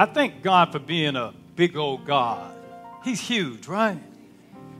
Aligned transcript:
I 0.00 0.06
thank 0.06 0.42
God 0.42 0.72
for 0.72 0.78
being 0.78 1.14
a 1.14 1.34
big 1.56 1.76
old 1.76 2.06
God. 2.06 2.56
He's 3.04 3.20
huge, 3.20 3.68
right? 3.68 3.98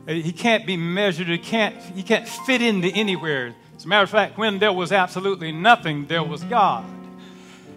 Uh, 0.09 0.13
he 0.13 0.33
can't 0.33 0.65
be 0.65 0.79
measured. 0.79 1.29
He 1.29 1.37
can't, 1.37 1.77
he 1.95 2.03
can't 2.03 2.27
fit 2.27 2.63
into 2.63 2.89
anywhere. 2.89 3.55
As 3.77 3.85
a 3.85 3.89
matter 3.89 4.05
of 4.05 4.09
fact, 4.09 4.39
when 4.39 4.59
there 4.59 4.73
was 4.73 4.93
absolutely 4.93 5.53
nothing, 5.53 6.07
there 6.07 6.23
was 6.23 6.43
God. 6.45 6.87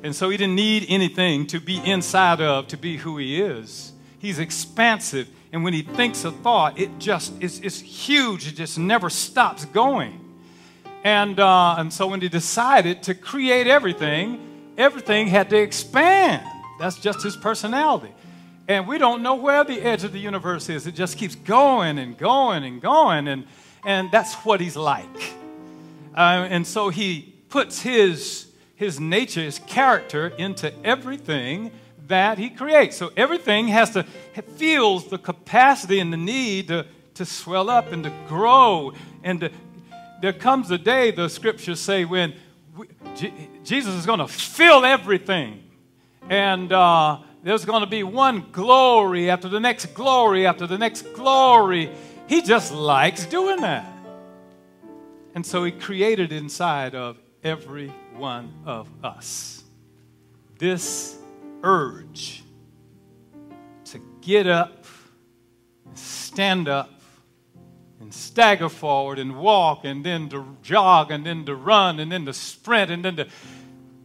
And 0.03 0.15
so 0.15 0.29
he 0.29 0.37
didn't 0.37 0.55
need 0.55 0.85
anything 0.87 1.45
to 1.47 1.59
be 1.59 1.79
inside 1.83 2.39
of 2.39 2.69
to 2.69 2.77
be 2.77 2.95
who 2.95 3.17
he 3.17 3.41
is. 3.41 3.91
He's 4.19 4.39
expansive. 4.39 5.27
And 5.51 5.65
when 5.65 5.73
he 5.73 5.81
thinks 5.81 6.23
a 6.23 6.31
thought, 6.31 6.79
it 6.79 6.97
just 6.97 7.33
is 7.43 7.59
it's 7.59 7.81
huge. 7.81 8.47
It 8.47 8.55
just 8.55 8.79
never 8.79 9.09
stops 9.09 9.65
going. 9.65 10.17
And, 11.03 11.41
uh, 11.41 11.75
and 11.77 11.91
so 11.91 12.07
when 12.07 12.21
he 12.21 12.29
decided 12.29 13.03
to 13.03 13.13
create 13.13 13.67
everything, 13.67 14.39
everything 14.77 15.27
had 15.27 15.49
to 15.49 15.57
expand. 15.57 16.47
That's 16.83 16.99
just 16.99 17.23
his 17.23 17.37
personality. 17.37 18.13
And 18.67 18.89
we 18.89 18.97
don't 18.97 19.23
know 19.23 19.35
where 19.35 19.63
the 19.63 19.79
edge 19.79 20.03
of 20.03 20.11
the 20.11 20.19
universe 20.19 20.67
is. 20.67 20.85
It 20.85 20.95
just 20.95 21.17
keeps 21.17 21.33
going 21.33 21.97
and 21.97 22.17
going 22.17 22.65
and 22.65 22.81
going. 22.81 23.29
And, 23.29 23.45
and 23.85 24.11
that's 24.11 24.33
what 24.43 24.59
he's 24.59 24.75
like. 24.75 25.07
Uh, 26.13 26.45
and 26.49 26.67
so 26.67 26.89
he 26.89 27.35
puts 27.47 27.79
his, 27.79 28.47
his 28.75 28.99
nature, 28.99 29.39
his 29.39 29.59
character 29.59 30.27
into 30.37 30.73
everything 30.85 31.71
that 32.07 32.37
he 32.37 32.49
creates. 32.49 32.97
So 32.97 33.13
everything 33.15 33.69
has 33.69 33.91
to, 33.91 34.03
feels 34.57 35.07
the 35.07 35.17
capacity 35.17 36.01
and 36.01 36.11
the 36.11 36.17
need 36.17 36.67
to, 36.67 36.85
to 37.13 37.23
swell 37.23 37.69
up 37.69 37.93
and 37.93 38.03
to 38.03 38.11
grow. 38.27 38.91
And 39.23 39.39
to, 39.39 39.51
there 40.21 40.33
comes 40.33 40.69
a 40.69 40.77
day, 40.77 41.11
the 41.11 41.29
scriptures 41.29 41.79
say, 41.79 42.03
when 42.03 42.33
we, 42.75 42.87
Jesus 43.63 43.93
is 43.93 44.05
going 44.05 44.19
to 44.19 44.27
fill 44.27 44.83
everything. 44.83 45.62
And 46.29 46.71
uh, 46.71 47.19
there's 47.43 47.65
going 47.65 47.81
to 47.81 47.89
be 47.89 48.03
one 48.03 48.45
glory 48.51 49.29
after 49.29 49.47
the 49.47 49.59
next 49.59 49.93
glory 49.93 50.45
after 50.45 50.67
the 50.67 50.77
next 50.77 51.13
glory. 51.13 51.91
He 52.27 52.41
just 52.41 52.73
likes 52.73 53.25
doing 53.25 53.61
that. 53.61 53.91
And 55.35 55.45
so 55.45 55.63
he 55.63 55.71
created 55.71 56.31
inside 56.31 56.95
of 56.95 57.17
every 57.43 57.89
one 58.15 58.53
of 58.65 58.87
us 59.03 59.63
this 60.63 61.17
urge 61.61 62.43
to 63.85 63.99
get 64.21 64.47
up, 64.47 64.85
stand 65.93 66.69
up, 66.69 67.01
and 67.99 68.13
stagger 68.13 68.69
forward 68.69 69.19
and 69.19 69.37
walk, 69.37 69.83
and 69.83 70.05
then 70.05 70.29
to 70.29 70.57
jog, 70.61 71.11
and 71.11 71.25
then 71.25 71.45
to 71.45 71.55
run, 71.55 71.99
and 71.99 72.11
then 72.11 72.25
to 72.25 72.33
sprint, 72.33 72.91
and 72.91 73.03
then 73.03 73.17
to 73.17 73.27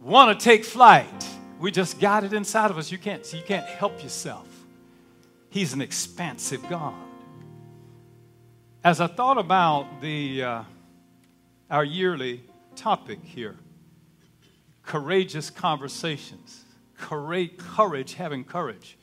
want 0.01 0.37
to 0.37 0.43
take 0.43 0.65
flight. 0.65 1.27
We 1.59 1.71
just 1.71 1.99
got 1.99 2.23
it 2.23 2.33
inside 2.33 2.71
of 2.71 2.77
us. 2.77 2.91
You 2.91 2.97
can't, 2.97 3.31
you 3.33 3.41
can't 3.45 3.65
help 3.65 4.01
yourself. 4.01 4.47
He's 5.49 5.73
an 5.73 5.81
expansive 5.81 6.67
God. 6.69 6.95
As 8.83 9.01
I 9.01 9.07
thought 9.07 9.37
about 9.37 10.01
the 10.01 10.43
uh, 10.43 10.63
our 11.69 11.83
yearly 11.83 12.43
topic 12.75 13.19
here 13.23 13.57
courageous 14.89 15.51
conversations. 15.51 16.65
Courage, 16.97 17.57
courage, 17.57 18.15
having 18.15 18.43
courage. 18.43 18.97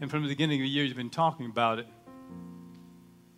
And 0.00 0.10
from 0.10 0.24
the 0.24 0.28
beginning 0.28 0.60
of 0.60 0.64
the 0.64 0.68
year, 0.68 0.84
you've 0.84 0.96
been 0.96 1.10
talking 1.10 1.46
about 1.46 1.78
it. 1.78 1.86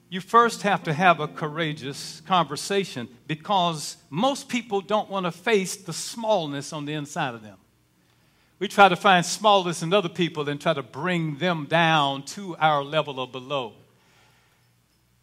You 0.09 0.23
first 0.23 0.63
have 0.63 0.83
to 0.85 0.95
have 0.95 1.21
a 1.21 1.29
courageous 1.29 2.23
conversation 2.23 3.07
because 3.27 3.99
most 4.09 4.49
people 4.49 4.81
don't 4.81 5.11
want 5.11 5.27
to 5.27 5.33
face 5.33 5.77
the 5.77 5.93
smallness 5.93 6.73
on 6.73 6.87
the 6.87 6.95
inside 6.95 7.35
of 7.35 7.43
them. 7.43 7.59
We 8.65 8.69
try 8.69 8.89
to 8.89 8.97
find 8.97 9.27
smallness 9.27 9.83
in 9.83 9.93
other 9.93 10.09
people 10.09 10.49
and 10.49 10.59
try 10.59 10.73
to 10.73 10.83
bring 10.83 11.37
them 11.37 11.67
down 11.67 12.23
to 12.23 12.57
our 12.57 12.83
level 12.83 13.21
or 13.21 13.29
below. 13.29 13.75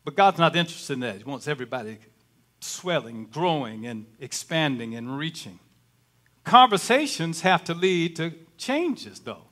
But 0.05 0.15
God's 0.15 0.37
not 0.37 0.55
interested 0.55 0.93
in 0.93 0.99
that. 0.99 1.17
He 1.17 1.23
wants 1.23 1.47
everybody 1.47 1.97
swelling, 2.59 3.25
growing, 3.31 3.87
and 3.87 4.05
expanding 4.19 4.93
and 4.93 5.17
reaching. 5.17 5.57
Conversations 6.43 7.41
have 7.41 7.63
to 7.63 7.73
lead 7.73 8.15
to 8.17 8.31
changes, 8.59 9.21
though. 9.21 9.45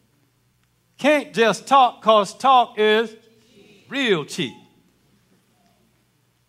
Can't 0.99 1.33
just 1.33 1.65
talk 1.65 1.99
because 1.99 2.37
talk 2.37 2.77
is 2.77 3.15
real 3.89 4.23
cheap. 4.23 4.53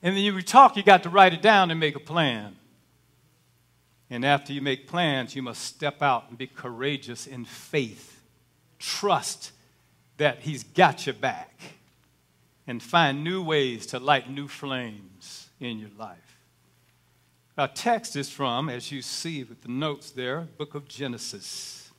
And 0.03 0.15
then 0.15 0.23
you 0.23 0.43
talk, 0.43 0.77
you 0.77 0.83
got 0.83 1.05
to 1.05 1.09
write 1.09 1.33
it 1.33 1.41
down 1.41 1.71
and 1.71 1.81
make 1.81 1.97
a 1.97 2.01
plan. 2.01 2.55
And 4.11 4.25
after 4.25 4.53
you 4.53 4.61
make 4.61 4.89
plans, 4.89 5.37
you 5.37 5.43
must 5.43 5.63
step 5.63 6.03
out 6.03 6.27
and 6.29 6.37
be 6.37 6.49
courageous 6.49 7.27
in 7.27 7.45
faith. 7.45 8.21
Trust 8.79 9.53
that 10.17 10.41
He's 10.41 10.65
got 10.65 11.07
your 11.07 11.15
back 11.15 11.55
and 12.67 12.83
find 12.83 13.23
new 13.23 13.43
ways 13.43 13.87
to 13.87 14.01
light 14.01 14.29
new 14.29 14.49
flames 14.49 15.49
in 15.61 15.79
your 15.79 15.91
life. 15.97 16.37
Our 17.57 17.69
text 17.69 18.17
is 18.17 18.31
from, 18.31 18.69
as 18.69 18.91
you 18.91 19.03
see 19.03 19.45
with 19.45 19.63
the 19.63 19.69
notes 19.69 20.11
there, 20.11 20.49
book 20.57 20.75
of 20.75 20.89
Genesis. 20.89 21.91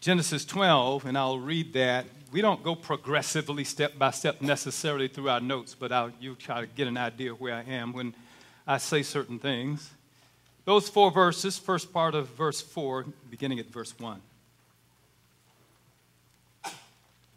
Genesis 0.00 0.44
12, 0.44 1.06
and 1.06 1.18
I'll 1.18 1.38
read 1.38 1.72
that. 1.72 2.06
We 2.30 2.40
don't 2.40 2.62
go 2.62 2.76
progressively, 2.76 3.64
step 3.64 3.98
by 3.98 4.10
step, 4.10 4.40
necessarily 4.40 5.08
through 5.08 5.30
our 5.30 5.40
notes, 5.40 5.74
but 5.74 5.90
I'll, 5.90 6.12
you 6.20 6.34
try 6.36 6.60
to 6.60 6.66
get 6.66 6.86
an 6.86 6.96
idea 6.96 7.32
of 7.32 7.40
where 7.40 7.54
I 7.54 7.62
am 7.62 7.92
when 7.92 8.14
I 8.66 8.78
say 8.78 9.02
certain 9.02 9.38
things. 9.38 9.90
Those 10.64 10.88
four 10.88 11.12
verses, 11.12 11.58
first 11.58 11.92
part 11.92 12.14
of 12.14 12.28
verse 12.30 12.60
4, 12.60 13.06
beginning 13.30 13.60
at 13.60 13.66
verse 13.66 13.94
1. 13.98 14.20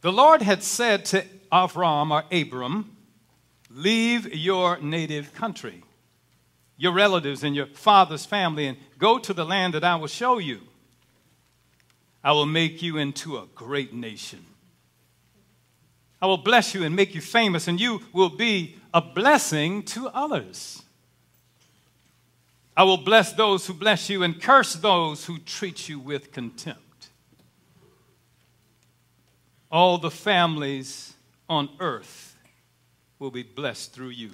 The 0.02 0.12
Lord 0.12 0.42
had 0.42 0.64
said 0.64 1.06
to 1.06 1.26
Avram 1.52 2.12
or 2.12 2.24
Abram, 2.32 2.96
Leave 3.70 4.34
your 4.34 4.80
native 4.80 5.34
country, 5.36 5.84
your 6.78 6.94
relatives, 6.94 7.44
and 7.44 7.56
your 7.56 7.68
father's 7.68 8.26
family, 8.26 8.66
and 8.66 8.78
go 8.98 9.20
to 9.20 9.34
the 9.34 9.46
land 9.46 9.76
that 9.76 9.84
I 9.84 9.96
will 9.96 10.08
show 10.08 10.40
you. 10.40 10.62
I 12.24 12.32
will 12.32 12.48
make 12.48 12.82
you 12.82 12.98
into 12.98 13.38
a 13.38 13.46
great 13.54 13.94
nation. 13.94 14.44
I 16.22 16.26
will 16.26 16.38
bless 16.38 16.74
you 16.74 16.84
and 16.84 16.96
make 16.96 17.14
you 17.14 17.22
famous, 17.22 17.68
and 17.68 17.80
you 17.80 18.02
will 18.12 18.30
be 18.30 18.78
a 18.94 19.02
blessing 19.02 19.84
to 19.84 20.08
others. 20.08 20.82
I 22.80 22.84
will 22.84 22.96
bless 22.96 23.34
those 23.34 23.68
who 23.68 23.74
bless 23.74 24.10
you 24.10 24.24
and 24.24 24.42
curse 24.42 24.72
those 24.72 25.26
who 25.26 25.38
treat 25.38 25.90
you 25.90 26.00
with 26.00 26.32
contempt. 26.32 27.10
All 29.70 29.98
the 29.98 30.10
families 30.10 31.14
on 31.50 31.68
earth 31.82 32.38
will 33.20 33.32
be 33.32 33.44
blessed 33.44 33.92
through 33.92 34.12
you. 34.12 34.32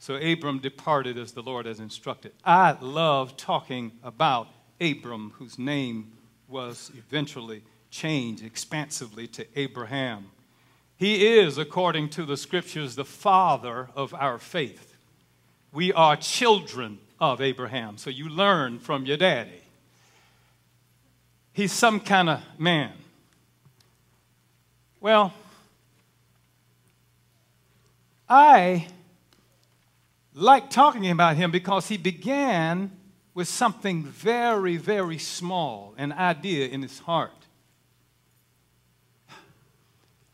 So 0.00 0.16
Abram 0.16 0.58
departed 0.58 1.16
as 1.16 1.32
the 1.32 1.40
Lord 1.40 1.64
has 1.64 1.80
instructed. 1.80 2.32
I 2.44 2.76
love 2.78 3.38
talking 3.38 3.92
about 4.02 4.48
Abram, 4.82 5.32
whose 5.36 5.58
name 5.58 6.12
was 6.46 6.92
eventually 6.94 7.62
changed 7.90 8.44
expansively 8.44 9.26
to 9.28 9.46
Abraham. 9.58 10.26
He 10.98 11.26
is, 11.38 11.56
according 11.56 12.10
to 12.10 12.26
the 12.26 12.36
scriptures, 12.36 12.96
the 12.96 13.04
father 13.06 13.88
of 13.96 14.12
our 14.12 14.38
faith. 14.38 14.89
We 15.72 15.92
are 15.92 16.16
children 16.16 16.98
of 17.20 17.40
Abraham, 17.40 17.96
so 17.96 18.10
you 18.10 18.28
learn 18.28 18.78
from 18.78 19.04
your 19.06 19.16
daddy. 19.16 19.62
He's 21.52 21.72
some 21.72 22.00
kind 22.00 22.30
of 22.30 22.40
man. 22.58 22.92
Well, 25.00 25.32
I 28.28 28.86
like 30.34 30.70
talking 30.70 31.10
about 31.10 31.36
him 31.36 31.50
because 31.50 31.88
he 31.88 31.96
began 31.96 32.90
with 33.34 33.48
something 33.48 34.04
very, 34.04 34.76
very 34.76 35.18
small, 35.18 35.94
an 35.96 36.12
idea 36.12 36.68
in 36.68 36.82
his 36.82 37.00
heart. 37.00 37.30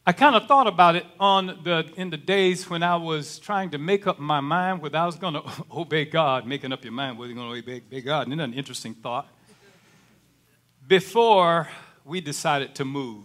I 0.09 0.13
kind 0.13 0.37
of 0.37 0.47
thought 0.47 0.69
about 0.69 0.95
it 0.95 1.05
on 1.19 1.47
the, 1.65 1.91
in 1.97 2.11
the 2.11 2.17
days 2.17 2.71
when 2.71 2.85
I 2.85 2.95
was 2.95 3.41
trying 3.41 3.71
to 3.71 3.79
make 3.79 4.07
up 4.07 4.21
my 4.21 4.39
mind 4.41 4.81
whether 4.81 4.99
I 4.99 5.05
was 5.05 5.17
going 5.17 5.35
to 5.35 5.43
obey 5.71 6.05
God, 6.05 6.47
making 6.47 6.73
up 6.73 6.85
your 6.85 6.93
mind 6.93 7.19
whether 7.19 7.33
you're 7.33 7.43
going 7.43 7.63
to 7.63 7.73
obey 7.73 8.01
God. 8.01 8.29
Isn't 8.29 8.39
that 8.39 8.45
an 8.45 8.55
interesting 8.55 8.95
thought? 8.95 9.29
Before 10.87 11.69
we 12.05 12.21
decided 12.21 12.77
to 12.77 12.85
move 12.85 13.25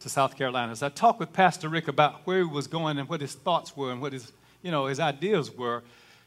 to 0.00 0.08
South 0.08 0.36
Carolina. 0.36 0.70
As 0.72 0.82
I 0.82 0.90
talked 0.90 1.18
with 1.18 1.32
Pastor 1.32 1.68
Rick 1.68 1.88
about 1.88 2.26
where 2.26 2.38
he 2.38 2.44
was 2.44 2.66
going 2.66 2.98
and 2.98 3.08
what 3.08 3.20
his 3.20 3.34
thoughts 3.34 3.76
were 3.76 3.90
and 3.90 4.02
what 4.02 4.12
his, 4.12 4.32
you 4.60 4.70
know, 4.70 4.86
his 4.86 5.00
ideas 5.00 5.50
were, 5.50 5.82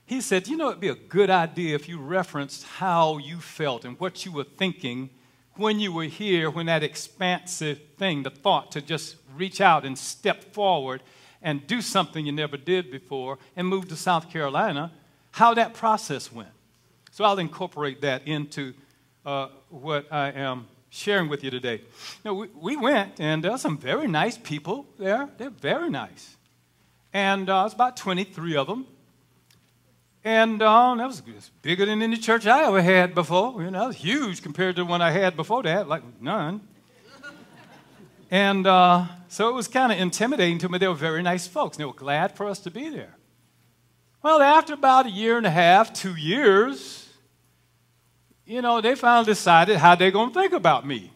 he 0.05 0.21
said, 0.21 0.47
you 0.47 0.57
know, 0.57 0.69
it'd 0.69 0.79
be 0.79 0.87
a 0.87 0.95
good 0.95 1.29
idea 1.29 1.75
if 1.75 1.87
you 1.87 1.99
referenced 1.99 2.63
how 2.63 3.17
you 3.17 3.39
felt 3.39 3.85
and 3.85 3.99
what 3.99 4.25
you 4.25 4.31
were 4.31 4.45
thinking 4.45 5.09
when 5.57 5.79
you 5.79 5.91
were 5.91 6.03
here, 6.03 6.49
when 6.49 6.65
that 6.65 6.83
expansive 6.83 7.79
thing, 7.97 8.23
the 8.23 8.29
thought 8.29 8.71
to 8.73 8.81
just 8.81 9.15
reach 9.35 9.61
out 9.61 9.85
and 9.85 9.97
step 9.97 10.53
forward 10.53 11.01
and 11.41 11.65
do 11.67 11.81
something 11.81 12.25
you 12.25 12.31
never 12.31 12.57
did 12.57 12.91
before 12.91 13.37
and 13.55 13.67
move 13.67 13.87
to 13.89 13.95
South 13.95 14.29
Carolina, 14.29 14.91
how 15.31 15.53
that 15.53 15.73
process 15.73 16.31
went. 16.31 16.49
So 17.11 17.23
I'll 17.23 17.39
incorporate 17.39 18.01
that 18.01 18.27
into 18.27 18.73
uh, 19.25 19.47
what 19.69 20.11
I 20.11 20.31
am 20.31 20.67
sharing 20.89 21.29
with 21.29 21.43
you 21.43 21.51
today. 21.51 21.81
Now, 22.23 22.33
we, 22.33 22.47
we 22.55 22.75
went, 22.75 23.19
and 23.19 23.43
there 23.43 23.51
are 23.51 23.57
some 23.57 23.77
very 23.77 24.07
nice 24.07 24.37
people 24.37 24.85
there. 24.97 25.29
They're 25.37 25.49
very 25.49 25.89
nice. 25.89 26.35
And 27.13 27.49
uh, 27.49 27.63
it's 27.65 27.73
about 27.73 27.97
23 27.97 28.55
of 28.55 28.67
them. 28.67 28.87
And 30.25 30.59
uh, 30.59 30.95
that 30.95 31.05
was 31.05 31.21
bigger 31.61 31.85
than 31.85 32.01
any 32.01 32.17
church 32.17 32.47
I 32.47 32.65
ever 32.65 32.81
had 32.81 33.13
before. 33.13 33.61
You 33.61 33.69
know, 33.69 33.83
it 33.83 33.87
was 33.89 33.97
huge 33.97 34.41
compared 34.41 34.75
to 34.75 34.81
the 34.81 34.85
one 34.89 34.99
I 34.99 35.11
had 35.11 35.35
before 35.35 35.61
that, 35.61 35.87
like 35.87 36.01
none. 36.19 36.67
and 38.31 38.65
uh, 38.65 39.05
so 39.27 39.49
it 39.49 39.53
was 39.53 39.67
kind 39.67 39.91
of 39.91 39.99
intimidating 39.99 40.57
to 40.57 40.67
me. 40.67 40.79
They 40.79 40.87
were 40.87 40.95
very 40.95 41.21
nice 41.21 41.45
folks. 41.45 41.77
They 41.77 41.85
were 41.85 41.93
glad 41.93 42.35
for 42.35 42.47
us 42.47 42.57
to 42.61 42.71
be 42.71 42.89
there. 42.89 43.15
Well, 44.23 44.41
after 44.41 44.73
about 44.73 45.05
a 45.05 45.11
year 45.11 45.37
and 45.37 45.45
a 45.45 45.51
half, 45.51 45.93
two 45.93 46.15
years, 46.15 47.07
you 48.47 48.63
know, 48.63 48.81
they 48.81 48.95
finally 48.95 49.27
decided 49.27 49.77
how 49.77 49.93
they're 49.93 50.09
going 50.09 50.33
to 50.33 50.39
think 50.41 50.53
about 50.53 50.87
me. 50.87 51.11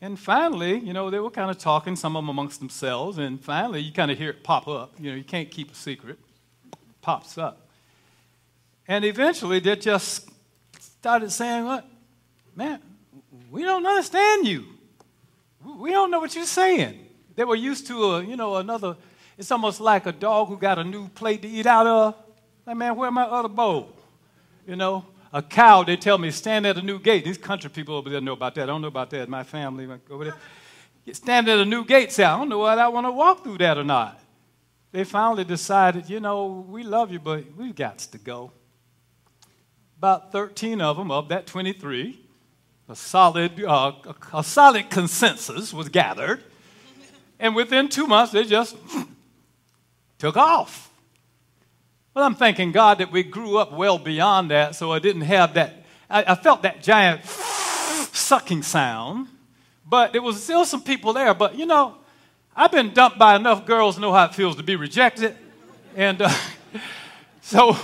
And 0.00 0.18
finally, 0.18 0.78
you 0.78 0.94
know, 0.94 1.10
they 1.10 1.20
were 1.20 1.30
kind 1.30 1.50
of 1.50 1.58
talking, 1.58 1.96
some 1.96 2.16
of 2.16 2.22
them 2.22 2.30
amongst 2.30 2.60
themselves, 2.60 3.18
and 3.18 3.44
finally 3.44 3.80
you 3.80 3.92
kind 3.92 4.10
of 4.10 4.16
hear 4.16 4.30
it 4.30 4.42
pop 4.42 4.66
up. 4.66 4.94
You 4.98 5.10
know, 5.10 5.16
you 5.18 5.24
can't 5.24 5.50
keep 5.50 5.70
a 5.70 5.74
secret 5.74 6.18
pops 7.00 7.38
up. 7.38 7.68
And 8.86 9.04
eventually 9.04 9.60
they 9.60 9.76
just 9.76 10.28
started 10.72 11.30
saying, 11.30 11.64
What? 11.64 11.86
Man, 12.54 12.80
we 13.50 13.62
don't 13.62 13.86
understand 13.86 14.46
you. 14.46 14.66
We 15.64 15.90
don't 15.92 16.10
know 16.10 16.20
what 16.20 16.34
you're 16.34 16.44
saying. 16.44 17.06
They 17.36 17.44
were 17.44 17.54
used 17.54 17.86
to 17.86 18.04
a, 18.04 18.24
you 18.24 18.36
know, 18.36 18.56
another, 18.56 18.96
it's 19.38 19.50
almost 19.50 19.80
like 19.80 20.06
a 20.06 20.12
dog 20.12 20.48
who 20.48 20.56
got 20.56 20.78
a 20.78 20.84
new 20.84 21.08
plate 21.08 21.42
to 21.42 21.48
eat 21.48 21.66
out 21.66 21.86
of. 21.86 22.14
Like, 22.66 22.76
man, 22.76 22.96
where 22.96 23.10
my 23.10 23.22
other 23.22 23.48
bowl? 23.48 23.94
You 24.66 24.76
know, 24.76 25.06
a 25.32 25.42
cow, 25.42 25.84
they 25.84 25.96
tell 25.96 26.18
me, 26.18 26.30
stand 26.30 26.66
at 26.66 26.76
a 26.76 26.82
new 26.82 26.98
gate. 26.98 27.24
These 27.24 27.38
country 27.38 27.70
people 27.70 27.94
over 27.94 28.10
there 28.10 28.20
know 28.20 28.32
about 28.32 28.54
that. 28.56 28.64
I 28.64 28.66
don't 28.66 28.82
know 28.82 28.88
about 28.88 29.10
that. 29.10 29.28
My 29.28 29.44
family 29.44 29.88
over 30.10 30.24
there. 30.24 30.36
Stand 31.12 31.48
at 31.48 31.58
a 31.58 31.64
new 31.64 31.84
gate, 31.84 32.12
say, 32.12 32.24
I 32.24 32.36
don't 32.36 32.48
know 32.48 32.58
whether 32.58 32.82
I 32.82 32.88
want 32.88 33.06
to 33.06 33.12
walk 33.12 33.42
through 33.42 33.58
that 33.58 33.78
or 33.78 33.84
not 33.84 34.19
they 34.92 35.04
finally 35.04 35.44
decided, 35.44 36.10
you 36.10 36.20
know, 36.20 36.64
we 36.68 36.82
love 36.82 37.12
you, 37.12 37.20
but 37.20 37.44
we've 37.56 37.74
got 37.74 37.98
to 37.98 38.18
go. 38.18 38.52
About 39.98 40.32
13 40.32 40.80
of 40.80 40.96
them, 40.96 41.10
of 41.10 41.28
that 41.28 41.46
23, 41.46 42.18
a 42.88 42.96
solid, 42.96 43.62
uh, 43.62 43.92
a, 44.32 44.42
solid 44.42 44.90
consensus 44.90 45.72
was 45.72 45.88
gathered. 45.88 46.42
And 47.38 47.54
within 47.54 47.88
two 47.88 48.06
months, 48.06 48.32
they 48.32 48.44
just 48.44 48.76
took 50.18 50.36
off. 50.36 50.90
Well, 52.12 52.24
I'm 52.24 52.34
thanking 52.34 52.72
God 52.72 52.98
that 52.98 53.12
we 53.12 53.22
grew 53.22 53.58
up 53.58 53.72
well 53.72 53.98
beyond 53.98 54.50
that, 54.50 54.74
so 54.74 54.90
I 54.90 54.98
didn't 54.98 55.22
have 55.22 55.54
that. 55.54 55.84
I, 56.08 56.24
I 56.32 56.34
felt 56.34 56.62
that 56.62 56.82
giant 56.82 57.24
sucking 57.24 58.64
sound, 58.64 59.28
but 59.86 60.12
there 60.12 60.22
was 60.22 60.42
still 60.42 60.64
some 60.64 60.82
people 60.82 61.12
there. 61.12 61.32
But 61.34 61.56
you 61.56 61.66
know, 61.66 61.98
I've 62.60 62.72
been 62.72 62.92
dumped 62.92 63.18
by 63.18 63.36
enough 63.36 63.64
girls 63.64 63.94
to 63.94 64.02
know 64.02 64.12
how 64.12 64.26
it 64.26 64.34
feels 64.34 64.56
to 64.56 64.62
be 64.62 64.76
rejected. 64.76 65.34
And 65.96 66.20
uh, 66.20 66.30
so 67.40 67.74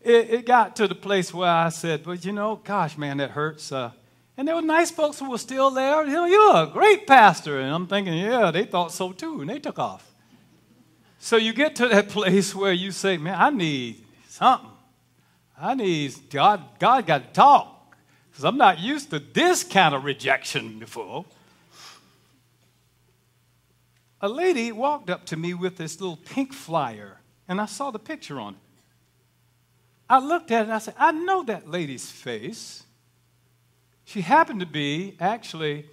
it, 0.00 0.30
it, 0.30 0.46
got 0.46 0.74
to 0.76 0.88
the 0.88 0.96
place 0.96 1.32
where 1.32 1.48
I 1.48 1.68
said, 1.68 2.02
but 2.02 2.24
you 2.24 2.32
know, 2.32 2.56
gosh, 2.56 2.98
man, 2.98 3.18
that 3.18 3.30
hurts. 3.30 3.70
Uh, 3.70 3.92
and 4.36 4.48
there 4.48 4.56
were 4.56 4.62
nice 4.62 4.90
folks 4.90 5.20
who 5.20 5.30
were 5.30 5.38
still 5.38 5.70
there. 5.70 6.04
You 6.04 6.12
know, 6.12 6.24
you're 6.24 6.64
a 6.64 6.66
great 6.66 7.06
pastor. 7.06 7.60
And 7.60 7.72
I'm 7.72 7.86
thinking, 7.86 8.14
yeah, 8.14 8.50
they 8.50 8.64
thought 8.64 8.90
so 8.90 9.12
too. 9.12 9.42
And 9.42 9.48
they 9.48 9.60
took 9.60 9.78
off. 9.78 10.10
So 11.20 11.36
you 11.36 11.52
get 11.52 11.76
to 11.76 11.86
that 11.86 12.08
place 12.18 12.52
where 12.52 12.72
you 12.72 12.90
say, 12.90 13.16
man, 13.16 13.36
I 13.38 13.50
need 13.50 14.04
something. 14.26 14.70
I 15.56 15.74
need, 15.74 16.16
God, 16.30 16.64
God 16.80 17.06
got 17.06 17.28
to 17.28 17.32
talk. 17.32 17.96
Because 18.28 18.44
I'm 18.44 18.58
not 18.58 18.80
used 18.80 19.10
to 19.10 19.20
this 19.20 19.62
kind 19.62 19.94
of 19.94 20.02
rejection 20.02 20.80
before 20.80 21.26
a 24.24 24.28
lady 24.28 24.72
walked 24.72 25.10
up 25.10 25.26
to 25.26 25.36
me 25.36 25.52
with 25.52 25.76
this 25.76 26.00
little 26.00 26.16
pink 26.16 26.54
flyer, 26.54 27.20
and 27.46 27.60
I 27.60 27.66
saw 27.66 27.90
the 27.90 27.98
picture 27.98 28.40
on 28.40 28.54
it. 28.54 28.82
I 30.08 30.18
looked 30.18 30.50
at 30.50 30.60
it 30.60 30.64
and 30.64 30.72
I 30.72 30.78
said, 30.78 30.94
I 30.96 31.12
know 31.12 31.42
that 31.42 31.68
lady's 31.68 32.10
face. 32.10 32.84
She 34.06 34.22
happened 34.22 34.60
to 34.60 34.66
be 34.66 35.14
actually 35.20 35.84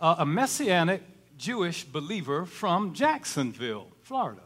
a 0.00 0.24
messianic 0.24 1.02
Jewish 1.36 1.84
believer 1.84 2.46
from 2.46 2.94
Jacksonville, 2.94 3.88
Florida. 4.04 4.40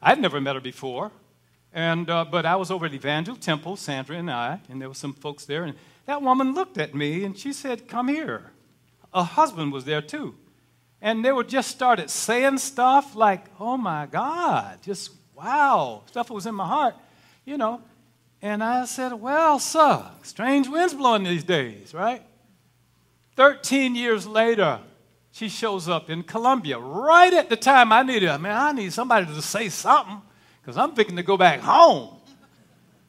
I'd 0.00 0.18
never 0.18 0.40
met 0.40 0.54
her 0.54 0.60
before, 0.62 1.12
and, 1.74 2.08
uh, 2.08 2.24
but 2.24 2.46
I 2.46 2.56
was 2.56 2.70
over 2.70 2.86
at 2.86 2.94
Evangel 2.94 3.36
Temple, 3.36 3.76
Sandra 3.76 4.16
and 4.16 4.30
I, 4.30 4.60
and 4.70 4.80
there 4.80 4.88
were 4.88 4.94
some 4.94 5.12
folks 5.12 5.44
there, 5.44 5.64
and 5.64 5.76
that 6.06 6.22
woman 6.22 6.54
looked 6.54 6.78
at 6.78 6.94
me 6.94 7.24
and 7.24 7.36
she 7.36 7.52
said, 7.52 7.88
Come 7.88 8.08
here. 8.08 8.52
A 9.12 9.22
husband 9.22 9.70
was 9.70 9.84
there 9.84 10.00
too. 10.00 10.34
And 11.06 11.24
they 11.24 11.30
would 11.30 11.48
just 11.48 11.70
started 11.70 12.10
saying 12.10 12.58
stuff 12.58 13.14
like, 13.14 13.44
oh 13.60 13.76
my 13.76 14.06
God, 14.06 14.82
just 14.82 15.12
wow, 15.36 16.02
stuff 16.06 16.30
was 16.30 16.46
in 16.46 16.54
my 16.56 16.66
heart, 16.66 16.96
you 17.44 17.56
know. 17.56 17.80
And 18.42 18.60
I 18.60 18.86
said, 18.86 19.12
well, 19.12 19.60
sir, 19.60 20.04
strange 20.22 20.66
winds 20.66 20.94
blowing 20.94 21.22
these 21.22 21.44
days, 21.44 21.94
right? 21.94 22.22
13 23.36 23.94
years 23.94 24.26
later, 24.26 24.80
she 25.30 25.48
shows 25.48 25.88
up 25.88 26.10
in 26.10 26.24
Columbia 26.24 26.76
right 26.76 27.32
at 27.32 27.50
the 27.50 27.56
time 27.56 27.92
I 27.92 28.02
needed 28.02 28.28
her. 28.28 28.36
Man, 28.40 28.56
I 28.56 28.72
need 28.72 28.92
somebody 28.92 29.26
to 29.26 29.42
say 29.42 29.68
something 29.68 30.20
because 30.60 30.76
I'm 30.76 30.90
thinking 30.96 31.14
to 31.14 31.22
go 31.22 31.36
back 31.36 31.60
home. 31.60 32.16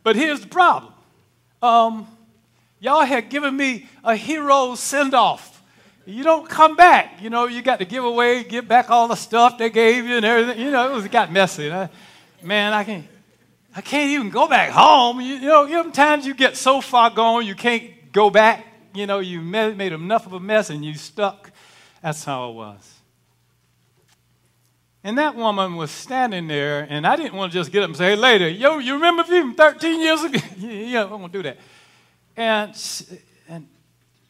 But 0.04 0.16
here's 0.16 0.42
the 0.42 0.48
problem 0.50 0.94
um, 1.64 2.08
y'all 2.80 3.06
had 3.06 3.32
given 3.32 3.58
me 3.58 3.88
a 4.04 4.16
hero 4.16 4.76
send 4.76 5.16
off 5.16 5.57
you 6.08 6.24
don't 6.24 6.48
come 6.48 6.78
back. 6.78 7.22
You 7.22 7.30
know, 7.30 7.48
you 7.48 7.62
got 7.62 7.80
to 7.80 7.86
give 7.86 8.06
away, 8.06 8.44
give 8.46 8.66
back 8.66 8.90
all 8.90 9.10
the 9.10 9.16
stuff 9.16 9.58
they 9.58 9.70
gave 9.70 10.06
you 10.06 10.16
and 10.16 10.26
everything. 10.26 10.62
You 10.62 10.72
know, 10.72 10.90
it, 10.90 10.94
was, 10.94 11.04
it 11.04 11.12
got 11.12 11.32
messy. 11.32 11.70
I, 11.70 11.90
man, 12.42 12.72
I 12.72 12.86
can't, 12.86 13.06
I 13.76 13.82
can't 13.82 14.10
even 14.12 14.30
go 14.30 14.48
back 14.48 14.72
home. 14.72 15.20
You, 15.20 15.36
you 15.36 15.48
know, 15.48 15.68
sometimes 15.70 16.26
you 16.26 16.34
get 16.34 16.56
so 16.56 16.80
far 16.80 17.10
gone 17.10 17.46
you 17.46 17.56
can't 17.56 17.92
go 18.14 18.30
back. 18.30 18.66
You 18.94 19.06
know, 19.06 19.20
you 19.20 19.42
made, 19.42 19.92
enough 19.92 20.26
of 20.26 20.32
a 20.32 20.40
mess 20.40 20.70
and 20.70 20.84
you 20.84 20.94
stuck. 20.94 21.52
That's 22.02 22.24
how 22.24 22.52
it 22.52 22.54
was. 22.54 22.94
And 25.04 25.18
that 25.18 25.36
woman 25.36 25.76
was 25.76 25.92
standing 25.92 26.48
there, 26.48 26.88
and 26.90 27.06
I 27.06 27.16
didn't 27.18 27.36
want 27.36 27.52
to 27.52 27.58
just 27.58 27.72
get 27.72 27.84
up 27.84 27.90
and 27.90 27.98
say, 27.98 28.12
hey, 28.12 28.16
later, 28.16 28.50
yo, 28.50 28.78
you 28.78 28.94
remember 28.94 29.24
me 29.24 29.42
from 29.42 29.56
13 29.56 30.02
years 30.02 30.24
ago? 30.24 30.40
yeah, 30.58 31.04
I'm 31.04 31.10
going 31.10 31.24
to 31.24 31.30
do 31.30 31.44
that. 31.44 31.58
And, 32.36 32.74
and 33.48 33.68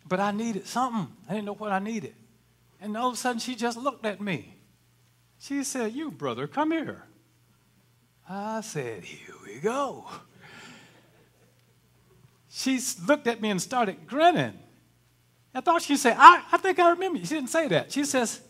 but 0.07 0.19
I 0.19 0.31
needed 0.31 0.67
something. 0.67 1.13
I 1.27 1.33
didn't 1.33 1.45
know 1.45 1.55
what 1.55 1.71
I 1.71 1.79
needed. 1.79 2.15
And 2.79 2.95
all 2.95 3.09
of 3.09 3.15
a 3.15 3.17
sudden, 3.17 3.39
she 3.39 3.55
just 3.55 3.77
looked 3.77 4.05
at 4.05 4.21
me. 4.21 4.55
She 5.39 5.63
said, 5.63 5.93
You, 5.93 6.11
brother, 6.11 6.47
come 6.47 6.71
here. 6.71 7.03
I 8.29 8.61
said, 8.61 9.03
Here 9.03 9.35
we 9.45 9.59
go. 9.59 10.05
She 12.49 12.79
looked 13.07 13.27
at 13.27 13.41
me 13.41 13.51
and 13.51 13.61
started 13.61 14.07
grinning. 14.07 14.57
I 15.53 15.61
thought 15.61 15.81
she'd 15.81 15.97
say, 15.97 16.13
I, 16.17 16.43
I 16.51 16.57
think 16.57 16.79
I 16.79 16.89
remember. 16.89 17.19
She 17.19 17.35
didn't 17.35 17.49
say 17.49 17.67
that. 17.67 17.91
She 17.91 18.03
says, 18.03 18.41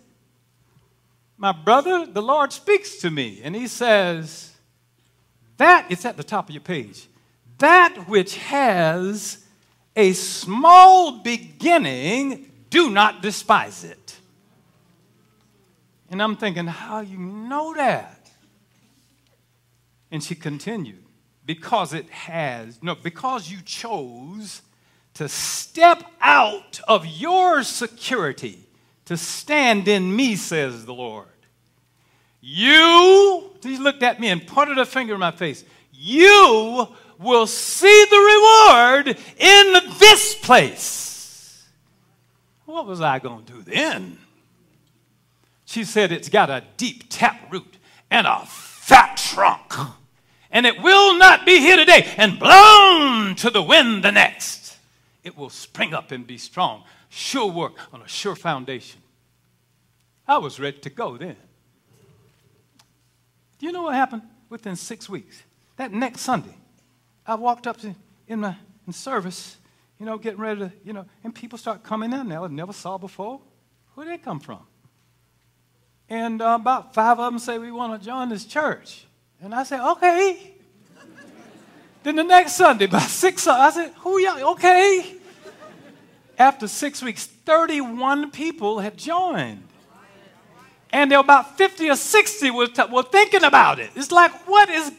My 1.38 1.52
brother, 1.52 2.06
the 2.06 2.22
Lord 2.22 2.54
speaks 2.54 2.98
to 2.98 3.10
me. 3.10 3.42
And 3.44 3.56
he 3.56 3.68
says, 3.68 4.54
That, 5.58 5.88
it's 5.90 6.06
at 6.06 6.18
the 6.18 6.24
top 6.24 6.50
of 6.50 6.56
your 6.56 6.62
page, 6.62 7.08
that 7.58 8.08
which 8.08 8.38
has 8.38 9.46
a 9.98 10.14
small 10.14 11.20
beginning, 11.24 12.50
do 12.70 12.90
not 12.90 13.22
despise 13.22 13.84
it. 13.84 14.16
And 16.10 16.22
I'm 16.22 16.38
thinking, 16.38 16.68
how 16.68 17.02
you 17.02 17.18
know 17.18 17.74
that? 17.74 18.30
And 20.12 20.24
she 20.24 20.36
continued, 20.36 21.04
because 21.46 21.94
it 21.94 22.10
has, 22.10 22.82
no, 22.82 22.96
because 22.96 23.52
you 23.52 23.58
chose 23.66 24.62
to 25.16 25.28
step 25.28 26.04
out 26.22 26.80
of 26.88 27.06
your 27.06 27.64
security 27.64 28.60
to 29.06 29.18
stand 29.18 29.88
in 29.88 30.16
me, 30.16 30.36
says 30.36 30.86
the 30.86 30.94
Lord. 30.94 31.26
You, 32.40 33.50
he 33.64 33.78
looked 33.78 34.04
at 34.04 34.20
me 34.20 34.30
and 34.30 34.46
pointed 34.46 34.78
a 34.78 34.86
finger 34.86 35.16
in 35.16 35.20
my 35.20 35.32
face. 35.32 35.66
You 35.92 36.88
will 37.20 37.48
see 37.48 38.06
the 38.10 38.18
reward 38.18 39.18
in 39.38 39.98
this 40.00 40.36
place. 40.36 41.66
What 42.66 42.86
was 42.86 43.02
I 43.02 43.20
going 43.20 43.46
to 43.46 43.54
do 43.54 43.62
then? 43.62 44.18
She 45.66 45.84
said 45.84 46.12
it's 46.12 46.30
got 46.30 46.50
a 46.50 46.64
deep 46.78 47.06
tap 47.10 47.52
root 47.52 47.78
and 48.10 48.28
a 48.28 48.46
fat 48.46 49.18
trunk. 49.18 49.74
And 50.50 50.66
it 50.66 50.82
will 50.82 51.18
not 51.18 51.46
be 51.46 51.60
here 51.60 51.76
today 51.76 52.14
and 52.18 52.40
blown 52.40 53.36
to 53.36 53.50
the 53.50 53.62
wind 53.62 54.04
the 54.04 54.12
next. 54.12 54.78
It 55.24 55.38
will 55.38 55.50
spring 55.50 55.94
up 55.94 56.12
and 56.12 56.26
be 56.26 56.38
strong. 56.38 56.84
Sure 57.10 57.52
work 57.52 57.74
on 57.94 58.02
a 58.02 58.08
sure 58.08 58.36
foundation. 58.36 59.02
I 60.28 60.38
was 60.38 60.60
ready 60.60 60.78
to 60.80 60.90
go 60.90 61.18
then. 61.18 61.36
Do 63.60 63.66
you 63.66 63.72
know 63.72 63.84
what 63.84 63.96
happened 63.96 64.24
within 64.50 64.76
six 64.76 65.10
weeks? 65.10 65.44
That 65.78 65.92
next 65.92 66.22
Sunday, 66.22 66.56
I 67.28 67.36
walked 67.36 67.68
up 67.68 67.78
to, 67.82 67.94
in 68.28 68.40
my, 68.40 68.56
in 68.88 68.94
service, 68.94 69.58
you 70.00 70.06
know, 70.06 70.18
getting 70.18 70.40
ready 70.40 70.62
to, 70.62 70.72
you 70.86 70.94
know, 70.94 71.06
and 71.24 71.36
people 71.36 71.58
start 71.58 71.84
coming 71.84 72.14
in 72.14 72.30
now 72.30 72.46
I 72.46 72.48
never 72.48 72.72
saw 72.72 72.98
before. 72.98 73.42
Where 73.96 74.08
did 74.08 74.14
they 74.14 74.24
come 74.24 74.40
from? 74.40 74.62
And 76.08 76.42
uh, 76.42 76.58
about 76.60 76.94
five 76.94 77.20
of 77.20 77.34
them 77.34 77.40
say, 77.40 77.58
We 77.58 77.72
want 77.72 78.00
to 78.00 78.06
join 78.06 78.30
this 78.30 78.46
church. 78.46 79.06
And 79.42 79.54
I 79.54 79.64
said, 79.64 79.82
Okay. 79.82 80.54
then 82.04 82.16
the 82.16 82.24
next 82.24 82.54
Sunday, 82.54 82.86
about 82.86 83.02
six, 83.02 83.46
I 83.46 83.70
said, 83.72 83.92
Who 83.98 84.20
y'all? 84.20 84.52
Okay. 84.52 85.16
After 86.40 86.68
six 86.68 87.02
weeks, 87.02 87.26
31 87.26 88.32
people 88.32 88.80
had 88.80 88.96
joined. 88.96 89.64
And 90.92 91.12
there 91.12 91.18
were 91.18 91.24
about 91.24 91.58
50 91.58 91.90
or 91.90 91.96
60 91.96 92.52
were, 92.52 92.68
t- 92.68 92.84
were 92.90 93.04
thinking 93.04 93.44
about 93.44 93.80
it. 93.80 93.90
It's 93.96 94.12
like, 94.12 94.32
what 94.48 94.70
is 94.70 94.92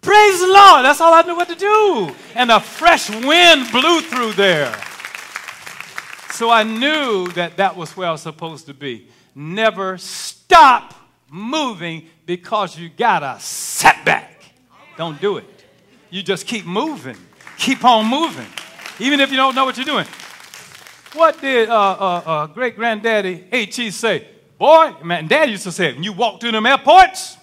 Praise 0.00 0.40
the 0.40 0.46
Lord. 0.46 0.84
That's 0.84 1.00
all 1.00 1.12
I 1.12 1.22
knew 1.22 1.36
what 1.36 1.48
to 1.48 1.54
do. 1.54 2.14
And 2.34 2.50
a 2.50 2.60
fresh 2.60 3.10
wind 3.10 3.70
blew 3.70 4.00
through 4.00 4.32
there. 4.32 4.72
So 6.32 6.50
I 6.50 6.62
knew 6.62 7.28
that 7.32 7.58
that 7.58 7.76
was 7.76 7.96
where 7.96 8.08
I 8.08 8.12
was 8.12 8.22
supposed 8.22 8.66
to 8.66 8.74
be. 8.74 9.08
Never 9.34 9.98
stop 9.98 10.94
moving 11.30 12.08
because 12.24 12.78
you 12.78 12.88
got 12.88 13.22
a 13.22 13.38
setback. 13.40 14.42
Don't 14.96 15.20
do 15.20 15.36
it. 15.36 15.44
You 16.08 16.22
just 16.22 16.46
keep 16.46 16.64
moving. 16.64 17.16
Keep 17.58 17.84
on 17.84 18.06
moving. 18.06 18.46
Even 18.98 19.20
if 19.20 19.30
you 19.30 19.36
don't 19.36 19.54
know 19.54 19.64
what 19.64 19.76
you're 19.76 19.84
doing. 19.84 20.06
What 21.12 21.40
did 21.40 21.68
uh, 21.68 21.74
uh, 21.74 22.22
uh, 22.24 22.46
great 22.46 22.76
granddaddy 22.76 23.46
H.E. 23.52 23.90
say? 23.90 24.28
Boy, 24.58 24.94
man, 25.02 25.26
dad 25.26 25.50
used 25.50 25.64
to 25.64 25.72
say, 25.72 25.92
when 25.92 26.02
you 26.02 26.12
walk 26.12 26.40
through 26.40 26.52
them 26.52 26.66
airports, 26.66 27.36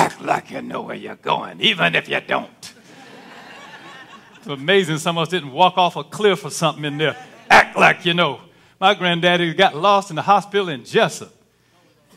act 0.00 0.22
like 0.22 0.50
you 0.50 0.62
know 0.62 0.80
where 0.80 0.96
you're 0.96 1.16
going, 1.16 1.60
even 1.60 1.94
if 1.94 2.08
you 2.08 2.20
don't. 2.26 2.72
it's 4.36 4.46
amazing 4.46 4.96
some 4.96 5.18
of 5.18 5.22
us 5.22 5.28
didn't 5.28 5.52
walk 5.52 5.76
off 5.76 5.96
a 5.96 6.04
cliff 6.04 6.44
or 6.44 6.50
something 6.50 6.84
in 6.84 6.96
there. 6.96 7.16
Act 7.50 7.76
like 7.76 8.06
you 8.06 8.14
know. 8.14 8.40
My 8.80 8.94
granddaddy 8.94 9.52
got 9.52 9.76
lost 9.76 10.08
in 10.08 10.16
the 10.16 10.22
hospital 10.22 10.70
in 10.70 10.82
Jesup. 10.82 11.30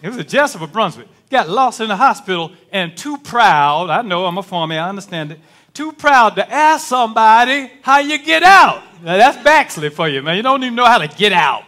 It 0.02 0.08
was 0.08 0.18
a 0.18 0.24
Jesup 0.24 0.62
or 0.62 0.68
Brunswick. 0.68 1.08
Got 1.30 1.50
lost 1.50 1.82
in 1.82 1.90
the 1.90 1.96
hospital 1.98 2.54
and 2.72 2.96
too 2.96 3.18
proud, 3.18 3.90
I 3.90 4.02
know 4.02 4.26
I'm 4.26 4.38
a 4.38 4.44
farmer, 4.44 4.76
I 4.76 4.88
understand 4.88 5.34
it, 5.34 5.40
too 5.74 5.92
proud 5.92 6.36
to 6.36 6.50
ask 6.50 6.88
somebody 6.88 7.70
how 7.82 8.00
you 8.00 8.18
get 8.24 8.44
out. 8.44 8.82
Now 9.04 9.18
that's 9.18 9.44
backslid 9.44 9.92
for 9.92 10.08
you, 10.08 10.22
man. 10.22 10.38
You 10.38 10.44
don't 10.44 10.64
even 10.64 10.76
know 10.76 10.86
how 10.86 11.00
to 11.00 11.10
get 11.10 11.34
out. 11.34 11.64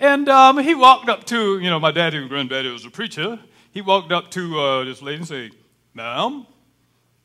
And 0.00 0.28
um, 0.28 0.58
he 0.58 0.74
walked 0.74 1.08
up 1.08 1.24
to, 1.26 1.60
you 1.60 1.70
know, 1.70 1.78
my 1.78 1.92
daddy 1.92 2.16
and 2.16 2.28
granddaddy 2.28 2.70
was 2.70 2.84
a 2.84 2.90
preacher 2.90 3.38
he 3.78 3.82
walked 3.82 4.10
up 4.10 4.28
to 4.28 4.58
uh, 4.58 4.82
this 4.82 5.00
lady 5.00 5.18
and 5.18 5.28
said, 5.28 5.50
Ma'am, 5.94 6.44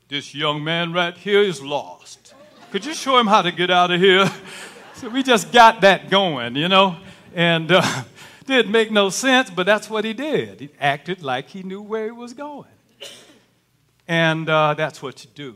this 0.07 0.36
young 0.36 0.63
man 0.63 0.93
right 0.93 1.17
here 1.17 1.41
is 1.41 1.63
lost. 1.63 2.36
Could 2.69 2.86
you 2.86 2.93
show 2.93 3.17
him 3.17 3.25
how 3.25 3.41
to 3.41 3.51
get 3.51 3.72
out 3.72 3.89
of 3.89 4.00
here? 4.00 4.31
so 4.93 5.10
we 5.10 5.24
just 5.24 5.51
got 5.51 5.81
that 5.81 6.12
going, 6.12 6.55
you 6.55 6.69
know, 6.69 6.98
and 7.33 7.72
uh, 7.72 8.03
didn't 8.45 8.72
make 8.72 8.91
no 8.91 9.10
sense, 9.10 9.50
but 9.50 9.65
that's 9.65 9.89
what 9.89 10.05
he 10.05 10.13
did. 10.13 10.60
He 10.60 10.69
acted 10.79 11.24
like 11.24 11.50
he 11.50 11.63
knew 11.63 11.81
where 11.81 12.05
he 12.05 12.12
was 12.12 12.36
going. 12.36 12.69
And 14.07 14.48
uh, 14.48 14.75
that's 14.75 15.01
what 15.01 15.24
you 15.24 15.31
do. 15.33 15.55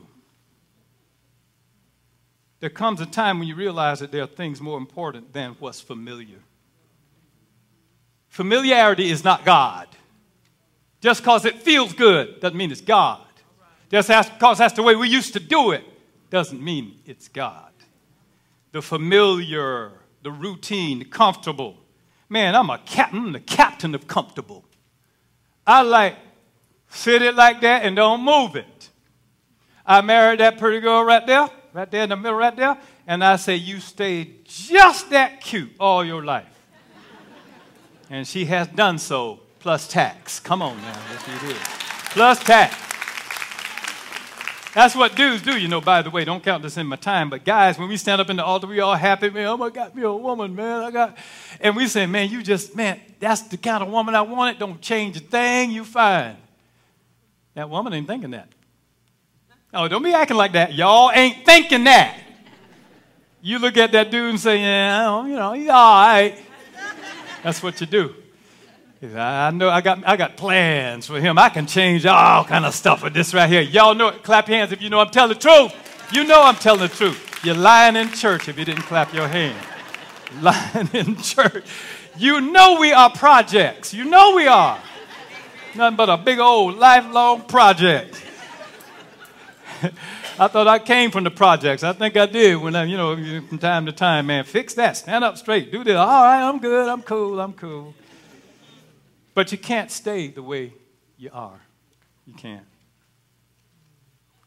There 2.59 2.71
comes 2.71 3.01
a 3.01 3.05
time 3.05 3.37
when 3.37 3.47
you 3.47 3.53
realize 3.53 3.99
that 3.99 4.11
there 4.11 4.23
are 4.23 4.25
things 4.25 4.59
more 4.59 4.79
important 4.79 5.31
than 5.31 5.55
what's 5.59 5.79
familiar. 5.79 6.39
Familiarity 8.29 9.11
is 9.11 9.23
not 9.23 9.45
God. 9.45 9.87
Just 11.01 11.21
because 11.21 11.45
it 11.45 11.61
feels 11.61 11.93
good 11.93 12.39
doesn't 12.39 12.57
mean 12.57 12.71
it's 12.71 12.81
God. 12.81 13.21
Just 13.89 14.09
because 14.09 14.57
that's 14.57 14.73
the 14.73 14.83
way 14.83 14.95
we 14.95 15.07
used 15.07 15.33
to 15.33 15.39
do 15.39 15.71
it 15.71 15.83
doesn't 16.29 16.61
mean 16.61 16.99
it's 17.05 17.27
God. 17.27 17.71
The 18.71 18.81
familiar, 18.81 19.91
the 20.23 20.31
routine, 20.31 20.99
the 20.99 21.05
comfortable. 21.05 21.77
Man, 22.29 22.55
I'm 22.55 22.69
a 22.69 22.79
captain, 22.79 23.31
the 23.31 23.39
captain 23.39 23.95
of 23.95 24.07
comfortable. 24.07 24.65
I 25.65 25.81
like 25.81 26.15
sit 26.89 27.21
it 27.21 27.35
like 27.35 27.61
that 27.61 27.83
and 27.83 27.95
don't 27.95 28.21
move 28.21 28.55
it. 28.55 28.89
I 29.85 30.01
married 30.01 30.41
that 30.41 30.57
pretty 30.57 30.81
girl 30.81 31.03
right 31.03 31.25
there, 31.25 31.49
right 31.73 31.89
there 31.89 32.03
in 32.03 32.09
the 32.09 32.17
middle, 32.17 32.37
right 32.37 32.55
there, 32.55 32.77
and 33.05 33.23
I 33.23 33.37
say, 33.37 33.55
You 33.55 33.79
stayed 33.79 34.45
just 34.45 35.09
that 35.11 35.39
cute 35.39 35.71
all 35.79 36.03
your 36.03 36.25
life. 36.25 36.53
and 38.09 38.27
she 38.27 38.45
has 38.45 38.67
done 38.67 38.97
so 38.97 39.46
plus 39.59 39.87
tax. 39.87 40.39
Come 40.39 40.61
on 40.61 40.77
now. 40.77 40.99
Plus 42.11 42.43
tax. 42.43 42.75
That's 44.73 44.95
what 44.95 45.15
dudes 45.15 45.41
do, 45.41 45.57
you 45.57 45.67
know, 45.67 45.81
by 45.81 46.03
the 46.03 46.11
way. 46.11 46.23
Don't 46.23 46.43
count 46.43 46.61
this 46.61 46.77
in 46.77 46.85
my 46.85 46.97
time. 46.97 47.31
But 47.31 47.43
guys, 47.43 47.79
when 47.79 47.89
we 47.89 47.97
stand 47.97 48.21
up 48.21 48.29
in 48.29 48.35
the 48.35 48.45
altar, 48.45 48.67
we 48.67 48.79
all 48.79 48.93
happy, 48.93 49.29
man. 49.31 49.47
Oh, 49.47 49.63
I 49.63 49.71
got 49.71 49.95
me 49.95 50.03
a 50.03 50.13
woman, 50.13 50.55
man. 50.55 50.83
I 50.83 50.91
got 50.91 51.17
and 51.59 51.75
we 51.75 51.87
say, 51.87 52.05
man, 52.05 52.29
you 52.29 52.43
just, 52.43 52.75
man, 52.75 52.99
that's 53.19 53.41
the 53.41 53.57
kind 53.57 53.81
of 53.81 53.89
woman 53.89 54.13
I 54.13 54.21
wanted. 54.21 54.59
Don't 54.59 54.79
change 54.79 55.17
a 55.17 55.19
thing, 55.19 55.71
you 55.71 55.83
fine. 55.83 56.37
That 57.55 57.69
woman 57.69 57.93
ain't 57.93 58.05
thinking 58.05 58.31
that. 58.31 58.49
Oh, 59.73 59.87
don't 59.87 60.03
be 60.03 60.13
acting 60.13 60.37
like 60.37 60.51
that. 60.53 60.73
Y'all 60.73 61.11
ain't 61.11 61.43
thinking 61.43 61.85
that. 61.85 62.19
You 63.41 63.59
look 63.59 63.77
at 63.77 63.91
that 63.93 64.11
dude 64.11 64.29
and 64.29 64.39
say, 64.39 64.59
yeah, 64.59 65.25
you 65.25 65.35
know, 65.35 65.53
he's 65.53 65.69
all 65.69 66.03
right. 66.03 66.37
That's 67.41 67.63
what 67.63 67.81
you 67.81 67.87
do. 67.87 68.13
I 69.03 69.51
know 69.51 69.69
I 69.69 69.81
got, 69.81 70.07
I 70.07 70.17
got 70.17 70.37
plans 70.37 71.05
for 71.05 71.19
him. 71.19 71.37
I 71.37 71.49
can 71.49 71.67
change 71.67 72.05
all 72.07 72.43
kind 72.43 72.65
of 72.65 72.73
stuff 72.73 73.03
with 73.03 73.13
this 73.13 73.31
right 73.33 73.47
here. 73.47 73.61
Y'all 73.61 73.93
know 73.93 74.07
it. 74.07 74.23
Clap 74.23 74.47
your 74.47 74.57
hands 74.57 74.71
if 74.71 74.81
you 74.81 74.89
know 74.89 74.99
I'm 74.99 75.09
telling 75.11 75.33
the 75.33 75.39
truth. 75.39 75.73
You 76.11 76.23
know 76.23 76.41
I'm 76.41 76.55
telling 76.55 76.81
the 76.81 76.87
truth. 76.87 77.45
You're 77.45 77.55
lying 77.55 77.95
in 77.95 78.09
church 78.09 78.49
if 78.49 78.57
you 78.57 78.65
didn't 78.65 78.83
clap 78.83 79.13
your 79.13 79.27
hand. 79.27 79.57
Lying 80.41 80.89
in 80.93 81.15
church. 81.17 81.65
You 82.17 82.41
know 82.41 82.79
we 82.79 82.91
are 82.91 83.09
projects. 83.09 83.93
You 83.93 84.03
know 84.03 84.35
we 84.35 84.45
are. 84.47 84.77
Nothing 85.75 85.95
but 85.95 86.09
a 86.09 86.17
big 86.17 86.39
old 86.39 86.75
lifelong 86.75 87.43
project. 87.43 88.21
I 90.39 90.47
thought 90.47 90.67
I 90.67 90.79
came 90.79 91.11
from 91.11 91.23
the 91.23 91.31
projects. 91.31 91.83
I 91.83 91.93
think 91.93 92.17
I 92.17 92.25
did 92.25 92.57
when 92.57 92.75
I, 92.75 92.83
you 92.83 92.97
know, 92.97 93.15
from 93.47 93.57
time 93.57 93.85
to 93.85 93.91
time, 93.91 94.27
man. 94.27 94.43
Fix 94.43 94.73
that. 94.73 94.97
Stand 94.97 95.23
up 95.23 95.37
straight. 95.37 95.71
Do 95.71 95.83
this. 95.83 95.95
All 95.95 96.23
right, 96.23 96.41
I'm 96.41 96.59
good. 96.59 96.89
I'm 96.89 97.03
cool. 97.03 97.39
I'm 97.39 97.53
cool. 97.53 97.93
But 99.37 99.51
you 99.51 99.59
can't 99.59 99.91
stay 99.91 100.29
the 100.29 100.41
way 100.41 100.73
you 101.15 101.29
are. 101.31 101.61
You 102.25 102.33
can't. 102.33 102.65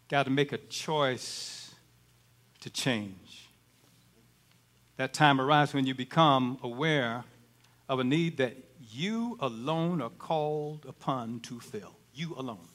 Got 0.09 0.25
to 0.25 0.31
make 0.31 0.51
a 0.51 0.59
choice 0.59 1.73
to 2.59 2.71
change. 2.71 3.47
That 4.97 5.13
time 5.15 5.41
arrives 5.41 5.73
when 5.73 5.87
you 5.87 5.95
become 5.95 6.59
aware 6.61 7.23
of 7.89 8.01
a 8.01 8.05
need 8.05 8.39
that 8.39 8.57
you 8.91 9.39
alone 9.39 10.03
are 10.03 10.11
called 10.11 10.85
upon 10.89 11.39
to 11.43 11.61
fill. 11.61 11.95
You 12.13 12.35
alone. 12.37 12.67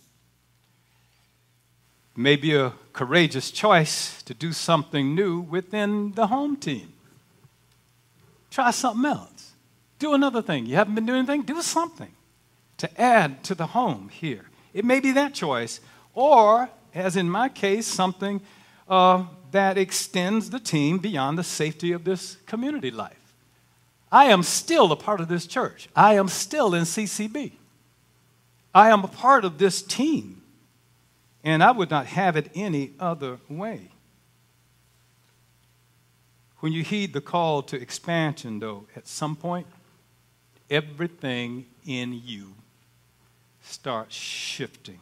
Maybe 2.16 2.56
a 2.56 2.72
courageous 2.94 3.52
choice 3.52 4.24
to 4.24 4.34
do 4.34 4.54
something 4.54 5.16
new 5.16 5.42
within 5.42 6.14
the 6.14 6.28
home 6.28 6.56
team. 6.56 6.94
Try 8.52 8.72
something 8.72 9.04
else. 9.04 9.35
Do 10.00 10.14
another 10.14 10.42
thing. 10.42 10.66
You 10.66 10.76
haven't 10.76 10.96
been 10.96 11.06
doing 11.06 11.20
anything? 11.20 11.44
Do 11.44 11.62
something 11.62 12.12
to 12.78 13.02
add 13.02 13.44
to 13.46 13.56
the 13.56 13.68
home 13.68 14.10
here. 14.10 14.46
It 14.74 14.84
may 14.84 15.00
be 15.00 15.14
that 15.14 15.34
choice, 15.34 15.80
or, 16.14 16.70
as 16.94 17.16
in 17.16 17.30
my 17.30 17.50
case, 17.50 17.88
something 17.88 18.42
uh, 18.90 19.26
that 19.52 19.78
extends 19.78 20.50
the 20.50 20.60
team 20.60 20.98
beyond 20.98 21.38
the 21.38 21.44
safety 21.44 21.94
of 21.94 22.04
this 22.04 22.38
community 22.46 22.92
life. 22.92 23.34
I 24.12 24.26
am 24.26 24.44
still 24.44 24.92
a 24.92 24.96
part 24.96 25.22
of 25.22 25.28
this 25.28 25.48
church. 25.48 25.88
I 25.96 26.16
am 26.16 26.28
still 26.28 26.74
in 26.74 26.84
CCB. 26.84 27.54
I 28.74 28.90
am 28.90 29.04
a 29.04 29.08
part 29.08 29.46
of 29.46 29.58
this 29.58 29.82
team, 29.82 30.42
and 31.44 31.64
I 31.64 31.72
would 31.72 31.90
not 31.90 32.08
have 32.08 32.36
it 32.36 32.52
any 32.54 32.92
other 33.00 33.40
way. 33.48 33.90
When 36.60 36.74
you 36.74 36.84
heed 36.84 37.14
the 37.14 37.22
call 37.22 37.62
to 37.64 37.80
expansion, 37.80 38.60
though, 38.60 38.88
at 38.96 39.08
some 39.08 39.36
point, 39.36 39.68
everything 40.70 41.66
in 41.86 42.14
you 42.14 42.54
starts 43.62 44.16
shifting. 44.16 45.00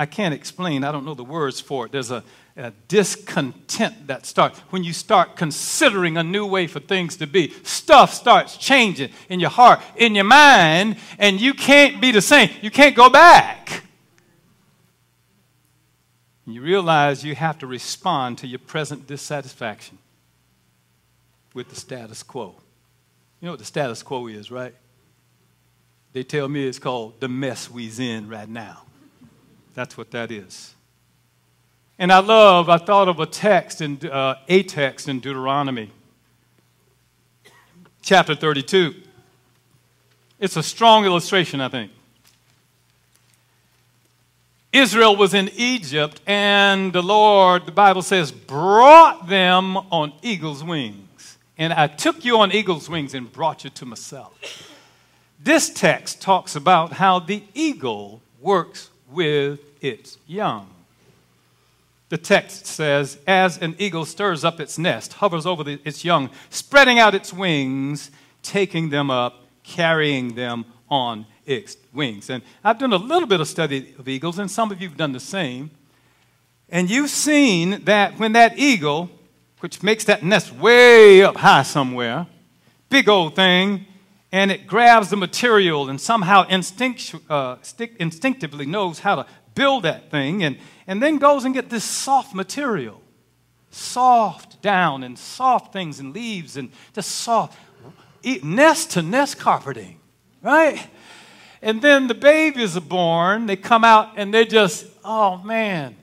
I 0.00 0.06
can't 0.06 0.32
explain, 0.32 0.84
I 0.84 0.92
don't 0.92 1.04
know 1.04 1.14
the 1.14 1.24
words 1.24 1.60
for 1.60 1.86
it. 1.86 1.92
There's 1.92 2.12
a, 2.12 2.22
a, 2.56 2.72
discontent 2.86 4.06
that 4.06 4.26
starts 4.26 4.60
when 4.70 4.84
you 4.84 4.92
start 4.92 5.34
considering 5.34 6.16
a 6.16 6.22
new 6.22 6.46
way 6.46 6.68
for 6.68 6.78
things 6.78 7.16
to 7.16 7.26
be. 7.26 7.52
Stuff 7.64 8.14
starts 8.14 8.56
changing 8.56 9.10
in 9.28 9.40
your 9.40 9.50
heart, 9.50 9.80
in 9.96 10.14
your 10.14 10.24
mind, 10.24 10.98
and 11.18 11.40
you 11.40 11.52
can't 11.52 12.00
be 12.00 12.12
the 12.12 12.22
same. 12.22 12.48
You 12.62 12.70
can't 12.70 12.94
go 12.94 13.10
back. 13.10 13.82
You 16.46 16.62
realize 16.62 17.24
you 17.24 17.34
have 17.34 17.58
to 17.58 17.66
respond 17.66 18.38
to 18.38 18.46
your 18.46 18.60
present 18.60 19.06
dissatisfaction 19.06 19.98
with 21.54 21.68
the 21.68 21.76
status 21.76 22.22
quo. 22.22 22.54
You 23.40 23.46
know 23.46 23.52
what 23.52 23.58
the 23.58 23.64
status 23.64 24.02
quo 24.02 24.26
is, 24.26 24.50
right? 24.50 24.74
They 26.12 26.24
tell 26.24 26.48
me 26.48 26.66
it's 26.66 26.78
called 26.78 27.20
the 27.20 27.28
mess 27.28 27.70
we's 27.70 28.00
in 28.00 28.28
right 28.28 28.48
now. 28.48 28.82
That's 29.74 29.96
what 29.96 30.10
that 30.10 30.32
is. 30.32 30.74
And 31.98 32.12
I 32.12 32.18
love, 32.18 32.68
I 32.68 32.78
thought 32.78 33.08
of 33.08 33.20
a 33.20 33.26
text 33.26 33.80
in 33.80 33.98
uh, 34.08 34.36
a 34.48 34.62
text 34.62 35.08
in 35.08 35.20
Deuteronomy 35.20 35.90
chapter 38.02 38.34
32. 38.34 38.94
It's 40.38 40.56
a 40.56 40.62
strong 40.62 41.04
illustration, 41.04 41.60
I 41.60 41.68
think. 41.68 41.92
Israel 44.72 45.16
was 45.16 45.34
in 45.34 45.50
Egypt, 45.56 46.20
and 46.26 46.92
the 46.92 47.02
Lord, 47.02 47.66
the 47.66 47.72
Bible 47.72 48.02
says, 48.02 48.30
brought 48.30 49.28
them 49.28 49.76
on 49.76 50.12
eagle's 50.22 50.62
wings. 50.62 51.07
And 51.58 51.72
I 51.72 51.88
took 51.88 52.24
you 52.24 52.38
on 52.38 52.52
eagle's 52.52 52.88
wings 52.88 53.14
and 53.14 53.30
brought 53.30 53.64
you 53.64 53.70
to 53.70 53.84
myself. 53.84 54.72
This 55.40 55.68
text 55.68 56.22
talks 56.22 56.54
about 56.54 56.94
how 56.94 57.18
the 57.18 57.42
eagle 57.52 58.22
works 58.40 58.90
with 59.10 59.60
its 59.82 60.18
young. 60.26 60.70
The 62.08 62.18
text 62.18 62.66
says, 62.66 63.18
As 63.26 63.58
an 63.58 63.74
eagle 63.78 64.04
stirs 64.04 64.44
up 64.44 64.60
its 64.60 64.78
nest, 64.78 65.14
hovers 65.14 65.46
over 65.46 65.64
the, 65.64 65.80
its 65.84 66.04
young, 66.04 66.30
spreading 66.48 66.98
out 66.98 67.14
its 67.14 67.32
wings, 67.32 68.10
taking 68.42 68.90
them 68.90 69.10
up, 69.10 69.44
carrying 69.62 70.34
them 70.34 70.64
on 70.88 71.26
its 71.44 71.76
wings. 71.92 72.30
And 72.30 72.42
I've 72.64 72.78
done 72.78 72.92
a 72.92 72.96
little 72.96 73.28
bit 73.28 73.40
of 73.40 73.48
study 73.48 73.94
of 73.98 74.08
eagles, 74.08 74.38
and 74.38 74.50
some 74.50 74.70
of 74.70 74.80
you 74.80 74.88
have 74.88 74.96
done 74.96 75.12
the 75.12 75.20
same. 75.20 75.70
And 76.70 76.88
you've 76.88 77.10
seen 77.10 77.84
that 77.84 78.18
when 78.18 78.32
that 78.32 78.58
eagle, 78.58 79.10
which 79.60 79.82
makes 79.82 80.04
that 80.04 80.22
nest 80.22 80.52
way 80.52 81.22
up 81.22 81.36
high 81.36 81.62
somewhere, 81.62 82.26
big 82.88 83.08
old 83.08 83.34
thing, 83.34 83.86
and 84.30 84.50
it 84.50 84.66
grabs 84.66 85.10
the 85.10 85.16
material 85.16 85.88
and 85.88 86.00
somehow 86.00 86.42
uh, 87.28 87.56
instinctively 87.98 88.66
knows 88.66 89.00
how 89.00 89.16
to 89.16 89.26
build 89.54 89.82
that 89.82 90.10
thing, 90.10 90.44
and, 90.44 90.56
and 90.86 91.02
then 91.02 91.18
goes 91.18 91.44
and 91.44 91.54
get 91.54 91.68
this 91.70 91.84
soft 91.84 92.34
material, 92.34 93.02
soft 93.70 94.62
down 94.62 95.02
and 95.02 95.18
soft 95.18 95.72
things 95.72 95.98
and 95.98 96.14
leaves 96.14 96.56
and 96.56 96.70
just 96.94 97.10
soft 97.10 97.58
nest 98.42 98.92
to 98.92 99.02
nest 99.02 99.38
carpeting, 99.38 99.98
right? 100.42 100.86
And 101.62 101.82
then 101.82 102.06
the 102.06 102.14
babies 102.14 102.76
are 102.76 102.80
born, 102.80 103.46
they 103.46 103.56
come 103.56 103.84
out 103.84 104.12
and 104.16 104.32
they 104.32 104.44
just, 104.44 104.86
oh 105.04 105.38
man, 105.38 105.96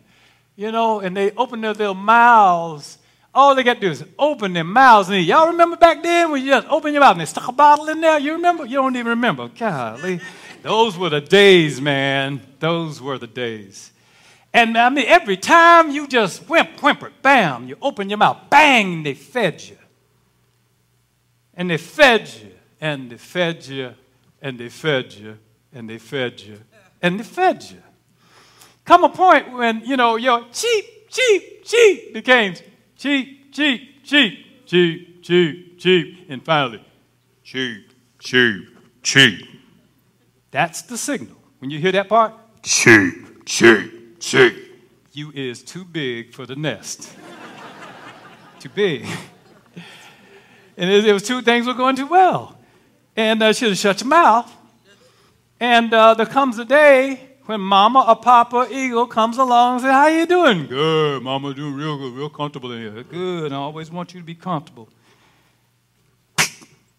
you 0.56 0.72
know, 0.72 1.00
and 1.00 1.16
they 1.16 1.32
open 1.32 1.62
their 1.62 1.74
little 1.74 1.94
mouths. 1.94 2.98
All 3.36 3.54
they 3.54 3.64
got 3.64 3.76
to 3.76 3.80
do 3.82 3.92
is 3.92 4.04
open 4.18 4.54
their 4.54 4.64
mouths 4.64 5.10
and. 5.10 5.24
Y'all 5.26 5.48
remember 5.48 5.76
back 5.76 6.02
then 6.02 6.32
when 6.32 6.42
you 6.42 6.52
just 6.52 6.68
open 6.70 6.94
your 6.94 7.02
mouth 7.02 7.12
and 7.12 7.22
they 7.22 7.26
stuck 7.26 7.50
a 7.50 7.52
bottle 7.52 7.90
in 7.90 8.00
there? 8.00 8.18
You 8.18 8.32
remember? 8.32 8.66
You 8.66 8.76
don't 8.78 8.96
even 8.96 9.10
remember. 9.10 9.50
Golly. 9.50 10.22
Those 10.62 10.98
were 10.98 11.10
the 11.10 11.22
days, 11.22 11.82
man. 11.82 12.42
Those 12.60 13.02
were 13.02 13.18
the 13.18 13.28
days. 13.28 13.92
And 14.54 14.78
I 14.78 14.90
mean, 14.90 15.06
every 15.08 15.36
time 15.36 15.92
you 15.92 16.08
just 16.08 16.48
whimp, 16.48 16.82
whimper, 16.82 17.12
bam, 17.22 17.68
you 17.68 17.78
open 17.82 18.10
your 18.10 18.18
mouth, 18.18 18.38
bang, 18.50 19.04
they 19.04 19.14
fed 19.14 19.62
you. 19.62 19.78
And 21.54 21.70
they 21.70 21.78
fed 21.78 22.30
you, 22.42 22.52
and 22.80 23.12
they 23.12 23.18
fed 23.18 23.66
you, 23.68 23.94
and 24.42 24.58
they 24.58 24.70
fed 24.70 25.14
you, 25.14 25.38
and 25.74 25.90
they 25.90 25.98
fed 25.98 26.40
you, 26.40 26.62
and 27.02 27.20
they 27.20 27.24
fed 27.24 27.64
you. 27.70 27.82
Come 28.86 29.04
a 29.04 29.10
point 29.10 29.52
when, 29.52 29.82
you 29.86 29.98
know, 29.98 30.16
your 30.16 30.46
cheap, 30.54 31.10
cheap, 31.10 31.66
cheap 31.66 32.14
became 32.14 32.56
cheap, 32.98 33.54
cheap, 33.54 34.04
cheap, 34.04 34.66
cheap, 34.66 35.24
cheap, 35.24 35.80
cheap, 35.80 36.26
and 36.30 36.44
finally, 36.44 36.84
cheap, 37.44 37.92
cheap, 38.20 38.68
cheap. 39.02 39.48
That's 40.52 40.82
the 40.84 40.98
signal. 40.98 41.38
When 41.60 41.70
you 41.70 41.80
hear 41.80 41.92
that 41.92 42.10
part, 42.10 42.34
cheap, 42.64 43.46
cheap, 43.46 44.20
cheap. 44.20 44.54
You 45.14 45.32
is 45.32 45.64
too 45.64 45.86
big 45.86 46.34
for 46.34 46.46
the 46.46 46.56
nest. 46.56 47.16
too 48.60 48.70
big. 48.70 49.06
And 50.78 50.92
it, 50.92 51.06
it, 51.06 51.14
was 51.14 51.24
two 51.24 51.42
things 51.42 51.66
were 51.66 51.74
going 51.74 51.96
too 51.96 52.06
well. 52.06 52.58
And 53.16 53.42
uh, 53.42 53.54
she 53.54 53.74
shut 53.76 54.02
your 54.02 54.10
mouth 54.10 54.54
and 55.60 55.94
uh, 55.94 56.14
there 56.14 56.26
comes 56.26 56.60
a 56.60 56.66
day 56.66 57.20
when 57.46 57.62
mama 57.62 58.06
or 58.08 58.16
papa 58.16 58.68
eagle 58.72 59.08
comes 59.08 59.38
along 59.38 59.74
and 59.74 59.82
says, 59.82 59.92
how 59.92 60.08
you 60.08 60.26
doing? 60.26 60.68
Good, 60.68 61.24
mama 61.24 61.54
doing 61.54 61.74
real 61.74 61.98
good, 61.98 62.14
real 62.14 62.30
comfortable 62.30 62.72
in 62.72 62.94
here. 62.94 63.04
Good, 63.04 63.52
I 63.52 63.56
always 63.56 63.92
want 63.92 64.14
you 64.14 64.20
to 64.20 64.26
be 64.26 64.36
comfortable. 64.36 64.90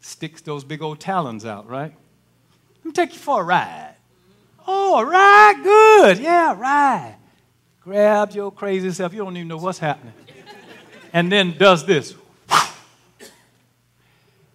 Sticks 0.00 0.40
those 0.40 0.64
big 0.64 0.82
old 0.82 1.00
talons 1.00 1.44
out, 1.44 1.68
right? 1.68 1.92
Let 2.78 2.84
me 2.84 2.92
take 2.92 3.12
you 3.12 3.18
for 3.18 3.40
a 3.40 3.44
ride. 3.44 3.94
Oh, 4.66 5.02
ride? 5.02 5.60
Good. 5.62 6.18
Yeah, 6.18 6.58
ride. 6.58 7.16
Grabs 7.80 8.34
your 8.34 8.50
crazy 8.50 8.90
self. 8.90 9.12
You 9.12 9.24
don't 9.24 9.36
even 9.36 9.48
know 9.48 9.56
what's 9.56 9.78
happening. 9.78 10.14
And 11.12 11.30
then 11.30 11.56
does 11.56 11.86
this. 11.86 12.14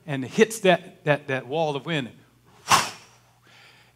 And 0.06 0.25
hits 0.25 0.60
that, 0.62 1.04
that, 1.06 1.27
that 1.27 1.47
wall 1.47 1.75
of 1.75 1.86
wind 1.86 2.10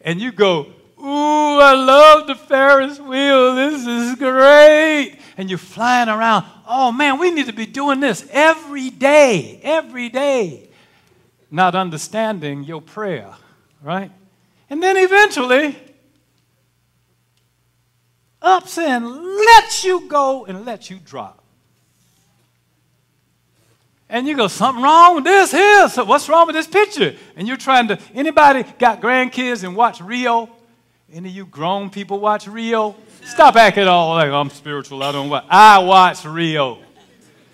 and 0.06 0.20
you 0.20 0.30
go, 0.30 0.68
Ooh, 0.98 1.60
I 1.60 1.74
love 1.74 2.26
the 2.26 2.34
Ferris 2.34 2.98
wheel. 2.98 3.54
This 3.54 3.86
is 3.86 4.14
great. 4.16 5.18
And 5.36 5.50
you're 5.50 5.58
flying 5.58 6.08
around. 6.08 6.46
Oh 6.66 6.90
man, 6.90 7.18
we 7.18 7.30
need 7.30 7.46
to 7.46 7.52
be 7.52 7.66
doing 7.66 8.00
this 8.00 8.26
every 8.30 8.90
day, 8.90 9.60
every 9.62 10.08
day. 10.08 10.68
Not 11.50 11.74
understanding 11.74 12.64
your 12.64 12.80
prayer, 12.80 13.30
right? 13.82 14.10
And 14.68 14.82
then 14.82 14.96
eventually, 14.96 15.76
ups 18.40 18.78
and 18.78 19.06
lets 19.06 19.84
you 19.84 20.08
go 20.08 20.46
and 20.46 20.64
lets 20.64 20.90
you 20.90 20.98
drop. 20.98 21.42
And 24.08 24.26
you 24.26 24.36
go, 24.36 24.46
something 24.46 24.82
wrong 24.82 25.16
with 25.16 25.24
this 25.24 25.50
here. 25.50 25.88
So 25.88 26.04
what's 26.04 26.28
wrong 26.28 26.46
with 26.46 26.54
this 26.54 26.66
picture? 26.66 27.16
And 27.34 27.48
you're 27.48 27.56
trying 27.56 27.88
to, 27.88 27.98
anybody 28.14 28.62
got 28.78 29.00
grandkids 29.00 29.64
and 29.64 29.74
watch 29.76 30.00
Rio? 30.00 30.48
Any 31.12 31.28
of 31.28 31.36
you 31.36 31.46
grown 31.46 31.88
people 31.88 32.18
watch 32.18 32.48
Rio? 32.48 32.96
Stop 33.24 33.54
acting 33.54 33.86
all 33.86 34.14
like 34.14 34.28
I'm 34.28 34.50
spiritual. 34.50 35.04
I 35.04 35.12
don't 35.12 35.28
watch. 35.28 35.44
I 35.48 35.78
watch 35.78 36.24
Rio. 36.24 36.78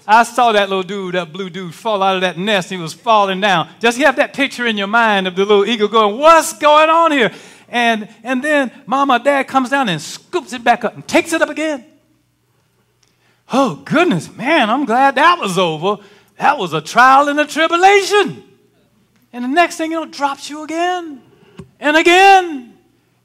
I 0.07 0.23
saw 0.23 0.53
that 0.53 0.71
little 0.71 0.83
dude, 0.83 1.15
that 1.15 1.33
blue 1.35 1.51
dude, 1.51 1.75
fall 1.75 2.03
out 2.03 2.15
of 2.15 2.23
that 2.23 2.39
nest. 2.39 2.71
He 2.71 2.79
was 2.79 2.95
falling 2.95 3.43
down. 3.43 3.69
Just 3.79 3.99
have 3.99 4.17
that 4.17 4.33
picture 4.33 4.67
in 4.67 4.79
your 4.79 4.87
mind 4.87 5.27
of 5.27 5.37
the 5.37 5.45
little 5.45 5.67
eagle 5.67 5.89
going, 5.89 6.19
What's 6.19 6.55
going 6.59 6.89
on 6.89 7.13
here? 7.13 7.31
And, 7.69 8.09
and 8.23 8.43
then 8.43 8.73
mama 8.87 9.19
dad 9.19 9.49
comes 9.49 9.69
down 9.69 9.91
and 9.91 10.01
scoops 10.01 10.55
it 10.55 10.65
back 10.65 10.85
up 10.85 10.95
and 10.95 11.07
takes 11.07 11.35
it 11.35 11.43
up 11.43 11.51
again. 11.51 11.85
Oh, 13.53 13.83
goodness, 13.85 14.35
man, 14.35 14.71
I'm 14.71 14.87
glad 14.87 15.17
that 15.17 15.39
was 15.39 15.59
over. 15.59 16.03
That 16.39 16.57
was 16.57 16.73
a 16.73 16.81
trial 16.81 17.29
and 17.29 17.39
a 17.39 17.47
tribulation. 17.47 18.45
And 19.31 19.45
the 19.45 19.49
next 19.49 19.77
thing 19.77 19.93
you 19.93 20.01
know, 20.01 20.07
drops 20.07 20.49
you 20.49 20.65
again 20.65 21.21
and 21.79 21.97
again 21.99 22.72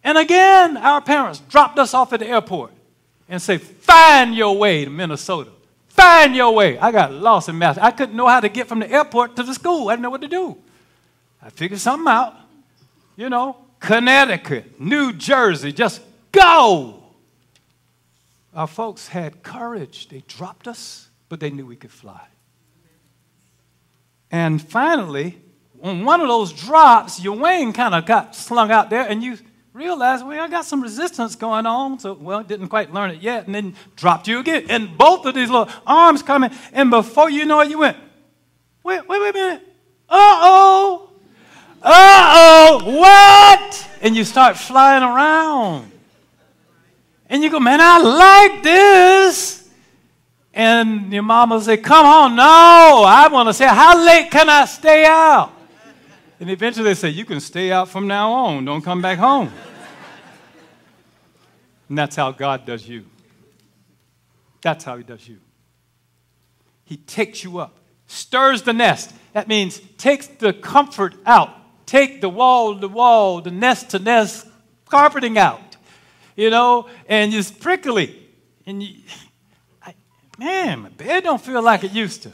and 0.08 0.18
again. 0.18 0.78
Our 0.78 1.02
parents 1.02 1.40
dropped 1.50 1.78
us 1.78 1.94
off 1.94 2.14
at 2.14 2.22
the 2.22 2.28
airport 2.28 2.72
and 3.28 3.42
say, 3.42 3.58
Find 3.58 4.34
your 4.34 4.58
way 4.58 4.86
to 4.86 4.90
Minnesota. 4.90 5.52
Find 5.90 6.34
your 6.34 6.54
way. 6.54 6.80
I 6.80 6.92
got 6.92 7.12
lost 7.12 7.50
in 7.50 7.58
math. 7.58 7.78
I 7.78 7.92
couldn't 7.92 8.16
know 8.16 8.28
how 8.28 8.40
to 8.40 8.48
get 8.48 8.68
from 8.68 8.80
the 8.80 8.90
airport 8.90 9.36
to 9.36 9.44
the 9.44 9.54
school. 9.54 9.90
I 9.90 9.94
didn't 9.94 10.04
know 10.04 10.10
what 10.10 10.22
to 10.22 10.30
do. 10.30 10.58
I 11.42 11.50
figured 11.50 11.82
something 11.82 12.08
out. 12.08 12.36
You 13.18 13.30
know, 13.30 13.58
Connecticut, 13.82 14.80
New 14.80 15.12
Jersey, 15.12 15.74
just 15.74 16.02
go. 16.32 17.04
Our 18.56 18.68
folks 18.68 19.10
had 19.10 19.44
courage. 19.44 20.08
They 20.08 20.24
dropped 20.28 20.70
us, 20.70 21.10
but 21.28 21.42
they 21.42 21.50
knew 21.50 21.66
we 21.66 21.76
could 21.76 21.92
fly. 21.92 22.28
And 24.32 24.62
finally, 24.62 25.38
on 25.82 26.06
one 26.06 26.22
of 26.22 26.28
those 26.30 26.54
drops, 26.54 27.22
your 27.22 27.38
wing 27.38 27.74
kind 27.74 27.94
of 27.94 28.06
got 28.06 28.36
slung 28.36 28.72
out 28.72 28.90
there, 28.90 29.02
and 29.02 29.22
you 29.22 29.38
realized, 29.78 30.26
well, 30.26 30.44
I 30.44 30.48
got 30.50 30.66
some 30.66 30.82
resistance 30.82 31.36
going 31.36 31.66
on. 31.66 32.00
So, 32.00 32.14
well, 32.14 32.44
didn't 32.44 32.70
quite 32.70 32.94
learn 32.94 33.12
it 33.12 33.22
yet, 33.22 33.46
and 33.46 33.56
then 33.56 33.76
dropped 33.96 34.28
you 34.28 34.40
again. 34.40 34.66
And 34.70 34.98
both 34.98 35.26
of 35.26 35.36
these 35.36 35.50
little 35.50 35.70
arms 35.86 36.24
coming, 36.24 36.52
and 36.74 36.90
before 36.90 37.30
you 37.30 37.46
know 37.46 37.60
it, 37.62 37.70
you 37.70 37.78
went, 37.80 37.98
wait, 38.84 39.08
wait, 39.08 39.22
wait 39.22 39.30
a 39.30 39.34
minute. 39.34 39.62
Uh 40.10 40.40
oh. 40.42 41.10
Uh 41.82 42.34
oh. 42.36 42.98
What? 42.98 43.88
And 44.02 44.16
you 44.16 44.24
start 44.24 44.58
flying 44.58 45.04
around. 45.04 45.92
And 47.30 47.44
you 47.44 47.50
go, 47.50 47.60
man, 47.60 47.80
I 47.82 47.98
like 48.00 48.64
this. 48.64 49.70
And 50.54 51.14
your 51.14 51.24
mama 51.24 51.56
will 51.56 51.62
say, 51.62 51.78
Come 51.78 52.06
on, 52.06 52.36
no. 52.36 53.04
I 53.06 53.28
want 53.32 53.48
to 53.48 53.54
say, 53.54 53.68
How 53.68 54.04
late 54.04 54.32
can 54.32 54.50
I 54.50 54.66
stay 54.66 55.06
out? 55.06 55.52
And 56.40 56.50
eventually 56.50 56.86
they 56.86 56.94
say, 56.94 57.10
You 57.10 57.26
can 57.26 57.40
stay 57.40 57.72
out 57.72 57.90
from 57.90 58.08
now 58.08 58.32
on. 58.32 58.66
Don't 58.66 58.82
come 58.82 59.02
back 59.02 59.18
home. 59.18 59.52
and 61.90 61.98
that's 61.98 62.16
how 62.16 62.32
God 62.32 62.66
does 62.66 62.88
you. 62.88 63.06
That's 64.62 64.84
how 64.84 64.98
He 64.98 65.04
does 65.04 65.28
you. 65.28 65.40
He 66.84 66.98
takes 66.98 67.44
you 67.44 67.60
up, 67.60 67.80
stirs 68.08 68.62
the 68.62 68.74
nest. 68.74 69.14
That 69.34 69.48
means 69.48 69.80
takes 69.98 70.28
the 70.28 70.54
comfort 70.54 71.16
out, 71.26 71.50
take 71.86 72.22
the 72.22 72.30
wall 72.30 72.80
to 72.80 72.88
wall, 72.88 73.42
the 73.42 73.52
nest 73.52 73.90
to 73.92 74.00
nest 74.00 74.48
carpeting 74.90 75.38
out, 75.38 75.76
you 76.36 76.50
know, 76.50 76.88
and 77.08 77.34
it's 77.34 77.52
prickly. 77.52 78.24
And 78.66 78.82
you, 78.82 79.02
Man, 80.38 80.82
my 80.82 80.90
bed 80.90 81.24
don't 81.24 81.42
feel 81.42 81.64
like 81.64 81.84
it 81.84 81.92
used 81.92 82.24
to. 82.24 82.32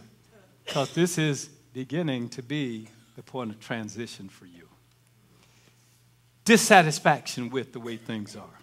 Because 0.65 0.93
this 0.93 1.17
is 1.17 1.45
beginning 1.73 2.29
to 2.29 2.43
be 2.43 2.89
the 3.15 3.23
point 3.23 3.51
of 3.51 3.59
transition 3.59 4.29
for 4.29 4.45
you. 4.45 4.67
Dissatisfaction 6.45 7.49
with 7.49 7.73
the 7.73 7.79
way 7.79 7.97
things 7.97 8.35
are. 8.35 8.59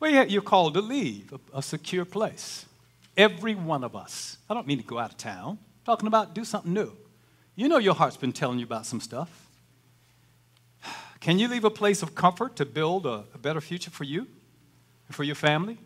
Well, 0.00 0.26
you're 0.26 0.42
called 0.42 0.74
to 0.74 0.80
leave 0.80 1.32
a, 1.32 1.58
a 1.58 1.62
secure 1.62 2.04
place. 2.04 2.64
Every 3.16 3.54
one 3.54 3.82
of 3.82 3.96
us. 3.96 4.38
I 4.48 4.54
don't 4.54 4.66
mean 4.66 4.78
to 4.78 4.84
go 4.84 4.98
out 4.98 5.10
of 5.10 5.16
town. 5.16 5.58
I'm 5.60 5.84
talking 5.84 6.06
about 6.06 6.34
do 6.34 6.44
something 6.44 6.72
new. 6.72 6.92
You 7.56 7.68
know 7.68 7.78
your 7.78 7.94
heart's 7.94 8.16
been 8.16 8.32
telling 8.32 8.60
you 8.60 8.64
about 8.64 8.86
some 8.86 9.00
stuff. 9.00 9.48
Can 11.20 11.40
you 11.40 11.48
leave 11.48 11.64
a 11.64 11.70
place 11.70 12.02
of 12.02 12.14
comfort 12.14 12.54
to 12.56 12.64
build 12.64 13.04
a, 13.04 13.24
a 13.34 13.38
better 13.38 13.60
future 13.60 13.90
for 13.90 14.04
you 14.04 14.28
and 15.08 15.16
for 15.16 15.24
your 15.24 15.34
family? 15.34 15.78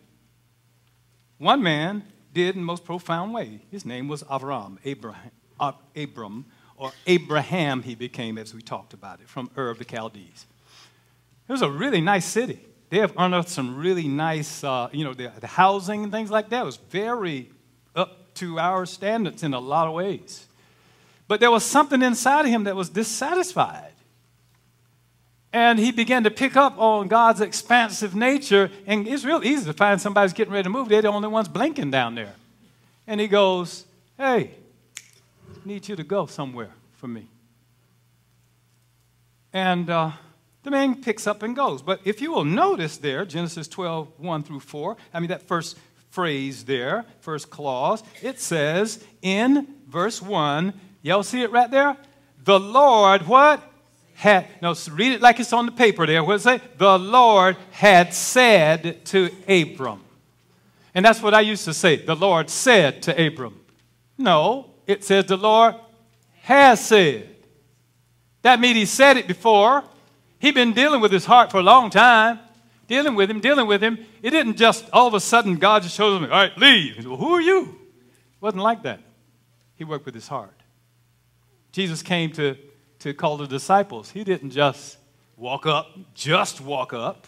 One 1.39 1.63
man 1.63 2.03
did 2.31 2.55
in 2.55 2.61
the 2.61 2.65
most 2.65 2.85
profound 2.85 3.33
way. 3.33 3.61
His 3.71 3.85
name 3.85 4.07
was 4.07 4.23
Avram, 4.23 4.77
Abraham, 4.85 5.31
Abram, 5.95 6.45
or 6.77 6.91
Abraham 7.07 7.81
he 7.83 7.95
became 7.95 8.37
as 8.37 8.53
we 8.53 8.61
talked 8.61 8.93
about 8.93 9.19
it, 9.21 9.29
from 9.29 9.49
Ur 9.57 9.69
of 9.69 9.79
the 9.79 9.85
Chaldees. 9.85 10.45
It 11.47 11.51
was 11.51 11.61
a 11.61 11.69
really 11.69 12.01
nice 12.01 12.25
city. 12.25 12.59
They 12.89 12.99
have 12.99 13.13
unearthed 13.17 13.49
some 13.49 13.75
really 13.77 14.07
nice, 14.07 14.63
uh, 14.63 14.89
you 14.91 15.03
know, 15.03 15.13
the, 15.13 15.31
the 15.39 15.47
housing 15.47 16.03
and 16.03 16.11
things 16.11 16.29
like 16.29 16.49
that 16.49 16.63
was 16.63 16.77
very 16.77 17.49
up 17.95 18.33
to 18.35 18.59
our 18.59 18.85
standards 18.85 19.43
in 19.43 19.53
a 19.53 19.59
lot 19.59 19.87
of 19.87 19.93
ways. 19.93 20.47
But 21.27 21.39
there 21.39 21.51
was 21.51 21.63
something 21.63 22.01
inside 22.01 22.41
of 22.41 22.51
him 22.51 22.65
that 22.65 22.75
was 22.75 22.89
dissatisfied. 22.89 23.93
And 25.51 25.77
he 25.77 25.91
began 25.91 26.23
to 26.23 26.31
pick 26.31 26.57
up 26.57 26.77
on 26.79 27.07
God's 27.07 27.41
expansive 27.41 28.15
nature. 28.15 28.71
And 28.87 29.07
it's 29.07 29.23
real 29.23 29.43
easy 29.43 29.65
to 29.65 29.73
find 29.73 30.01
somebody's 30.01 30.33
getting 30.33 30.53
ready 30.53 30.63
to 30.63 30.69
move. 30.69 30.89
They're 30.89 31.03
the 31.03 31.09
only 31.09 31.27
ones 31.27 31.47
blinking 31.47 31.91
down 31.91 32.15
there. 32.15 32.33
And 33.05 33.21
he 33.21 33.27
goes, 33.27 33.85
Hey, 34.17 34.51
need 35.65 35.87
you 35.87 35.95
to 35.95 36.03
go 36.03 36.25
somewhere 36.25 36.71
for 36.93 37.07
me. 37.07 37.27
And 39.51 39.89
uh, 39.89 40.11
the 40.63 40.71
man 40.71 41.01
picks 41.01 41.27
up 41.27 41.43
and 41.43 41.55
goes. 41.55 41.81
But 41.81 42.01
if 42.05 42.21
you 42.21 42.31
will 42.31 42.45
notice 42.45 42.97
there, 42.97 43.25
Genesis 43.25 43.67
12, 43.67 44.19
1 44.19 44.43
through 44.43 44.61
4, 44.61 44.97
I 45.13 45.19
mean, 45.19 45.29
that 45.29 45.43
first 45.43 45.77
phrase 46.09 46.65
there, 46.65 47.05
first 47.19 47.49
clause, 47.49 48.03
it 48.21 48.39
says 48.39 49.03
in 49.21 49.67
verse 49.87 50.21
1, 50.21 50.73
y'all 51.01 51.23
see 51.23 51.41
it 51.41 51.51
right 51.51 51.69
there? 51.69 51.97
The 52.43 52.59
Lord, 52.59 53.27
what? 53.27 53.73
had, 54.15 54.47
no, 54.61 54.75
read 54.91 55.13
it 55.13 55.21
like 55.21 55.39
it's 55.39 55.53
on 55.53 55.65
the 55.65 55.71
paper 55.71 56.05
there. 56.05 56.23
What 56.23 56.33
does 56.33 56.45
it 56.45 56.61
say? 56.61 56.67
The 56.77 56.99
Lord 56.99 57.57
had 57.71 58.13
said 58.13 59.05
to 59.07 59.29
Abram. 59.47 60.01
And 60.95 61.03
that's 61.03 61.21
what 61.21 61.33
I 61.33 61.41
used 61.41 61.65
to 61.65 61.73
say. 61.73 61.97
The 61.97 62.15
Lord 62.15 62.49
said 62.49 63.01
to 63.03 63.27
Abram. 63.27 63.59
No, 64.17 64.69
it 64.87 65.03
says 65.03 65.25
the 65.25 65.37
Lord 65.37 65.75
has 66.41 66.85
said. 66.85 67.29
That 68.41 68.59
means 68.59 68.77
he 68.77 68.85
said 68.85 69.17
it 69.17 69.27
before. 69.27 69.83
He'd 70.39 70.55
been 70.55 70.73
dealing 70.73 71.01
with 71.01 71.11
his 71.11 71.25
heart 71.25 71.51
for 71.51 71.59
a 71.59 71.63
long 71.63 71.89
time. 71.89 72.39
Dealing 72.87 73.15
with 73.15 73.29
him, 73.29 73.39
dealing 73.39 73.65
with 73.65 73.81
him. 73.81 73.97
It 74.21 74.31
didn't 74.31 74.57
just 74.57 74.89
all 74.91 75.07
of 75.07 75.13
a 75.13 75.19
sudden 75.19 75.55
God 75.55 75.83
just 75.83 75.95
shows 75.95 76.17
him, 76.17 76.25
all 76.25 76.29
right, 76.29 76.57
leave. 76.57 76.95
He 76.95 77.01
Said, 77.01 77.07
well, 77.07 77.17
who 77.17 77.33
are 77.33 77.41
you? 77.41 77.61
It 77.61 78.41
wasn't 78.41 78.63
like 78.63 78.83
that. 78.83 78.99
He 79.75 79.85
worked 79.85 80.05
with 80.05 80.15
his 80.15 80.27
heart. 80.27 80.59
Jesus 81.71 82.01
came 82.01 82.31
to 82.33 82.57
to 83.03 83.13
call 83.13 83.35
the 83.35 83.47
disciples. 83.47 84.11
He 84.11 84.23
didn't 84.23 84.51
just 84.51 84.97
walk 85.35 85.65
up, 85.65 85.97
just 86.13 86.61
walk 86.61 86.93
up. 86.93 87.27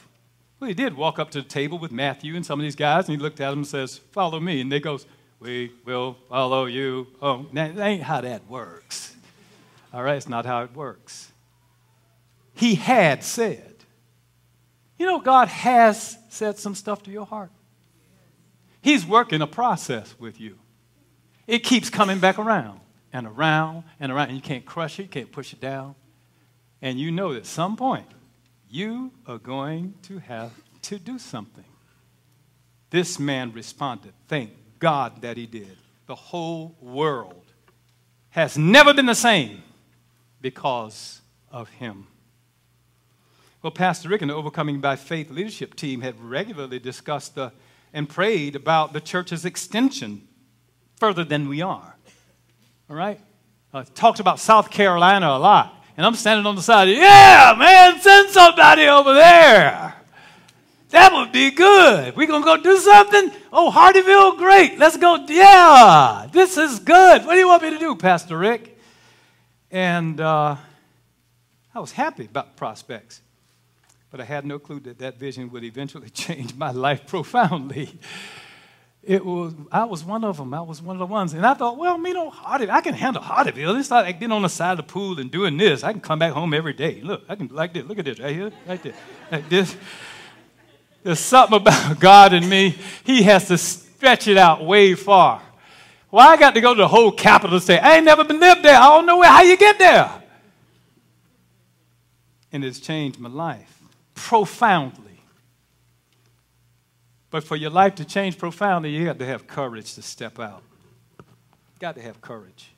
Well, 0.60 0.70
he 0.70 0.74
did 0.74 0.96
walk 0.96 1.20
up 1.20 1.32
to 1.32 1.41
the 1.41 1.48
table 1.48 1.78
with 1.78 1.91
Matthew 1.91 2.36
and 2.36 2.46
some 2.46 2.60
of 2.60 2.63
these 2.63 2.78
guys, 2.78 3.10
and 3.10 3.18
he 3.18 3.22
looked 3.22 3.41
at 3.41 3.50
them 3.50 3.60
and 3.60 3.68
says, 3.68 3.98
Follow 3.98 4.39
me. 4.39 4.62
And 4.62 4.72
they 4.72 4.80
goes, 4.80 5.06
We 5.45 5.71
will 5.86 6.17
follow 6.27 6.65
you. 6.65 7.05
Oh, 7.21 7.45
that 7.53 7.77
ain't 7.77 8.01
how 8.01 8.21
that 8.21 8.49
works. 8.49 9.15
All 9.93 10.01
right, 10.01 10.17
it's 10.17 10.27
not 10.27 10.43
how 10.43 10.63
it 10.63 10.73
works. 10.73 11.31
He 12.55 12.73
had 12.73 13.23
said. 13.23 13.75
You 14.97 15.05
know, 15.05 15.19
God 15.19 15.47
has 15.49 16.17
said 16.29 16.58
some 16.58 16.73
stuff 16.73 17.03
to 17.03 17.12
your 17.12 17.27
heart. 17.27 17.51
He's 18.81 19.05
working 19.05 19.41
a 19.43 19.47
process 19.47 20.15
with 20.17 20.41
you. 20.41 20.58
It 21.45 21.60
keeps 21.60 21.91
coming 21.91 22.17
back 22.17 22.39
around 22.39 22.79
and 23.13 23.27
around 23.27 23.84
and 23.99 24.12
around. 24.12 24.29
And 24.29 24.38
you 24.38 24.41
can't 24.41 24.65
crush 24.65 24.99
it, 24.99 25.03
you 25.03 25.10
can't 25.10 25.31
push 25.31 25.53
it 25.53 25.62
down. 25.62 25.93
And 26.81 26.99
you 26.99 27.12
know 27.12 27.34
that 27.34 27.39
at 27.41 27.45
some 27.45 27.75
point, 27.75 28.08
you 28.67 29.12
are 29.27 29.38
going 29.38 29.93
to 30.03 30.17
have 30.17 30.51
to 30.84 30.97
do 30.97 31.19
something. 31.19 31.65
This 32.89 33.19
man 33.19 33.51
responded. 33.53 34.13
Thank 34.27 34.64
God 34.86 35.21
that 35.21 35.36
he 35.36 35.48
did. 35.48 35.76
The 36.06 36.13
whole 36.15 36.76
world 36.80 37.43
has 38.30 38.56
never 38.58 38.93
been 38.93 39.08
the 39.08 39.15
same 39.15 39.63
because 40.41 41.21
of 41.52 41.69
him. 41.69 42.06
Well, 43.63 43.71
Pastor 43.71 44.10
Rick 44.10 44.21
and 44.21 44.30
the 44.30 44.36
Overcoming 44.36 44.82
by 44.82 44.95
Faith 44.95 45.32
leadership 45.32 45.76
team 45.76 46.02
have 46.02 46.21
regularly 46.21 46.78
discussed 46.78 47.34
the, 47.34 47.52
and 47.93 48.08
prayed 48.08 48.56
about 48.56 48.93
the 48.93 49.02
church's 49.02 49.43
extension 49.43 50.28
further 51.00 51.24
than 51.24 51.50
we 51.50 51.63
are 51.63 51.95
all 52.89 52.95
right? 52.95 53.19
Uh, 53.74 53.84
talked 53.95 54.19
about 54.19 54.39
South 54.39 54.69
Carolina 54.69 55.28
a 55.28 55.39
lot. 55.39 55.84
And 55.98 56.06
I'm 56.06 56.15
standing 56.15 56.45
on 56.45 56.56
the 56.56 56.62
side, 56.62 56.89
yeah, 56.89 57.56
man, 57.58 58.00
send 58.00 58.30
somebody 58.30 58.84
over 58.84 59.13
there. 59.13 59.94
That 60.89 61.13
would 61.13 61.32
be 61.32 61.52
good. 61.52 62.15
We're 62.15 62.28
going 62.28 62.43
to 62.43 62.45
go 62.45 62.62
do 62.62 62.78
something? 62.78 63.32
Oh, 63.52 63.71
Hardeeville, 63.71 64.38
great. 64.38 64.78
Let's 64.78 64.98
go. 64.98 65.26
Yeah, 65.28 66.28
this 66.32 66.58
is 66.58 66.80
good. 66.80 67.26
What 67.26 67.34
do 67.34 67.39
you 67.39 67.48
want 67.48 67.63
me 67.63 67.71
to 67.71 67.80
do, 67.80 67.95
Pastor 67.95 68.38
Rick? 68.38 68.78
And 69.71 70.21
uh, 70.21 70.56
I 71.74 71.80
was 71.80 71.91
happy 71.91 72.26
about 72.26 72.56
prospects, 72.56 73.21
but 74.12 74.21
I 74.21 74.26
had 74.26 74.45
no 74.45 74.60
clue 74.60 74.80
that 74.82 75.00
that 75.00 75.17
vision 75.17 75.52
would 75.52 75.63
eventually 75.63 76.10
change 76.12 76.56
my 76.56 76.71
life 76.71 77.08
profoundly 77.08 78.00
it 79.06 79.24
was 79.24 79.54
I 79.71 79.86
was 79.86 80.04
one 80.04 80.24
of 80.24 80.38
them. 80.38 80.54
I 80.54 80.62
was 80.62 80.82
one 80.82 80.95
of 80.95 81.00
the 81.00 81.06
ones, 81.06 81.34
and 81.34 81.45
I 81.45 81.54
thought, 81.54 81.78
well, 81.78 81.98
you 82.00 82.13
know, 82.13 82.30
Hardy, 82.32 82.69
I 82.69 82.82
can 82.82 82.95
handle 82.95 83.21
Hardeeville. 83.21 83.80
It's 83.80 83.91
like 83.91 84.19
being 84.19 84.32
on 84.32 84.41
the 84.41 84.50
side 84.50 84.71
of 84.71 84.78
the 84.78 84.91
pool 84.91 85.19
and 85.19 85.30
doing 85.30 85.58
this. 85.58 85.84
I 85.84 85.91
can 85.91 86.02
come 86.02 86.19
back 86.19 86.34
home 86.34 86.54
every 86.54 86.74
day. 86.74 87.02
Look, 87.02 87.24
I 87.30 87.36
can 87.36 87.48
like 87.50 87.74
this. 87.74 87.86
Look 87.86 88.00
at 88.00 88.06
this 88.06 88.19
right 88.19 88.36
here, 88.36 88.52
right 88.67 88.82
there, 88.82 88.93
like 89.32 89.48
this. 89.48 89.76
There's 91.06 91.20
something 91.20 91.58
about 91.58 92.00
God 92.00 92.34
and 92.34 92.50
me. 92.50 92.76
He 93.04 93.22
has 93.24 93.48
to 93.50 93.60
stretch 93.60 94.28
it 94.28 94.38
out 94.38 94.65
way 94.65 94.96
far. 94.96 95.39
Well, 96.10 96.28
I 96.28 96.36
got 96.36 96.56
to 96.56 96.62
go 96.62 96.74
to 96.74 96.82
the 96.82 96.88
whole 96.88 97.12
capital 97.12 97.60
say, 97.60 97.78
I 97.78 97.98
ain't 97.98 98.06
never 98.06 98.24
been 98.24 98.39
lived 98.39 98.63
there. 98.63 98.76
I 98.76 98.89
don't 98.89 99.06
know 99.06 99.20
where, 99.20 99.30
how 99.30 99.44
you 99.44 99.56
get 99.56 99.78
there. 99.78 100.12
And 102.52 102.65
it's 102.65 102.80
changed 102.80 103.20
my 103.20 103.30
life 103.30 103.84
profoundly. 104.15 105.22
But 107.30 107.44
for 107.44 107.56
your 107.56 107.70
life 107.70 107.94
to 107.96 108.06
change 108.06 108.39
profoundly, 108.39 108.89
you 108.89 109.06
got 109.06 109.20
to 109.20 109.28
have 109.28 109.46
courage 109.46 109.94
to 109.94 110.02
step 110.02 110.39
out. 110.39 110.63
Got 111.78 111.98
to 111.98 112.02
have 112.02 112.20
courage. 112.20 112.72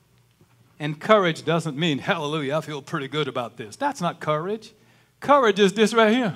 And 0.81 0.99
courage 0.99 1.45
doesn't 1.45 1.77
mean, 1.77 1.97
hallelujah, 1.99 2.57
I 2.57 2.61
feel 2.61 2.81
pretty 2.81 3.07
good 3.07 3.29
about 3.29 3.55
this. 3.55 3.77
That's 3.77 4.01
not 4.01 4.19
courage. 4.19 4.73
Courage 5.21 5.59
is 5.59 5.71
this 5.71 5.93
right 5.93 6.11
here. 6.13 6.35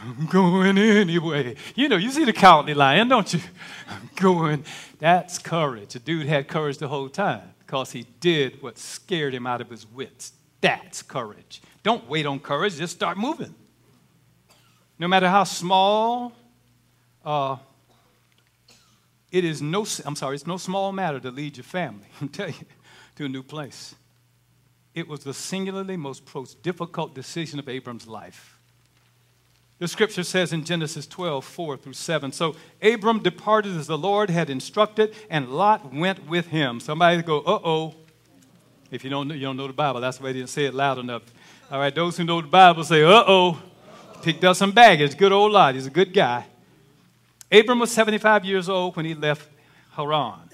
I'm 0.00 0.26
going 0.26 0.78
anyway. 0.78 1.56
You 1.74 1.88
know, 1.88 1.96
you 1.96 2.10
see 2.10 2.24
the 2.24 2.32
cowardly 2.32 2.74
lion, 2.74 3.08
don't 3.08 3.32
you? 3.32 3.40
I'm 3.88 4.10
going. 4.16 4.64
That's 4.98 5.38
courage. 5.38 5.94
The 5.94 5.98
dude 5.98 6.26
had 6.26 6.48
courage 6.48 6.78
the 6.78 6.88
whole 6.88 7.08
time 7.08 7.54
because 7.58 7.92
he 7.92 8.06
did 8.20 8.62
what 8.62 8.78
scared 8.78 9.34
him 9.34 9.46
out 9.46 9.60
of 9.60 9.70
his 9.70 9.86
wits. 9.86 10.32
That's 10.60 11.02
courage. 11.02 11.60
Don't 11.82 12.08
wait 12.08 12.26
on 12.26 12.40
courage, 12.40 12.76
just 12.76 12.94
start 12.94 13.16
moving. 13.16 13.54
No 14.98 15.06
matter 15.06 15.28
how 15.28 15.44
small, 15.44 16.32
uh, 17.24 17.56
it 19.30 19.44
is 19.44 19.62
no, 19.62 19.86
I'm 20.04 20.16
sorry, 20.16 20.34
it's 20.34 20.46
no 20.46 20.56
small 20.56 20.92
matter 20.92 21.20
to 21.20 21.30
lead 21.30 21.56
your 21.56 21.64
family, 21.64 22.06
I 22.20 22.26
tell 22.26 22.48
you, 22.48 22.66
to 23.16 23.26
a 23.26 23.28
new 23.28 23.42
place. 23.42 23.94
It 24.94 25.06
was 25.06 25.20
the 25.20 25.34
singularly 25.34 25.96
most 25.96 26.24
difficult 26.62 27.14
decision 27.14 27.58
of 27.58 27.68
Abram's 27.68 28.06
life. 28.06 28.57
The 29.78 29.88
scripture 29.88 30.24
says 30.24 30.52
in 30.52 30.64
Genesis 30.64 31.06
12, 31.06 31.44
4 31.44 31.76
through 31.76 31.92
7. 31.92 32.32
So 32.32 32.56
Abram 32.82 33.20
departed 33.20 33.76
as 33.76 33.86
the 33.86 33.98
Lord 33.98 34.28
had 34.28 34.50
instructed, 34.50 35.14
and 35.30 35.48
Lot 35.48 35.94
went 35.94 36.26
with 36.28 36.48
him. 36.48 36.80
Somebody 36.80 37.22
go, 37.22 37.38
uh 37.40 37.60
oh. 37.64 37.94
If 38.90 39.04
you 39.04 39.10
don't, 39.10 39.28
know, 39.28 39.34
you 39.34 39.42
don't 39.42 39.56
know 39.56 39.66
the 39.66 39.72
Bible, 39.72 40.00
that's 40.00 40.20
why 40.20 40.28
they 40.28 40.38
didn't 40.38 40.48
say 40.48 40.64
it 40.64 40.74
loud 40.74 40.98
enough. 40.98 41.22
All 41.70 41.78
right, 41.78 41.94
those 41.94 42.16
who 42.16 42.24
know 42.24 42.40
the 42.40 42.48
Bible 42.48 42.82
say, 42.82 43.04
uh 43.04 43.24
oh 43.26 43.62
picked 44.22 44.44
up 44.44 44.56
some 44.56 44.72
baggage. 44.72 45.16
Good 45.16 45.32
old 45.32 45.52
Lot. 45.52 45.74
He's 45.74 45.86
a 45.86 45.90
good 45.90 46.12
guy. 46.12 46.44
Abram 47.50 47.78
was 47.78 47.90
75 47.90 48.44
years 48.44 48.68
old 48.68 48.96
when 48.96 49.06
he 49.06 49.14
left 49.14 49.48
Haran. 49.92 50.50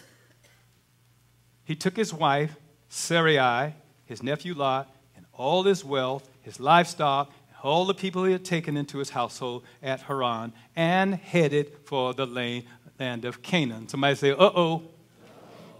He 1.64 1.74
took 1.74 1.96
his 1.96 2.12
wife, 2.12 2.54
Sarai, 2.88 3.74
his 4.06 4.22
nephew 4.22 4.54
Lot, 4.54 4.94
and 5.16 5.24
all 5.32 5.62
his 5.64 5.84
wealth, 5.84 6.28
his 6.42 6.60
livestock, 6.60 7.32
all 7.64 7.86
the 7.86 7.94
people 7.94 8.24
he 8.24 8.32
had 8.32 8.44
taken 8.44 8.76
into 8.76 8.98
his 8.98 9.10
household 9.10 9.64
at 9.82 10.02
Haran, 10.02 10.52
and 10.76 11.14
headed 11.14 11.72
for 11.84 12.12
the 12.12 12.26
land, 12.26 13.24
of 13.24 13.42
Canaan. 13.42 13.88
Somebody 13.88 14.14
say, 14.14 14.30
uh 14.30 14.36
oh. 14.38 14.82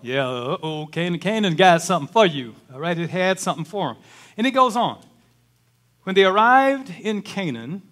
Yeah, 0.02 0.28
uh 0.28 0.58
oh, 0.62 0.86
Canaan, 0.86 1.20
Canaan 1.20 1.54
got 1.54 1.82
something 1.82 2.12
for 2.12 2.26
you. 2.26 2.54
All 2.72 2.80
right, 2.80 2.98
it 2.98 3.10
had 3.10 3.38
something 3.38 3.64
for 3.64 3.92
him. 3.92 3.96
And 4.36 4.46
it 4.46 4.50
goes 4.50 4.76
on. 4.76 5.04
When 6.02 6.14
they 6.14 6.24
arrived 6.24 6.92
in 7.00 7.22
Canaan, 7.22 7.82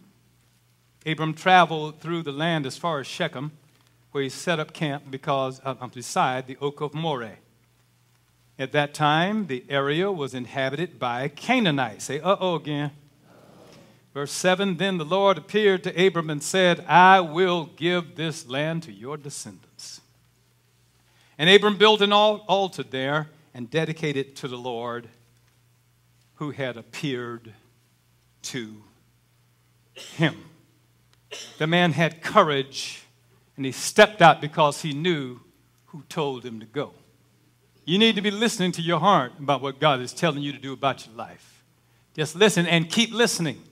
Abram 1.06 1.34
traveled 1.34 2.00
through 2.00 2.22
the 2.22 2.32
land 2.32 2.66
as 2.66 2.76
far 2.76 3.00
as 3.00 3.06
Shechem, 3.06 3.52
where 4.10 4.22
he 4.22 4.28
set 4.28 4.58
up 4.58 4.72
camp 4.72 5.04
because 5.10 5.60
uh, 5.64 5.74
beside 5.86 6.46
the 6.46 6.56
oak 6.60 6.80
of 6.80 6.94
Moreh. 6.94 7.38
At 8.58 8.72
that 8.72 8.92
time, 8.94 9.46
the 9.46 9.64
area 9.68 10.10
was 10.12 10.34
inhabited 10.34 10.98
by 10.98 11.28
Canaanites. 11.28 12.04
Say, 12.04 12.20
uh 12.20 12.36
oh 12.40 12.56
again. 12.56 12.90
Verse 14.14 14.32
7 14.32 14.76
Then 14.76 14.98
the 14.98 15.04
Lord 15.04 15.38
appeared 15.38 15.84
to 15.84 16.06
Abram 16.06 16.30
and 16.30 16.42
said, 16.42 16.84
I 16.86 17.20
will 17.20 17.66
give 17.76 18.16
this 18.16 18.46
land 18.48 18.82
to 18.84 18.92
your 18.92 19.16
descendants. 19.16 20.00
And 21.38 21.48
Abram 21.48 21.76
built 21.76 22.02
an 22.02 22.12
altar 22.12 22.82
there 22.82 23.30
and 23.54 23.70
dedicated 23.70 24.26
it 24.26 24.36
to 24.36 24.48
the 24.48 24.56
Lord 24.56 25.08
who 26.36 26.50
had 26.50 26.76
appeared 26.76 27.52
to 28.42 28.82
him. 29.94 30.36
The 31.58 31.66
man 31.66 31.92
had 31.92 32.22
courage 32.22 33.02
and 33.56 33.64
he 33.64 33.72
stepped 33.72 34.20
out 34.20 34.40
because 34.40 34.82
he 34.82 34.92
knew 34.92 35.40
who 35.86 36.02
told 36.08 36.44
him 36.44 36.60
to 36.60 36.66
go. 36.66 36.92
You 37.84 37.98
need 37.98 38.14
to 38.16 38.22
be 38.22 38.30
listening 38.30 38.72
to 38.72 38.82
your 38.82 39.00
heart 39.00 39.32
about 39.38 39.60
what 39.60 39.80
God 39.80 40.00
is 40.00 40.12
telling 40.12 40.42
you 40.42 40.52
to 40.52 40.58
do 40.58 40.72
about 40.72 41.06
your 41.06 41.16
life. 41.16 41.64
Just 42.14 42.36
listen 42.36 42.66
and 42.66 42.88
keep 42.88 43.12
listening. 43.12 43.62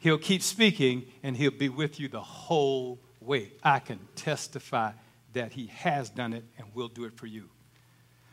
He'll 0.00 0.18
keep 0.18 0.42
speaking 0.42 1.04
and 1.22 1.36
he'll 1.36 1.50
be 1.50 1.68
with 1.68 2.00
you 2.00 2.08
the 2.08 2.20
whole 2.20 2.98
way. 3.20 3.52
I 3.62 3.78
can 3.78 4.00
testify 4.16 4.92
that 5.34 5.52
he 5.52 5.66
has 5.66 6.08
done 6.10 6.32
it 6.32 6.42
and 6.58 6.66
will 6.74 6.88
do 6.88 7.04
it 7.04 7.16
for 7.16 7.26
you. 7.26 7.48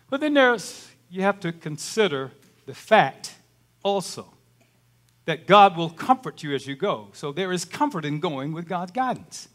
But 0.10 0.22
then 0.22 0.34
there's, 0.34 0.90
you 1.10 1.22
have 1.22 1.40
to 1.42 1.52
consider 1.52 2.32
the 2.66 2.74
fact 2.74 3.36
also 3.84 4.34
that 5.26 5.46
God 5.46 5.76
will 5.76 5.90
comfort 5.90 6.42
you 6.42 6.56
as 6.56 6.66
you 6.66 6.76
go. 6.76 7.10
So 7.12 7.34
there 7.34 7.52
is 7.52 7.66
comfort 7.66 8.06
in 8.06 8.22
going 8.22 8.54
with 8.54 8.68
God's 8.68 8.92
guidance. 8.92 9.50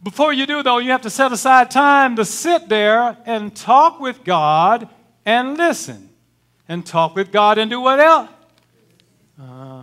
Before 0.00 0.32
you 0.32 0.46
do, 0.46 0.62
though, 0.62 0.78
you 0.78 0.92
have 0.92 1.02
to 1.02 1.10
set 1.10 1.32
aside 1.32 1.72
time 1.72 2.16
to 2.16 2.24
sit 2.24 2.68
there 2.68 3.16
and 3.26 3.54
talk 3.54 3.98
with 3.98 4.22
God 4.22 4.88
and 5.26 5.56
listen. 5.56 6.08
And 6.68 6.86
talk 6.86 7.16
with 7.16 7.32
God 7.32 7.58
and 7.58 7.68
do 7.68 7.80
what 7.80 7.98
else? 7.98 8.30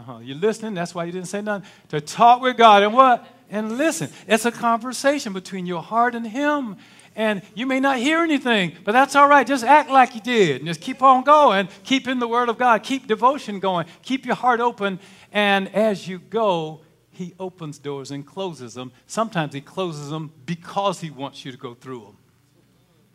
Uh-huh. 0.09 0.19
You 0.19 0.33
listening? 0.33 0.73
That's 0.73 0.95
why 0.95 1.05
you 1.05 1.11
didn't 1.11 1.27
say 1.27 1.41
nothing. 1.41 1.69
To 1.89 2.01
talk 2.01 2.41
with 2.41 2.57
God 2.57 2.81
and 2.81 2.93
what? 2.93 3.27
And 3.51 3.77
listen. 3.77 4.09
It's 4.27 4.43
a 4.43 4.51
conversation 4.51 5.33
between 5.33 5.67
your 5.67 5.83
heart 5.83 6.15
and 6.15 6.25
Him. 6.25 6.77
And 7.15 7.43
you 7.53 7.67
may 7.67 7.79
not 7.79 7.97
hear 7.97 8.19
anything, 8.19 8.75
but 8.83 8.93
that's 8.93 9.15
all 9.15 9.27
right. 9.27 9.45
Just 9.45 9.63
act 9.63 9.91
like 9.91 10.15
you 10.15 10.21
did. 10.21 10.61
And 10.61 10.67
just 10.67 10.81
keep 10.81 11.03
on 11.03 11.23
going. 11.23 11.69
Keep 11.83 12.07
in 12.07 12.17
the 12.17 12.27
Word 12.27 12.49
of 12.49 12.57
God. 12.57 12.81
Keep 12.81 13.05
devotion 13.05 13.59
going. 13.59 13.85
Keep 14.01 14.25
your 14.25 14.35
heart 14.35 14.59
open. 14.59 14.99
And 15.31 15.73
as 15.75 16.07
you 16.07 16.17
go, 16.17 16.81
He 17.11 17.35
opens 17.39 17.77
doors 17.77 18.09
and 18.09 18.25
closes 18.25 18.73
them. 18.73 18.91
Sometimes 19.05 19.53
He 19.53 19.61
closes 19.61 20.09
them 20.09 20.31
because 20.47 21.01
He 21.01 21.11
wants 21.11 21.45
you 21.45 21.51
to 21.51 21.57
go 21.57 21.75
through 21.75 21.99
them. 21.99 22.17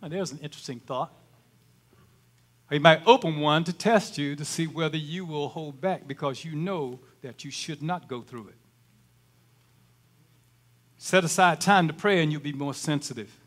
Now, 0.01 0.09
there's 0.09 0.31
an 0.31 0.39
interesting 0.43 0.79
thought. 0.79 1.13
He 2.75 2.81
might 2.81 3.07
open 3.07 3.39
one 3.39 3.63
to 3.65 3.73
test 3.73 4.19
you 4.19 4.35
to 4.35 4.45
see 4.45 4.67
whether 4.67 4.97
you 4.97 5.25
will 5.25 5.51
hold 5.51 5.81
back 5.81 6.09
because 6.09 6.45
you 6.45 6.57
know 6.57 6.99
that 7.23 7.45
you 7.45 7.53
should 7.53 7.81
not 7.85 8.09
go 8.09 8.21
through 8.21 8.49
it. 8.49 8.57
Set 10.97 11.23
aside 11.23 11.61
time 11.61 11.87
to 11.87 11.95
pray 11.95 12.21
and 12.21 12.33
you'll 12.33 12.41
be 12.41 12.53
more 12.53 12.75
sensitive. 12.75 13.39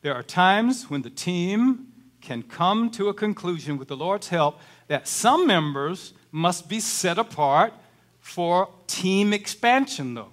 There 0.00 0.14
are 0.14 0.22
times 0.22 0.88
when 0.88 1.02
the 1.02 1.10
team 1.10 1.88
can 2.22 2.42
come 2.42 2.88
to 2.92 3.10
a 3.10 3.14
conclusion 3.14 3.76
with 3.76 3.88
the 3.88 3.96
Lord's 3.96 4.28
help 4.28 4.58
that 4.88 5.06
some 5.06 5.46
members 5.46 6.14
must 6.32 6.66
be 6.66 6.80
set 6.80 7.18
apart 7.18 7.74
for 8.20 8.70
team 8.86 9.34
expansion, 9.34 10.14
though. 10.14 10.32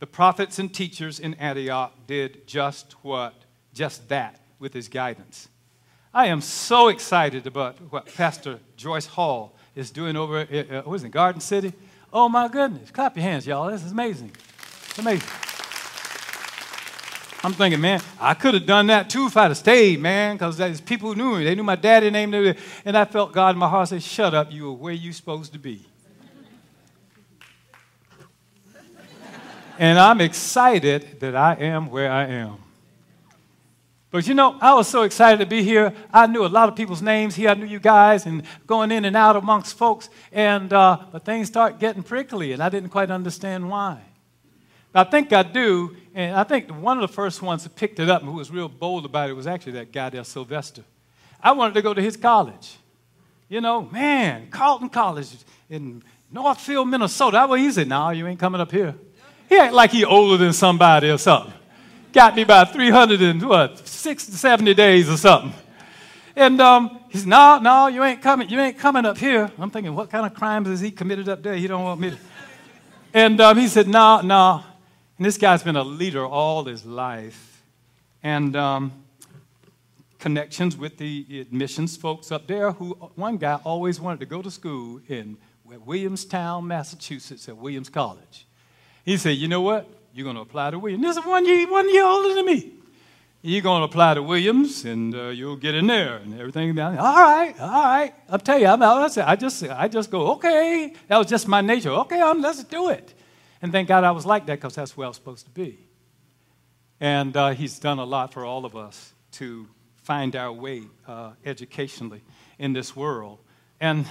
The 0.00 0.06
prophets 0.06 0.58
and 0.58 0.70
teachers 0.72 1.18
in 1.18 1.32
Antioch 1.36 1.94
did 2.06 2.46
just 2.46 2.92
what? 3.02 3.32
Just 3.72 4.10
that 4.10 4.42
with 4.58 4.74
his 4.74 4.88
guidance. 4.88 5.48
I 6.12 6.26
am 6.26 6.40
so 6.40 6.88
excited 6.88 7.46
about 7.46 7.76
what 7.92 8.12
Pastor 8.14 8.58
Joyce 8.76 9.06
Hall 9.06 9.54
is 9.76 9.92
doing 9.92 10.16
over 10.16 10.38
at, 10.38 10.70
uh, 10.70 10.82
what 10.82 10.96
is 10.96 11.04
it, 11.04 11.10
Garden 11.10 11.40
City? 11.40 11.72
Oh 12.12 12.28
my 12.28 12.48
goodness. 12.48 12.90
Clap 12.90 13.16
your 13.16 13.22
hands, 13.22 13.46
y'all. 13.46 13.70
This 13.70 13.84
is 13.84 13.92
amazing. 13.92 14.32
Amazing. 14.98 15.28
I'm 17.42 17.52
thinking, 17.52 17.80
man, 17.80 18.02
I 18.20 18.34
could 18.34 18.54
have 18.54 18.66
done 18.66 18.88
that 18.88 19.08
too 19.08 19.26
if 19.26 19.36
I'd 19.36 19.44
have 19.44 19.56
stayed, 19.56 20.00
man, 20.00 20.34
because 20.34 20.56
there's 20.56 20.80
people 20.80 21.10
who 21.10 21.14
knew 21.14 21.38
me. 21.38 21.44
They 21.44 21.54
knew 21.54 21.62
my 21.62 21.76
daddy 21.76 22.10
name, 22.10 22.34
and 22.84 22.96
I 22.96 23.04
felt 23.04 23.32
God 23.32 23.54
in 23.54 23.58
my 23.58 23.68
heart 23.68 23.88
say, 23.88 24.00
shut 24.00 24.34
up, 24.34 24.52
you 24.52 24.68
are 24.68 24.72
where 24.72 24.92
you're 24.92 25.12
supposed 25.12 25.52
to 25.52 25.58
be. 25.60 25.86
and 29.78 29.98
I'm 29.98 30.20
excited 30.20 31.20
that 31.20 31.36
I 31.36 31.54
am 31.54 31.88
where 31.88 32.10
I 32.10 32.26
am. 32.26 32.58
But 34.10 34.26
you 34.26 34.34
know, 34.34 34.56
I 34.60 34.74
was 34.74 34.88
so 34.88 35.02
excited 35.02 35.38
to 35.38 35.46
be 35.46 35.62
here. 35.62 35.94
I 36.12 36.26
knew 36.26 36.44
a 36.44 36.48
lot 36.48 36.68
of 36.68 36.74
people's 36.74 37.00
names 37.00 37.36
here. 37.36 37.48
I 37.50 37.54
knew 37.54 37.66
you 37.66 37.78
guys 37.78 38.26
and 38.26 38.42
going 38.66 38.90
in 38.90 39.04
and 39.04 39.16
out 39.16 39.36
amongst 39.36 39.78
folks. 39.78 40.10
And 40.32 40.72
uh, 40.72 40.98
but 41.12 41.24
things 41.24 41.46
start 41.46 41.78
getting 41.78 42.02
prickly, 42.02 42.52
and 42.52 42.62
I 42.62 42.68
didn't 42.68 42.90
quite 42.90 43.10
understand 43.10 43.70
why. 43.70 44.00
But 44.92 45.06
I 45.06 45.10
think 45.10 45.32
I 45.32 45.44
do, 45.44 45.96
and 46.12 46.34
I 46.34 46.42
think 46.42 46.70
one 46.70 46.98
of 46.98 47.02
the 47.02 47.14
first 47.14 47.40
ones 47.40 47.62
that 47.62 47.76
picked 47.76 48.00
it 48.00 48.10
up 48.10 48.22
and 48.22 48.30
who 48.30 48.36
was 48.36 48.50
real 48.50 48.68
bold 48.68 49.04
about 49.04 49.30
it 49.30 49.34
was 49.34 49.46
actually 49.46 49.72
that 49.72 49.92
guy 49.92 50.10
there, 50.10 50.24
Sylvester. 50.24 50.82
I 51.40 51.52
wanted 51.52 51.74
to 51.74 51.82
go 51.82 51.94
to 51.94 52.02
his 52.02 52.16
college. 52.16 52.76
You 53.48 53.60
know, 53.60 53.82
man, 53.82 54.48
Carleton 54.50 54.88
College 54.88 55.28
in 55.68 56.02
Northfield, 56.32 56.88
Minnesota. 56.88 57.46
Well, 57.48 57.58
he 57.58 57.70
said, 57.70 57.86
"No, 57.86 58.10
you 58.10 58.26
ain't 58.26 58.40
coming 58.40 58.60
up 58.60 58.72
here." 58.72 58.96
He 59.48 59.56
act 59.56 59.72
like 59.72 59.92
he 59.92 60.04
older 60.04 60.36
than 60.36 60.52
somebody 60.52 61.10
or 61.10 61.18
something 61.18 61.52
got 62.12 62.34
me 62.36 62.42
about 62.42 62.72
300 62.72 63.20
and 63.22 63.42
what, 63.42 63.86
60, 63.86 64.32
70 64.32 64.74
days 64.74 65.08
or 65.08 65.16
something. 65.16 65.52
And 66.36 66.60
um, 66.60 67.00
he 67.08 67.18
said, 67.18 67.28
no, 67.28 67.58
no, 67.58 67.88
you 67.88 68.02
ain't 68.04 68.22
coming, 68.22 68.48
you 68.48 68.60
ain't 68.60 68.78
coming 68.78 69.04
up 69.04 69.18
here. 69.18 69.50
I'm 69.58 69.70
thinking, 69.70 69.94
what 69.94 70.10
kind 70.10 70.26
of 70.26 70.34
crimes 70.34 70.68
has 70.68 70.80
he 70.80 70.90
committed 70.90 71.28
up 71.28 71.42
there? 71.42 71.54
He 71.54 71.66
don't 71.66 71.84
want 71.84 72.00
me 72.00 72.10
to. 72.10 72.16
And 73.12 73.40
um, 73.40 73.58
he 73.58 73.66
said, 73.66 73.88
no, 73.88 74.20
no. 74.20 74.62
And 75.18 75.26
this 75.26 75.36
guy's 75.36 75.64
been 75.64 75.74
a 75.74 75.82
leader 75.82 76.24
all 76.24 76.62
his 76.62 76.86
life. 76.86 77.64
And 78.22 78.54
um, 78.54 78.92
connections 80.20 80.76
with 80.76 80.96
the 80.96 81.26
admissions 81.40 81.96
folks 81.96 82.30
up 82.30 82.46
there 82.46 82.70
who 82.70 82.92
one 83.16 83.36
guy 83.36 83.56
always 83.64 84.00
wanted 84.00 84.20
to 84.20 84.26
go 84.26 84.42
to 84.42 84.50
school 84.50 85.00
in 85.08 85.36
Williamstown, 85.64 86.68
Massachusetts 86.68 87.48
at 87.48 87.56
Williams 87.56 87.88
College. 87.88 88.46
He 89.04 89.16
said, 89.16 89.30
you 89.30 89.48
know 89.48 89.60
what? 89.60 89.88
You're 90.12 90.24
going 90.24 90.36
to 90.36 90.42
apply 90.42 90.72
to 90.72 90.78
Williams. 90.78 91.04
This 91.04 91.16
is 91.16 91.24
one 91.24 91.46
year, 91.46 91.70
one 91.70 91.92
year 91.92 92.04
older 92.04 92.34
than 92.34 92.46
me. 92.46 92.72
You're 93.42 93.62
going 93.62 93.80
to 93.80 93.84
apply 93.84 94.14
to 94.14 94.22
Williams, 94.22 94.84
and 94.84 95.14
uh, 95.14 95.28
you'll 95.28 95.56
get 95.56 95.74
in 95.74 95.86
there, 95.86 96.16
and 96.16 96.38
everything. 96.38 96.78
All 96.78 96.92
right, 96.92 97.54
all 97.58 97.68
right. 97.68 98.12
I'll 98.28 98.38
tell 98.38 98.58
you, 98.58 98.66
I'm, 98.66 98.82
I 98.82 99.36
just, 99.36 99.62
I 99.62 99.88
just 99.88 100.10
go, 100.10 100.32
okay. 100.32 100.92
That 101.08 101.16
was 101.16 101.26
just 101.26 101.48
my 101.48 101.62
nature. 101.62 101.90
Okay, 101.90 102.20
I'm, 102.20 102.42
let's 102.42 102.62
do 102.64 102.90
it. 102.90 103.14
And 103.62 103.72
thank 103.72 103.88
God 103.88 104.04
I 104.04 104.10
was 104.10 104.26
like 104.26 104.46
that 104.46 104.56
because 104.56 104.74
that's 104.74 104.96
where 104.96 105.06
I 105.06 105.08
was 105.08 105.16
supposed 105.16 105.46
to 105.46 105.50
be. 105.52 105.78
And 107.00 107.34
uh, 107.34 107.50
he's 107.50 107.78
done 107.78 107.98
a 107.98 108.04
lot 108.04 108.32
for 108.32 108.44
all 108.44 108.66
of 108.66 108.76
us 108.76 109.14
to 109.32 109.66
find 110.02 110.36
our 110.36 110.52
way 110.52 110.82
uh, 111.08 111.32
educationally 111.46 112.22
in 112.58 112.74
this 112.74 112.94
world. 112.94 113.38
And 113.80 114.04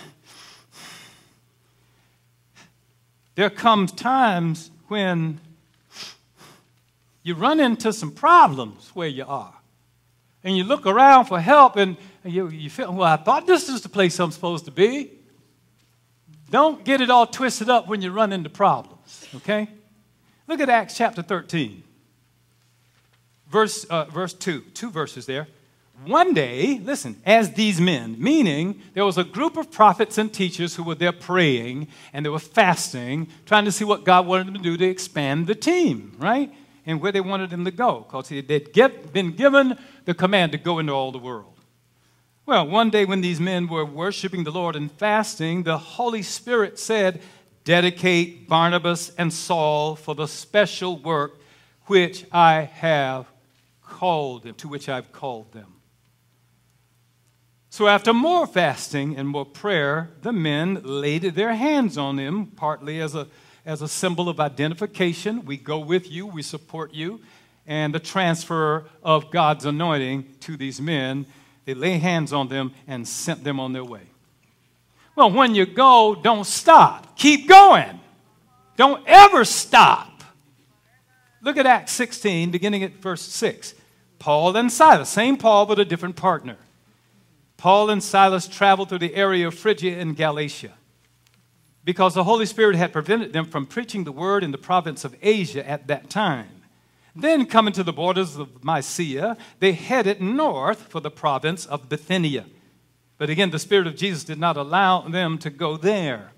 there 3.36 3.52
comes 3.52 3.92
times 3.92 4.72
when 4.88 5.40
you 7.24 7.36
run 7.36 7.60
into 7.60 7.92
some 7.94 8.12
problems 8.12 8.92
where 8.94 9.08
you 9.08 9.26
are. 9.28 9.54
And 10.44 10.58
you 10.58 10.64
look 10.64 10.86
around 10.86 11.26
for 11.26 11.40
help 11.40 11.76
and 11.76 11.98
you, 12.24 12.48
you 12.50 12.70
feel, 12.70 12.94
well, 12.94 13.04
I 13.04 13.18
thought 13.18 13.46
this 13.46 13.68
is 13.68 13.82
the 13.82 13.90
place 13.90 14.20
I'm 14.20 14.32
supposed 14.32 14.66
to 14.66 14.72
be. 14.72 15.12
Don't 16.50 16.84
get 16.84 17.02
it 17.02 17.10
all 17.10 17.28
twisted 17.28 17.70
up 17.70 17.88
when 17.88 18.02
you 18.02 18.12
run 18.12 18.34
into 18.34 18.50
problems, 18.50 19.28
okay? 19.36 19.68
Look 20.48 20.60
at 20.62 20.70
Acts 20.70 20.98
chapter 20.98 21.22
13, 21.22 21.84
verse, 23.50 23.84
uh, 23.84 24.06
verse 24.06 24.34
2, 24.34 24.62
two 24.74 24.90
verses 24.90 25.26
there. 25.26 25.48
One 26.06 26.34
day, 26.34 26.80
listen, 26.82 27.22
as 27.26 27.54
these 27.54 27.82
men, 27.82 28.16
meaning 28.18 28.82
there 28.94 29.06
was 29.06 29.18
a 29.18 29.24
group 29.24 29.58
of 29.58 29.70
prophets 29.70 30.18
and 30.18 30.34
teachers 30.34 30.76
who 30.76 30.84
were 30.84 30.96
there 30.96 31.12
praying 31.12 31.90
and 32.14 32.26
they 32.26 32.30
were 32.30 32.40
fasting, 32.40 33.28
trying 33.46 33.66
to 33.66 33.72
see 33.72 33.84
what 33.84 34.06
God 34.06 34.26
wanted 34.26 34.48
them 34.48 34.54
to 34.56 34.62
do 34.62 34.78
to 34.78 34.86
expand 34.86 35.46
the 35.46 35.56
team, 35.56 36.16
right? 36.18 36.52
And 36.90 37.00
where 37.00 37.12
they 37.12 37.22
wanted 37.22 37.52
them 37.52 37.66
to 37.66 37.72
go 37.72 38.00
because 38.08 38.30
they'd 38.30 38.74
get, 38.74 39.14
been 39.14 39.32
given 39.32 39.78
the 40.06 40.14
command 40.14 40.52
to 40.52 40.58
go 40.58 40.80
into 40.80 40.92
all 40.92 41.12
the 41.12 41.20
world. 41.20 41.54
Well, 42.46 42.68
one 42.68 42.90
day 42.90 43.06
when 43.06 43.22
these 43.22 43.40
men 43.40 43.68
were 43.68 43.86
worshiping 43.86 44.44
the 44.44 44.52
Lord 44.52 44.76
and 44.76 44.92
fasting, 44.92 45.64
the 45.64 45.78
Holy 45.78 46.24
Spirit 46.24 46.80
said, 46.80 47.22
Dedicate 47.64 48.48
Barnabas 48.50 49.12
and 49.20 49.32
Saul 49.32 49.96
for 49.96 50.16
the 50.16 50.28
special 50.28 50.98
work 50.98 51.40
which 51.86 52.26
I 52.32 52.62
have 52.62 53.28
called 53.84 54.44
them, 54.44 54.56
to 54.56 54.68
which 54.68 54.90
I've 54.90 55.12
called 55.12 55.52
them. 55.52 55.76
So 57.70 57.88
after 57.88 58.14
more 58.14 58.48
fasting 58.48 59.16
and 59.16 59.28
more 59.28 59.46
prayer, 59.46 60.10
the 60.24 60.34
men 60.34 60.82
laid 60.84 61.22
their 61.36 61.54
hands 61.54 62.00
on 62.00 62.16
them, 62.16 62.48
partly 62.48 63.00
as 63.00 63.14
a, 63.14 63.28
as 63.70 63.84
a 63.84 63.88
symbol 63.88 64.28
of 64.28 64.40
identification. 64.40 65.46
We 65.46 65.56
go 65.56 65.78
with 65.78 66.10
you, 66.10 66.26
we 66.26 66.42
support 66.42 66.92
you, 66.92 67.22
and 67.68 67.94
the 67.94 68.00
transfer 68.00 68.86
of 69.04 69.30
God's 69.30 69.64
anointing 69.64 70.26
to 70.40 70.58
these 70.58 70.82
men. 70.82 71.28
They 71.66 71.76
lay 71.76 72.00
hands 72.00 72.34
on 72.34 72.48
them 72.48 72.74
and 72.88 73.08
sent 73.08 73.44
them 73.44 73.60
on 73.60 73.74
their 73.74 73.84
way. 73.84 74.08
Well, 75.16 75.30
when 75.30 75.54
you 75.54 75.68
go, 75.68 76.16
don't 76.16 76.46
stop. 76.46 77.16
Keep 77.16 77.48
going. 77.48 78.00
Don't 78.76 79.04
ever 79.06 79.46
stop. 79.46 80.24
Look 81.40 81.58
at 81.58 81.68
Acts 81.68 81.92
16, 81.92 82.50
beginning 82.50 82.82
at 82.82 82.94
verse 82.94 83.22
6. 83.22 83.76
Paul 84.18 84.58
and 84.58 84.72
Silas, 84.72 85.10
same 85.10 85.38
Paul, 85.38 85.68
but 85.68 85.78
a 85.78 85.86
different 85.86 86.16
partner. 86.16 86.58
Paul 87.58 87.92
and 87.92 88.04
Silas 88.04 88.48
traveled 88.48 88.90
through 88.90 88.98
the 88.98 89.14
area 89.14 89.48
of 89.48 89.54
Phrygia 89.54 90.00
and 90.00 90.18
Galatia 90.18 90.74
because 91.84 92.14
the 92.14 92.24
Holy 92.24 92.46
Spirit 92.46 92.76
had 92.76 92.94
prevented 92.94 93.34
them 93.34 93.46
from 93.46 93.66
preaching 93.66 94.04
the 94.04 94.12
word 94.12 94.44
in 94.44 94.52
the 94.52 94.58
province 94.58 95.06
of 95.06 95.16
Asia 95.22 95.68
at 95.68 95.88
that 95.88 96.10
time. 96.10 96.60
Then, 97.16 97.46
coming 97.46 97.74
to 97.74 97.84
the 97.84 97.94
borders 97.94 98.38
of 98.38 98.64
Mysia, 98.64 99.38
they 99.60 99.74
headed 99.74 100.22
north 100.22 100.84
for 100.84 101.02
the 101.02 101.12
province 101.12 101.66
of 101.66 101.90
Bithynia. 101.90 102.46
But 103.18 103.30
again, 103.30 103.50
the 103.50 103.60
Spirit 103.60 103.88
of 103.88 103.96
Jesus 103.96 104.24
did 104.24 104.40
not 104.40 104.58
allow 104.58 105.02
them 105.02 105.38
to 105.40 105.50
go 105.50 105.76
there. 105.76 106.32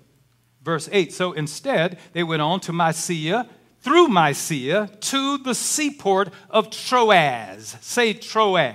Verse 0.62 0.88
8 0.90 1.12
So 1.12 1.32
instead, 1.32 1.98
they 2.12 2.22
went 2.22 2.42
on 2.42 2.60
to 2.60 2.72
Mysia, 2.72 3.48
through 3.80 4.08
Mysia, 4.08 4.90
to 5.00 5.38
the 5.38 5.54
seaport 5.54 6.32
of 6.50 6.70
Troas. 6.70 7.76
Say 7.80 8.14
Troas. 8.14 8.74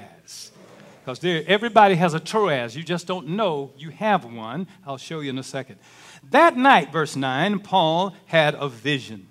Because 1.07 1.23
everybody 1.23 1.95
has 1.95 2.13
a 2.13 2.19
Troas. 2.19 2.75
You 2.75 2.83
just 2.83 3.07
don't 3.07 3.29
know 3.29 3.71
you 3.77 3.91
have 3.91 4.25
one. 4.25 4.67
I'll 4.85 4.97
show 4.97 5.21
you 5.21 5.29
in 5.29 5.37
a 5.37 5.43
second. 5.43 5.77
That 6.31 6.57
night, 6.57 6.91
verse 6.91 7.15
9, 7.15 7.59
Paul 7.59 8.13
had 8.25 8.55
a 8.55 8.67
vision. 8.67 9.29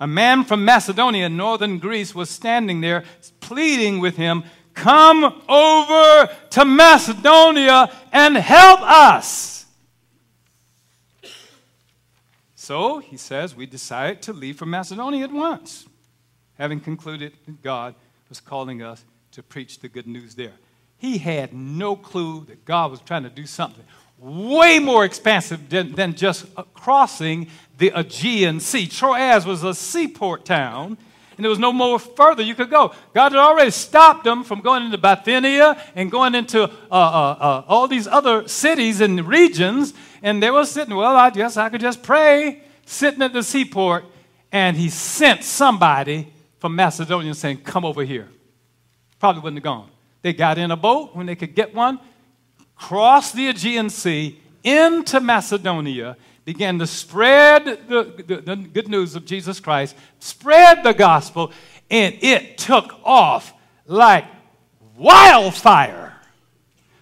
A 0.00 0.08
man 0.08 0.42
from 0.42 0.64
Macedonia, 0.64 1.28
northern 1.28 1.78
Greece, 1.78 2.12
was 2.12 2.28
standing 2.28 2.80
there 2.80 3.04
pleading 3.38 4.00
with 4.00 4.16
him 4.16 4.42
Come 4.74 5.24
over 5.48 6.28
to 6.50 6.64
Macedonia 6.64 7.92
and 8.12 8.36
help 8.36 8.80
us. 8.80 9.64
So, 12.56 12.98
he 12.98 13.16
says, 13.16 13.54
we 13.54 13.66
decided 13.66 14.22
to 14.22 14.32
leave 14.32 14.56
for 14.56 14.66
Macedonia 14.66 15.22
at 15.22 15.32
once, 15.32 15.86
having 16.58 16.80
concluded 16.80 17.34
that 17.46 17.62
God 17.62 17.94
was 18.28 18.40
calling 18.40 18.82
us 18.82 19.04
to 19.38 19.42
preach 19.44 19.78
the 19.78 19.88
good 19.88 20.08
news 20.08 20.34
there. 20.34 20.54
He 20.96 21.18
had 21.18 21.52
no 21.52 21.94
clue 21.94 22.44
that 22.46 22.64
God 22.64 22.90
was 22.90 23.00
trying 23.00 23.22
to 23.22 23.30
do 23.30 23.46
something 23.46 23.84
way 24.18 24.80
more 24.80 25.04
expansive 25.04 25.68
than, 25.70 25.92
than 25.92 26.12
just 26.12 26.44
crossing 26.74 27.46
the 27.76 27.92
Aegean 27.94 28.58
Sea. 28.58 28.88
Troas 28.88 29.46
was 29.46 29.62
a 29.62 29.74
seaport 29.74 30.44
town 30.44 30.98
and 31.36 31.44
there 31.44 31.50
was 31.50 31.60
no 31.60 31.72
more 31.72 32.00
further 32.00 32.42
you 32.42 32.56
could 32.56 32.68
go. 32.68 32.92
God 33.14 33.30
had 33.30 33.38
already 33.38 33.70
stopped 33.70 34.24
them 34.24 34.42
from 34.42 34.60
going 34.60 34.86
into 34.86 34.98
Bithynia 34.98 35.80
and 35.94 36.10
going 36.10 36.34
into 36.34 36.64
uh, 36.64 36.68
uh, 36.90 37.36
uh, 37.38 37.64
all 37.68 37.86
these 37.86 38.08
other 38.08 38.48
cities 38.48 39.00
and 39.00 39.24
regions, 39.24 39.94
and 40.20 40.42
they 40.42 40.50
were 40.50 40.66
sitting, 40.66 40.96
well, 40.96 41.14
I 41.14 41.30
guess 41.30 41.56
I 41.56 41.68
could 41.68 41.80
just 41.80 42.02
pray, 42.02 42.60
sitting 42.86 43.22
at 43.22 43.32
the 43.32 43.44
seaport, 43.44 44.04
and 44.50 44.76
he 44.76 44.88
sent 44.88 45.44
somebody 45.44 46.32
from 46.58 46.74
Macedonia 46.74 47.34
saying, 47.34 47.58
Come 47.58 47.84
over 47.84 48.02
here. 48.02 48.28
Probably 49.18 49.42
wouldn't 49.42 49.58
have 49.58 49.64
gone. 49.64 49.90
They 50.22 50.32
got 50.32 50.58
in 50.58 50.70
a 50.70 50.76
boat 50.76 51.14
when 51.14 51.26
they 51.26 51.36
could 51.36 51.54
get 51.54 51.74
one, 51.74 52.00
crossed 52.76 53.34
the 53.34 53.48
Aegean 53.48 53.90
Sea 53.90 54.40
into 54.64 55.20
Macedonia, 55.20 56.16
began 56.44 56.78
to 56.78 56.86
spread 56.86 57.64
the, 57.64 58.24
the, 58.26 58.36
the, 58.36 58.56
good 58.56 58.88
news 58.88 59.14
of 59.14 59.24
Jesus 59.24 59.60
Christ, 59.60 59.96
spread 60.18 60.82
the 60.82 60.94
gospel, 60.94 61.52
and 61.90 62.16
it 62.20 62.58
took 62.58 62.94
off 63.04 63.52
like 63.86 64.24
wildfire. 64.96 66.14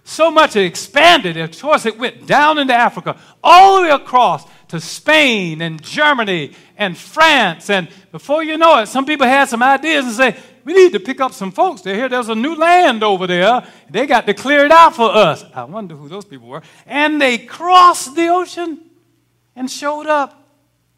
So 0.03 0.31
much 0.31 0.55
it 0.55 0.65
expanded. 0.65 1.35
Of 1.37 1.59
course, 1.59 1.85
it 1.85 1.97
went 1.97 2.27
down 2.27 2.59
into 2.59 2.73
Africa, 2.73 3.19
all 3.43 3.77
the 3.77 3.81
way 3.83 3.89
across 3.89 4.45
to 4.69 4.79
Spain 4.79 5.61
and 5.61 5.81
Germany 5.81 6.53
and 6.77 6.97
France. 6.97 7.69
And 7.69 7.89
before 8.11 8.43
you 8.43 8.57
know 8.57 8.79
it, 8.79 8.87
some 8.87 9.05
people 9.05 9.27
had 9.27 9.49
some 9.49 9.63
ideas 9.63 10.05
and 10.05 10.13
say, 10.13 10.35
we 10.67 10.73
need 10.73 10.91
to 10.91 10.99
pick 10.99 11.21
up 11.21 11.31
some 11.31 11.53
folks. 11.53 11.79
They 11.79 11.95
hear 11.95 12.09
there's 12.09 12.27
a 12.27 12.35
new 12.35 12.53
land 12.53 13.01
over 13.01 13.25
there. 13.25 13.65
They 13.89 14.05
got 14.05 14.25
to 14.25 14.33
clear 14.33 14.65
it 14.65 14.71
out 14.73 14.97
for 14.97 15.09
us. 15.09 15.45
I 15.53 15.63
wonder 15.63 15.95
who 15.95 16.09
those 16.09 16.25
people 16.25 16.49
were. 16.49 16.61
And 16.85 17.21
they 17.21 17.37
crossed 17.37 18.17
the 18.17 18.27
ocean 18.27 18.81
and 19.55 19.71
showed 19.71 20.07
up 20.07 20.45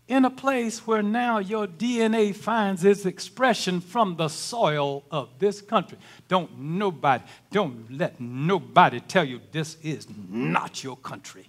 in 0.08 0.26
a 0.26 0.30
place 0.32 0.88
where 0.88 1.04
now 1.04 1.38
your 1.38 1.68
DNA 1.68 2.36
finds 2.36 2.84
its 2.84 3.06
expression 3.06 3.80
from 3.80 4.16
the 4.16 4.28
soil 4.28 5.04
of 5.12 5.30
this 5.38 5.62
country. 5.62 6.00
Don't 6.28 6.58
nobody, 6.58 7.24
don't 7.52 7.92
let 7.92 8.20
nobody 8.20 9.00
tell 9.02 9.24
you 9.24 9.40
this 9.52 9.78
is 9.84 10.08
not 10.28 10.84
your 10.84 10.98
country. 10.98 11.48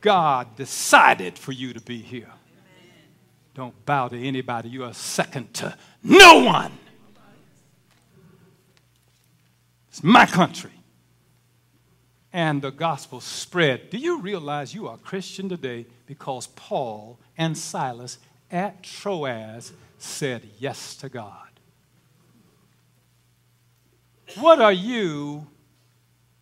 God 0.00 0.54
decided 0.54 1.36
for 1.36 1.50
you 1.50 1.72
to 1.72 1.80
be 1.80 1.98
here. 1.98 2.30
Don't 3.52 3.84
bow 3.84 4.06
to 4.06 4.16
anybody. 4.16 4.68
You 4.68 4.84
are 4.84 4.94
second 4.94 5.54
to 5.54 5.76
no 6.04 6.44
one. 6.44 6.70
It's 9.94 10.02
my 10.02 10.26
country 10.26 10.72
and 12.32 12.60
the 12.60 12.72
gospel 12.72 13.20
spread. 13.20 13.90
Do 13.90 13.96
you 13.96 14.20
realize 14.20 14.74
you 14.74 14.88
are 14.88 14.98
Christian 14.98 15.48
today 15.48 15.86
because 16.06 16.48
Paul 16.48 17.20
and 17.38 17.56
Silas 17.56 18.18
at 18.50 18.82
Troas 18.82 19.72
said 19.98 20.48
yes 20.58 20.96
to 20.96 21.08
God? 21.08 21.48
What 24.40 24.60
are 24.60 24.72
you 24.72 25.46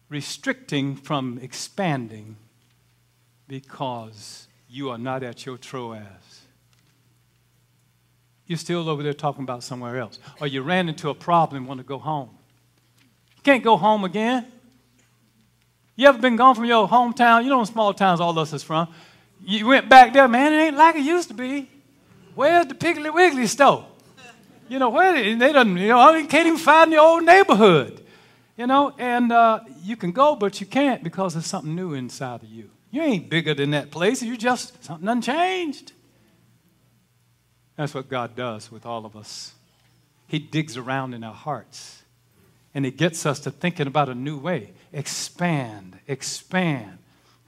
restricting 0.08 0.96
from 0.96 1.38
expanding 1.42 2.36
because 3.48 4.48
you 4.66 4.88
are 4.88 4.96
not 4.96 5.22
at 5.22 5.44
your 5.44 5.58
Troas? 5.58 6.46
You're 8.46 8.56
still 8.56 8.88
over 8.88 9.02
there 9.02 9.12
talking 9.12 9.42
about 9.42 9.62
somewhere 9.62 9.98
else. 9.98 10.18
Or 10.40 10.46
you 10.46 10.62
ran 10.62 10.88
into 10.88 11.10
a 11.10 11.14
problem 11.14 11.64
and 11.64 11.68
want 11.68 11.80
to 11.80 11.84
go 11.84 11.98
home. 11.98 12.38
Can't 13.42 13.64
go 13.64 13.76
home 13.76 14.05
again. 14.05 14.46
You 15.96 16.09
ever 16.09 16.18
been 16.18 16.37
gone 16.37 16.55
from 16.55 16.64
your 16.64 16.88
hometown? 16.88 17.44
You 17.44 17.50
know, 17.50 17.64
small 17.64 17.92
towns 17.92 18.20
all 18.20 18.31
of 18.31 18.38
us 18.38 18.52
is 18.52 18.62
from. 18.62 18.88
You 19.44 19.66
went 19.66 19.88
back 19.88 20.12
there, 20.12 20.28
man, 20.28 20.52
it 20.52 20.57
ain't 20.57 20.76
like 20.76 20.96
it 20.96 21.02
used 21.02 21.28
to 21.28 21.35
be. 21.35 21.68
Where's 22.35 22.66
the 22.66 22.74
Piggly 22.74 23.12
Wiggly 23.12 23.46
store? 23.46 23.87
You 24.68 24.78
know, 24.78 24.88
where 24.88 25.12
they, 25.12 25.35
they 25.35 25.52
don't, 25.52 25.76
you 25.76 25.88
know, 25.88 25.98
I 25.98 26.22
can't 26.22 26.46
even 26.46 26.59
find 26.59 26.92
the 26.92 26.96
old 26.96 27.24
neighborhood. 27.24 28.05
You 28.57 28.66
know, 28.66 28.94
and 28.98 29.33
uh, 29.33 29.61
you 29.83 29.96
can 29.96 30.12
go, 30.12 30.37
but 30.37 30.61
you 30.61 30.66
can't 30.66 31.02
because 31.02 31.35
there's 31.35 31.46
something 31.46 31.74
new 31.74 31.94
inside 31.94 32.42
of 32.42 32.48
you. 32.48 32.70
You 32.90 33.02
ain't 33.02 33.28
bigger 33.28 33.55
than 33.55 33.70
that 33.70 33.90
place. 33.90 34.22
You 34.22 34.37
just, 34.37 34.83
something 34.85 35.09
unchanged. 35.09 35.92
That's 37.76 37.94
what 37.94 38.09
God 38.09 38.37
does 38.37 38.70
with 38.70 38.87
all 38.87 39.05
of 39.05 39.16
us. 39.16 39.52
He 40.28 40.38
digs 40.38 40.76
around 40.76 41.14
in 41.14 41.24
our 41.24 41.35
hearts 41.35 42.01
and 42.74 42.87
it 42.87 42.96
gets 42.96 43.26
us 43.26 43.40
to 43.40 43.50
thinking 43.50 43.87
about 43.87 44.08
a 44.08 44.14
new 44.14 44.38
way 44.38 44.72
expand, 44.92 45.98
expand, 46.06 46.98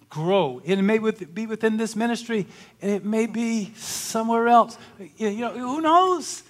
grow. 0.09 0.63
It 0.65 0.81
may 0.81 0.99
be 0.99 1.47
within 1.47 1.77
this 1.77 1.97
ministry, 1.97 2.47
and 2.81 2.91
it 2.91 3.05
may 3.05 3.27
be 3.27 3.73
somewhere 3.77 4.49
else. 4.49 4.79
You 5.17 5.41
know, 5.41 5.53
who 5.53 5.81
knows? 5.81 6.43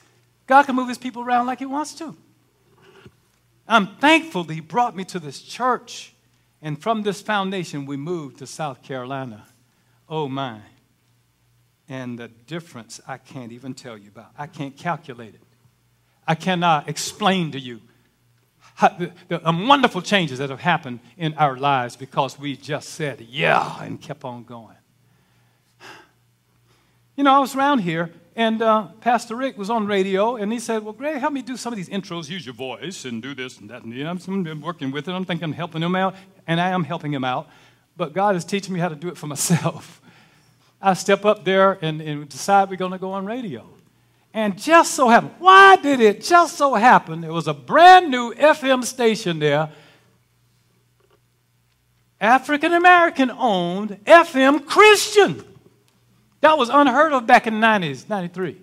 God 0.46 0.66
can 0.66 0.76
move 0.76 0.88
his 0.88 0.98
people 0.98 1.22
around 1.22 1.46
like 1.46 1.58
he 1.58 1.66
wants 1.66 1.94
to. 1.94 2.14
I'm 3.66 3.96
thankful 3.96 4.44
that 4.44 4.52
he 4.52 4.60
brought 4.60 4.94
me 4.94 5.04
to 5.06 5.18
this 5.18 5.40
church. 5.40 6.12
And 6.60 6.80
from 6.80 7.02
this 7.02 7.22
foundation, 7.22 7.86
we 7.86 7.96
moved 7.96 8.38
to 8.38 8.46
South 8.46 8.82
Carolina. 8.82 9.46
Oh, 10.08 10.28
my. 10.28 10.60
And 11.88 12.18
the 12.18 12.28
difference 12.28 13.00
I 13.08 13.18
can't 13.18 13.52
even 13.52 13.74
tell 13.74 13.96
you 13.96 14.08
about. 14.08 14.32
I 14.38 14.46
can't 14.46 14.76
calculate 14.76 15.34
it. 15.34 15.40
I 16.26 16.34
cannot 16.34 16.88
explain 16.88 17.52
to 17.52 17.58
you 17.58 17.80
the, 18.80 19.40
wonderful 19.44 20.02
changes 20.02 20.38
that 20.38 20.50
have 20.50 20.60
happened 20.60 21.00
in 21.16 21.34
our 21.34 21.56
lives 21.56 21.96
because 21.96 22.38
we 22.38 22.56
just 22.56 22.90
said, 22.90 23.20
yeah, 23.20 23.82
and 23.82 24.00
kept 24.00 24.24
on 24.24 24.44
going. 24.44 24.76
You 27.16 27.22
know, 27.22 27.32
I 27.32 27.38
was 27.38 27.54
around 27.54 27.78
here, 27.78 28.10
and 28.34 28.60
uh, 28.60 28.88
Pastor 29.00 29.36
Rick 29.36 29.56
was 29.56 29.70
on 29.70 29.86
radio, 29.86 30.34
and 30.34 30.52
he 30.52 30.58
said, 30.58 30.82
Well, 30.82 30.92
Greg, 30.92 31.18
help 31.18 31.32
me 31.32 31.42
do 31.42 31.56
some 31.56 31.72
of 31.72 31.76
these 31.76 31.88
intros. 31.88 32.28
Use 32.28 32.44
your 32.44 32.56
voice 32.56 33.04
and 33.04 33.22
do 33.22 33.34
this 33.34 33.58
and 33.58 33.70
that. 33.70 33.84
And 33.84 33.92
you 33.92 34.02
know, 34.02 34.10
I'm 34.10 34.60
working 34.60 34.90
with 34.90 35.06
it. 35.06 35.12
I'm 35.12 35.24
thinking 35.24 35.44
I'm 35.44 35.52
helping 35.52 35.80
him 35.80 35.94
out, 35.94 36.16
and 36.48 36.60
I 36.60 36.70
am 36.70 36.82
helping 36.82 37.12
him 37.12 37.22
out. 37.22 37.48
But 37.96 38.12
God 38.12 38.34
is 38.34 38.44
teaching 38.44 38.74
me 38.74 38.80
how 38.80 38.88
to 38.88 38.96
do 38.96 39.06
it 39.08 39.16
for 39.16 39.26
myself. 39.28 40.00
I 40.82 40.94
step 40.94 41.24
up 41.24 41.44
there 41.44 41.78
and, 41.80 42.00
and 42.00 42.28
decide 42.28 42.68
we're 42.68 42.76
going 42.76 42.92
to 42.92 42.98
go 42.98 43.12
on 43.12 43.24
radio. 43.24 43.64
And 44.34 44.58
just 44.58 44.94
so 44.94 45.08
happened, 45.08 45.34
why 45.38 45.76
did 45.76 46.00
it 46.00 46.20
just 46.20 46.56
so 46.56 46.74
happen? 46.74 47.20
There 47.20 47.32
was 47.32 47.46
a 47.46 47.54
brand 47.54 48.10
new 48.10 48.34
FM 48.34 48.84
station 48.84 49.38
there, 49.38 49.70
African 52.20 52.72
American 52.72 53.30
owned, 53.30 54.00
FM 54.04 54.66
Christian. 54.66 55.44
That 56.40 56.58
was 56.58 56.68
unheard 56.68 57.12
of 57.12 57.28
back 57.28 57.46
in 57.46 57.60
the 57.60 57.66
90s, 57.66 58.08
93. 58.08 58.60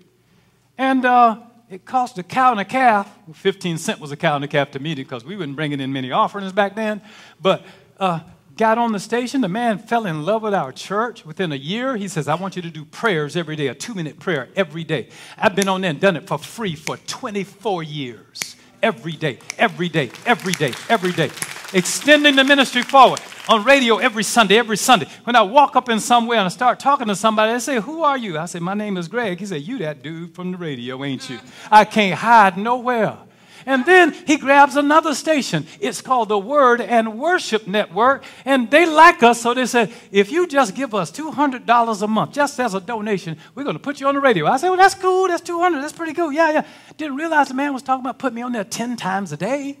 And 0.76 1.06
uh, 1.06 1.40
it 1.70 1.86
cost 1.86 2.18
a 2.18 2.22
cow 2.22 2.50
and 2.50 2.60
a 2.60 2.66
calf. 2.66 3.10
15 3.32 3.78
cent 3.78 3.98
was 3.98 4.12
a 4.12 4.16
cow 4.16 4.36
and 4.36 4.44
a 4.44 4.48
calf 4.48 4.72
to 4.72 4.78
me 4.78 4.94
because 4.94 5.24
we 5.24 5.36
weren't 5.38 5.56
bringing 5.56 5.80
in 5.80 5.90
many 5.90 6.12
offerings 6.12 6.52
back 6.52 6.74
then. 6.74 7.00
But 7.40 7.64
uh, 7.98 8.20
got 8.62 8.78
on 8.78 8.92
the 8.92 9.00
station. 9.00 9.40
The 9.40 9.48
man 9.48 9.78
fell 9.78 10.06
in 10.06 10.24
love 10.24 10.42
with 10.42 10.54
our 10.54 10.70
church. 10.70 11.26
Within 11.26 11.50
a 11.50 11.56
year, 11.56 11.96
he 11.96 12.06
says, 12.06 12.28
I 12.28 12.36
want 12.36 12.54
you 12.54 12.62
to 12.62 12.70
do 12.70 12.84
prayers 12.84 13.34
every 13.34 13.56
day, 13.56 13.66
a 13.66 13.74
two 13.74 13.92
minute 13.92 14.20
prayer 14.20 14.50
every 14.54 14.84
day. 14.84 15.08
I've 15.36 15.56
been 15.56 15.66
on 15.66 15.80
there 15.80 15.90
and 15.90 15.98
done 15.98 16.14
it 16.14 16.28
for 16.28 16.38
free 16.38 16.76
for 16.76 16.96
24 16.96 17.82
years. 17.82 18.54
Every 18.80 19.14
day, 19.14 19.40
every 19.58 19.88
day, 19.88 20.12
every 20.26 20.52
day, 20.52 20.74
every 20.88 21.10
day. 21.10 21.30
Extending 21.74 22.36
the 22.36 22.44
ministry 22.44 22.82
forward 22.82 23.20
on 23.48 23.64
radio 23.64 23.96
every 23.96 24.22
Sunday, 24.22 24.58
every 24.58 24.76
Sunday. 24.76 25.08
When 25.24 25.34
I 25.34 25.42
walk 25.42 25.74
up 25.74 25.88
in 25.88 25.98
somewhere 25.98 26.38
and 26.38 26.46
I 26.46 26.48
start 26.48 26.78
talking 26.78 27.08
to 27.08 27.16
somebody, 27.16 27.54
they 27.54 27.58
say, 27.58 27.80
Who 27.80 28.04
are 28.04 28.16
you? 28.16 28.38
I 28.38 28.46
say, 28.46 28.60
My 28.60 28.74
name 28.74 28.96
is 28.96 29.08
Greg. 29.08 29.40
He 29.40 29.46
said, 29.46 29.62
You 29.62 29.78
that 29.78 30.04
dude 30.04 30.36
from 30.36 30.52
the 30.52 30.56
radio, 30.56 31.02
ain't 31.02 31.28
you? 31.28 31.40
I 31.68 31.84
can't 31.84 32.16
hide 32.16 32.56
nowhere. 32.56 33.18
And 33.66 33.84
then 33.86 34.12
he 34.12 34.36
grabs 34.36 34.76
another 34.76 35.14
station. 35.14 35.66
It's 35.80 36.00
called 36.00 36.28
the 36.28 36.38
Word 36.38 36.80
and 36.80 37.18
Worship 37.18 37.66
Network. 37.66 38.24
And 38.44 38.70
they 38.70 38.86
like 38.86 39.22
us, 39.22 39.40
so 39.40 39.54
they 39.54 39.66
said, 39.66 39.92
if 40.10 40.30
you 40.30 40.46
just 40.46 40.74
give 40.74 40.94
us 40.94 41.10
$200 41.10 42.02
a 42.02 42.06
month, 42.06 42.32
just 42.32 42.58
as 42.60 42.74
a 42.74 42.80
donation, 42.80 43.36
we're 43.54 43.64
going 43.64 43.76
to 43.76 43.82
put 43.82 44.00
you 44.00 44.08
on 44.08 44.14
the 44.14 44.20
radio. 44.20 44.46
I 44.46 44.56
said, 44.56 44.68
well, 44.68 44.78
that's 44.78 44.94
cool. 44.94 45.28
That's 45.28 45.42
200 45.42 45.80
That's 45.80 45.92
pretty 45.92 46.14
cool. 46.14 46.32
Yeah, 46.32 46.50
yeah. 46.50 46.66
Didn't 46.96 47.16
realize 47.16 47.48
the 47.48 47.54
man 47.54 47.72
was 47.72 47.82
talking 47.82 48.04
about 48.04 48.18
putting 48.18 48.36
me 48.36 48.42
on 48.42 48.52
there 48.52 48.64
10 48.64 48.96
times 48.96 49.32
a 49.32 49.36
day 49.36 49.78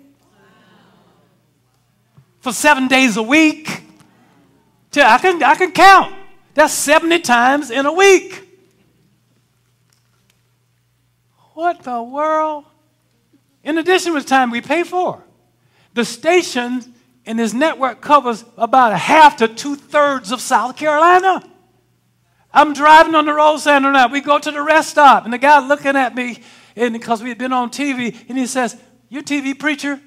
for 2.40 2.52
seven 2.52 2.88
days 2.88 3.16
a 3.16 3.22
week. 3.22 3.82
I 4.94 5.18
can, 5.18 5.42
I 5.42 5.54
can 5.54 5.72
count. 5.72 6.14
That's 6.54 6.74
70 6.74 7.20
times 7.20 7.70
in 7.70 7.86
a 7.86 7.92
week. 7.92 8.46
What 11.54 11.82
the 11.82 12.02
world? 12.02 12.64
In 13.64 13.78
addition 13.78 14.14
to 14.14 14.22
time 14.22 14.50
we 14.50 14.60
pay 14.60 14.82
for. 14.82 15.22
The 15.94 16.04
station 16.04 16.94
and 17.26 17.38
this 17.38 17.52
network 17.52 18.00
covers 18.00 18.44
about 18.56 18.92
a 18.92 18.96
half 18.96 19.36
to 19.36 19.48
two 19.48 19.76
thirds 19.76 20.32
of 20.32 20.40
South 20.40 20.76
Carolina. 20.76 21.42
I'm 22.52 22.74
driving 22.74 23.14
on 23.14 23.26
the 23.26 23.32
road 23.32 23.58
Saturday. 23.58 24.06
We 24.12 24.20
go 24.20 24.38
to 24.38 24.50
the 24.50 24.62
rest 24.62 24.90
stop, 24.90 25.24
and 25.24 25.32
the 25.32 25.38
guy 25.38 25.66
looking 25.66 25.96
at 25.96 26.14
me, 26.14 26.42
and 26.76 26.92
because 26.92 27.22
we 27.22 27.30
had 27.30 27.38
been 27.38 27.52
on 27.52 27.70
TV, 27.70 28.16
and 28.28 28.36
he 28.36 28.46
says, 28.46 28.76
"You 29.08 29.22
TV 29.22 29.58
preacher?" 29.58 30.00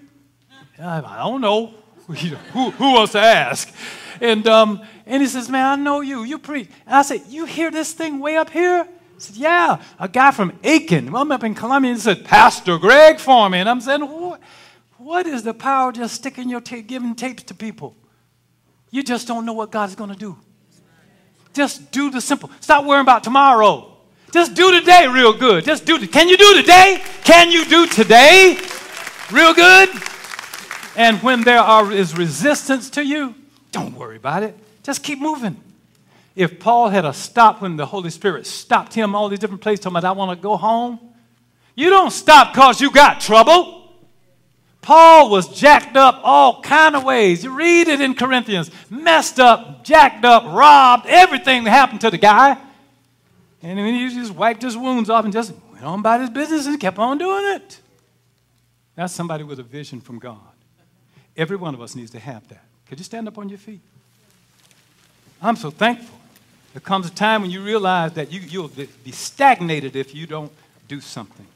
I 0.80 1.02
don't 1.24 1.42
know. 1.42 1.74
who, 2.08 2.70
who 2.72 2.94
wants 2.94 3.14
to 3.14 3.20
ask? 3.20 3.74
And 4.22 4.48
um, 4.48 4.82
and 5.06 5.24
he 5.24 5.28
says, 5.28 5.50
"Man, 5.50 5.66
I 5.66 5.82
know 5.82 6.02
you. 6.02 6.24
You 6.24 6.38
preach." 6.38 6.70
And 6.86 6.96
I 6.96 7.02
said, 7.02 7.22
"You 7.30 7.46
hear 7.46 7.72
this 7.72 7.94
thing 7.94 8.20
way 8.20 8.38
up 8.38 8.52
here?" 8.52 8.88
I 9.16 9.20
said, 9.20 9.36
Yeah, 9.36 9.82
a 10.00 10.08
guy 10.08 10.32
from 10.32 10.58
Aiken. 10.64 11.12
Well, 11.12 11.22
I'm 11.22 11.32
up 11.32 11.44
in 11.44 11.56
Columbia 11.56 11.92
and 11.92 12.00
said, 12.00 12.26
Pastor 12.26 12.78
Greg 12.78 13.20
for 13.20 13.50
me. 13.50 13.60
And 13.60 13.70
I'm 13.70 13.82
saying, 13.82 14.02
What, 14.02 14.42
what 14.98 15.26
is 15.26 15.44
the 15.44 15.54
power 15.54 15.90
of 15.90 15.96
just 15.96 16.16
sticking 16.16 16.50
your 16.50 16.62
tape, 16.62 16.88
giving 16.88 17.16
tapes 17.16 17.44
to 17.44 17.54
people? 17.54 17.96
You 18.92 19.04
just 19.04 19.28
don't 19.28 19.46
know 19.46 19.54
what 19.54 19.72
God's 19.72 19.96
going 19.96 20.10
to 20.10 20.16
do. 20.16 20.38
Just 21.54 21.92
do 21.92 22.12
the 22.12 22.20
simple. 22.20 22.50
Stop 22.60 22.86
worrying 22.86 23.04
about 23.04 23.24
tomorrow. 23.24 23.92
Just 24.32 24.54
do 24.54 24.78
today 24.78 25.08
real 25.08 25.32
good. 25.32 25.64
Just 25.64 25.86
do. 25.86 26.06
Can 26.08 26.28
you 26.28 26.36
do 26.36 26.56
today? 26.56 27.02
Can 27.24 27.52
you 27.52 27.64
do 27.66 27.88
today 27.88 28.60
real 29.32 29.54
good? 29.54 29.90
And 30.98 31.22
when 31.22 31.42
there 31.42 31.60
are, 31.60 31.92
is 31.92 32.18
resistance 32.18 32.90
to 32.92 33.06
you, 33.06 33.36
don't 33.72 33.96
worry 33.96 34.18
about 34.18 34.44
it. 34.44 34.58
Just 34.84 35.04
keep 35.04 35.20
moving. 35.20 35.58
If 36.36 36.60
Paul 36.60 36.90
had 36.90 37.06
a 37.06 37.14
stop 37.14 37.62
when 37.62 37.78
the 37.78 37.86
Holy 37.86 38.10
Spirit 38.10 38.46
stopped 38.46 38.94
him 38.94 39.16
all 39.16 39.30
these 39.30 39.40
different 39.40 39.62
places, 39.62 39.84
talking 39.84 39.98
about, 39.98 40.10
I 40.10 40.12
want 40.12 40.38
to 40.38 40.42
go 40.42 40.58
home, 40.58 41.00
you 41.76 41.90
don't 41.90 42.12
stop 42.12 42.54
because 42.54 42.82
you 42.82 42.92
got 42.92 43.22
trouble. 43.22 43.84
Paul 44.82 45.32
was 45.32 45.48
jacked 45.48 45.96
up 45.96 46.20
all 46.24 46.62
kind 46.62 46.96
of 46.96 47.04
ways. 47.04 47.44
You 47.44 47.58
read 47.58 47.88
it 47.88 48.02
in 48.02 48.14
Corinthians. 48.14 48.70
Messed 48.90 49.40
up, 49.40 49.84
jacked 49.84 50.24
up, 50.26 50.44
robbed, 50.46 51.08
everything 51.08 51.64
that 51.64 51.72
happened 51.72 52.02
to 52.02 52.12
the 52.12 52.18
guy. 52.18 52.58
And 53.64 53.80
then 53.80 53.96
he 53.96 54.10
just 54.10 54.32
wiped 54.32 54.62
his 54.62 54.78
wounds 54.78 55.10
off 55.10 55.24
and 55.24 55.34
just 55.34 55.54
went 55.72 55.84
on 55.84 56.00
about 56.00 56.22
his 56.22 56.30
business 56.30 56.68
and 56.68 56.80
kept 56.80 57.00
on 57.00 57.18
doing 57.18 57.56
it. 57.56 57.80
That's 58.96 59.12
somebody 59.12 59.44
with 59.44 59.60
a 59.60 59.64
vision 59.64 60.02
from 60.02 60.20
God. 60.20 60.38
Every 61.36 61.58
one 61.58 61.74
of 61.74 61.82
us 61.82 61.96
needs 61.96 62.12
to 62.12 62.20
have 62.20 62.48
that. 62.50 62.64
Could 62.88 63.00
you 63.00 63.04
stand 63.04 63.28
up 63.28 63.38
on 63.38 63.50
your 63.50 63.58
feet? 63.58 63.82
I'm 65.42 65.56
so 65.56 65.72
thankful. 65.72 66.18
There 66.76 66.82
comes 66.82 67.08
a 67.08 67.10
time 67.10 67.42
when 67.42 67.52
you 67.52 67.64
realize 67.64 68.12
that 68.16 68.34
you, 68.34 68.42
you'll 68.42 68.70
be 69.06 69.14
stagnated 69.14 69.96
if 69.96 70.14
you 70.14 70.28
don't 70.28 70.52
do 70.90 71.00
something. 71.00 71.48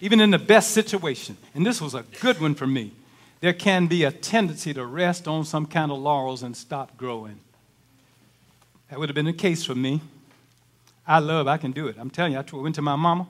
Even 0.00 0.18
in 0.18 0.30
the 0.30 0.38
best 0.38 0.70
situation, 0.70 1.36
and 1.54 1.66
this 1.66 1.78
was 1.78 1.92
a 1.92 2.06
good 2.22 2.40
one 2.40 2.54
for 2.54 2.66
me, 2.66 2.92
there 3.40 3.52
can 3.52 3.86
be 3.86 4.04
a 4.04 4.10
tendency 4.10 4.72
to 4.72 4.86
rest 4.86 5.28
on 5.28 5.44
some 5.44 5.66
kind 5.66 5.92
of 5.92 5.98
laurels 5.98 6.42
and 6.42 6.56
stop 6.56 6.96
growing. 6.96 7.38
That 8.88 8.98
would 8.98 9.10
have 9.10 9.14
been 9.14 9.26
the 9.26 9.34
case 9.34 9.62
for 9.62 9.74
me. 9.74 10.00
I 11.06 11.18
love, 11.18 11.46
I 11.46 11.58
can 11.58 11.72
do 11.72 11.86
it. 11.88 11.96
I'm 11.98 12.08
telling 12.08 12.32
you, 12.32 12.38
I 12.38 12.56
went 12.56 12.76
to 12.76 12.82
my 12.82 12.96
mama 12.96 13.26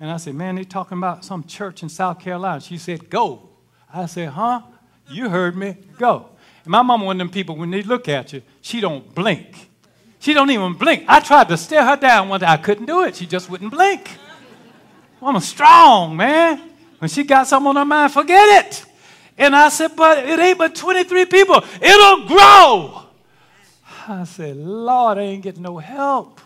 and 0.00 0.10
I 0.10 0.16
said, 0.16 0.34
Man, 0.34 0.54
they're 0.54 0.64
talking 0.64 0.96
about 0.96 1.26
some 1.26 1.44
church 1.44 1.82
in 1.82 1.90
South 1.90 2.20
Carolina. 2.20 2.62
She 2.62 2.78
said, 2.78 3.10
Go. 3.10 3.50
I 3.92 4.06
said, 4.06 4.30
Huh? 4.30 4.62
You 5.10 5.28
heard 5.28 5.58
me. 5.58 5.76
Go. 5.98 6.30
And 6.64 6.70
my 6.70 6.80
mama, 6.80 7.04
one 7.04 7.16
of 7.16 7.18
them 7.18 7.28
people, 7.28 7.54
when 7.54 7.70
they 7.70 7.82
look 7.82 8.08
at 8.08 8.32
you, 8.32 8.40
she 8.62 8.80
don't 8.80 9.14
blink. 9.14 9.65
She 10.26 10.34
don't 10.34 10.50
even 10.50 10.72
blink. 10.72 11.04
I 11.06 11.20
tried 11.20 11.48
to 11.50 11.56
stare 11.56 11.84
her 11.84 11.94
down 11.94 12.28
one 12.28 12.40
day. 12.40 12.46
I 12.46 12.56
couldn't 12.56 12.86
do 12.86 13.04
it. 13.04 13.14
She 13.14 13.26
just 13.26 13.48
wouldn't 13.48 13.70
blink. 13.70 14.10
I'm 15.22 15.36
a 15.36 15.40
strong, 15.40 16.16
man. 16.16 16.60
When 16.98 17.08
she 17.08 17.22
got 17.22 17.46
something 17.46 17.68
on 17.68 17.76
her 17.76 17.84
mind, 17.84 18.12
forget 18.12 18.66
it. 18.66 18.84
And 19.38 19.54
I 19.54 19.68
said, 19.68 19.94
but 19.94 20.18
it 20.18 20.36
ain't 20.40 20.58
but 20.58 20.74
23 20.74 21.26
people. 21.26 21.62
It'll 21.80 22.26
grow. 22.26 23.04
I 24.08 24.24
said, 24.24 24.56
Lord, 24.56 25.18
I 25.18 25.20
ain't 25.20 25.44
getting 25.44 25.62
no 25.62 25.78
help. 25.78 26.40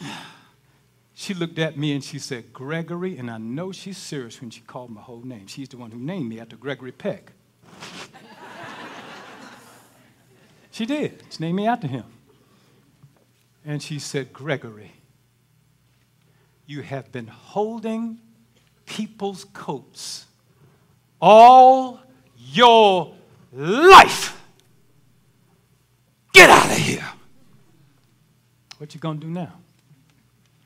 She 1.14 1.34
looked 1.34 1.58
at 1.58 1.76
me 1.76 1.92
and 1.92 2.02
she 2.02 2.18
said, 2.18 2.52
Gregory, 2.54 3.18
and 3.18 3.30
I 3.30 3.36
know 3.36 3.72
she's 3.72 3.98
serious 3.98 4.40
when 4.40 4.48
she 4.48 4.62
called 4.62 4.90
my 4.90 5.02
whole 5.02 5.20
name. 5.20 5.46
She's 5.48 5.68
the 5.68 5.76
one 5.76 5.90
who 5.90 5.98
named 5.98 6.30
me 6.30 6.40
after 6.40 6.56
Gregory 6.56 6.92
Peck. 6.92 7.32
She 10.72 10.86
did. 10.86 11.22
She 11.30 11.42
named 11.42 11.56
me 11.56 11.66
after 11.66 11.86
him. 11.86 12.04
And 13.64 13.80
she 13.80 14.00
said, 14.00 14.32
Gregory, 14.32 14.92
you 16.66 16.80
have 16.80 17.12
been 17.12 17.28
holding 17.28 18.18
people's 18.86 19.44
coats 19.44 20.26
all 21.20 22.00
your 22.36 23.14
life. 23.52 24.40
Get 26.32 26.50
out 26.50 26.66
of 26.66 26.78
here. 26.78 27.08
What 28.78 28.94
you 28.94 29.00
gonna 29.00 29.20
do 29.20 29.28
now? 29.28 29.52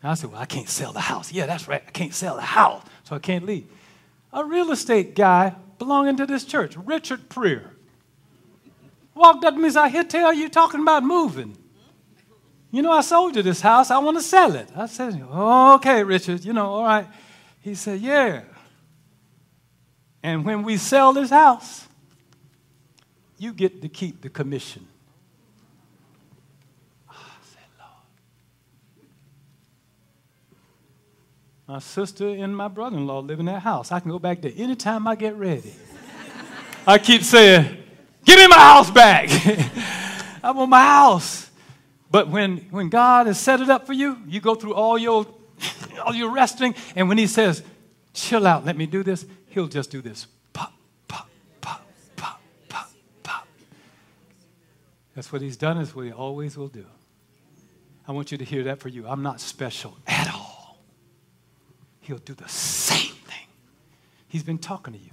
I 0.02 0.14
said, 0.14 0.30
Well, 0.30 0.40
I 0.40 0.46
can't 0.46 0.68
sell 0.68 0.92
the 0.92 1.00
house. 1.00 1.32
Yeah, 1.32 1.46
that's 1.46 1.66
right. 1.66 1.82
I 1.86 1.90
can't 1.90 2.14
sell 2.14 2.36
the 2.36 2.42
house, 2.42 2.82
so 3.02 3.16
I 3.16 3.18
can't 3.18 3.44
leave. 3.44 3.66
A 4.32 4.44
real 4.44 4.70
estate 4.70 5.16
guy 5.16 5.54
belonging 5.78 6.16
to 6.18 6.26
this 6.26 6.44
church, 6.44 6.76
Richard 6.76 7.28
Preer, 7.28 7.72
walked 9.16 9.44
up 9.44 9.54
to 9.54 9.58
me 9.58 9.64
and 9.64 9.72
said, 9.72 9.82
I 9.82 9.88
hear 9.88 10.04
tell 10.04 10.32
you 10.32 10.48
talking 10.48 10.80
about 10.80 11.02
moving. 11.02 11.56
You 12.70 12.82
know, 12.82 12.92
I 12.92 13.00
sold 13.00 13.34
you 13.34 13.42
this 13.42 13.60
house. 13.60 13.90
I 13.90 13.98
want 13.98 14.18
to 14.18 14.22
sell 14.22 14.54
it. 14.54 14.68
I 14.76 14.86
said, 14.86 15.20
okay, 15.22 16.04
Richard, 16.04 16.44
you 16.44 16.52
know, 16.52 16.66
all 16.66 16.84
right. 16.84 17.06
He 17.60 17.74
said, 17.74 18.00
yeah. 18.00 18.42
And 20.22 20.44
when 20.44 20.62
we 20.62 20.76
sell 20.76 21.12
this 21.12 21.30
house, 21.30 21.86
you 23.38 23.52
get 23.52 23.80
to 23.82 23.88
keep 23.88 24.20
the 24.20 24.28
commission. 24.28 24.86
I 27.08 27.14
said, 27.42 27.64
Lord. 27.78 27.90
My 31.66 31.78
sister 31.78 32.28
and 32.28 32.56
my 32.56 32.68
brother 32.68 32.96
in 32.96 33.06
law 33.06 33.20
live 33.20 33.40
in 33.40 33.46
that 33.46 33.62
house. 33.62 33.92
I 33.92 34.00
can 34.00 34.10
go 34.10 34.18
back 34.18 34.42
there 34.42 34.52
anytime 34.56 35.06
I 35.06 35.14
get 35.14 35.34
ready. 35.36 35.74
I 36.86 36.98
keep 36.98 37.22
saying, 37.22 37.86
Give 38.26 38.38
me 38.38 38.48
my 38.48 38.58
house 38.58 38.90
back. 38.90 39.30
I 40.42 40.50
want 40.50 40.68
my 40.68 40.82
house. 40.82 41.48
But 42.10 42.28
when, 42.28 42.58
when 42.70 42.88
God 42.88 43.28
has 43.28 43.38
set 43.38 43.60
it 43.60 43.70
up 43.70 43.86
for 43.86 43.92
you, 43.92 44.18
you 44.26 44.40
go 44.40 44.54
through 44.54 44.74
all 44.74 44.98
your, 44.98 45.26
all 46.04 46.14
your 46.14 46.30
resting, 46.30 46.74
and 46.94 47.08
when 47.08 47.18
He 47.18 47.26
says, 47.26 47.62
chill 48.12 48.46
out, 48.46 48.64
let 48.64 48.76
me 48.76 48.86
do 48.86 49.02
this, 49.02 49.24
He'll 49.48 49.68
just 49.68 49.90
do 49.90 50.02
this. 50.02 50.26
Pop, 50.52 50.72
pop, 51.08 51.28
pop, 51.60 51.86
pop, 52.16 52.40
pop, 52.68 52.90
pop. 53.22 53.48
That's 55.14 55.32
what 55.32 55.40
He's 55.40 55.56
done, 55.56 55.78
is 55.78 55.94
what 55.94 56.04
He 56.04 56.12
always 56.12 56.56
will 56.56 56.68
do. 56.68 56.86
I 58.08 58.12
want 58.12 58.32
you 58.32 58.38
to 58.38 58.44
hear 58.44 58.64
that 58.64 58.80
for 58.80 58.88
you. 58.88 59.06
I'm 59.06 59.22
not 59.22 59.40
special 59.40 59.96
at 60.06 60.32
all. 60.32 60.78
He'll 62.00 62.18
do 62.18 62.34
the 62.34 62.48
same 62.48 63.14
thing. 63.14 63.46
He's 64.28 64.44
been 64.44 64.58
talking 64.58 64.94
to 64.94 64.98
you. 64.98 65.10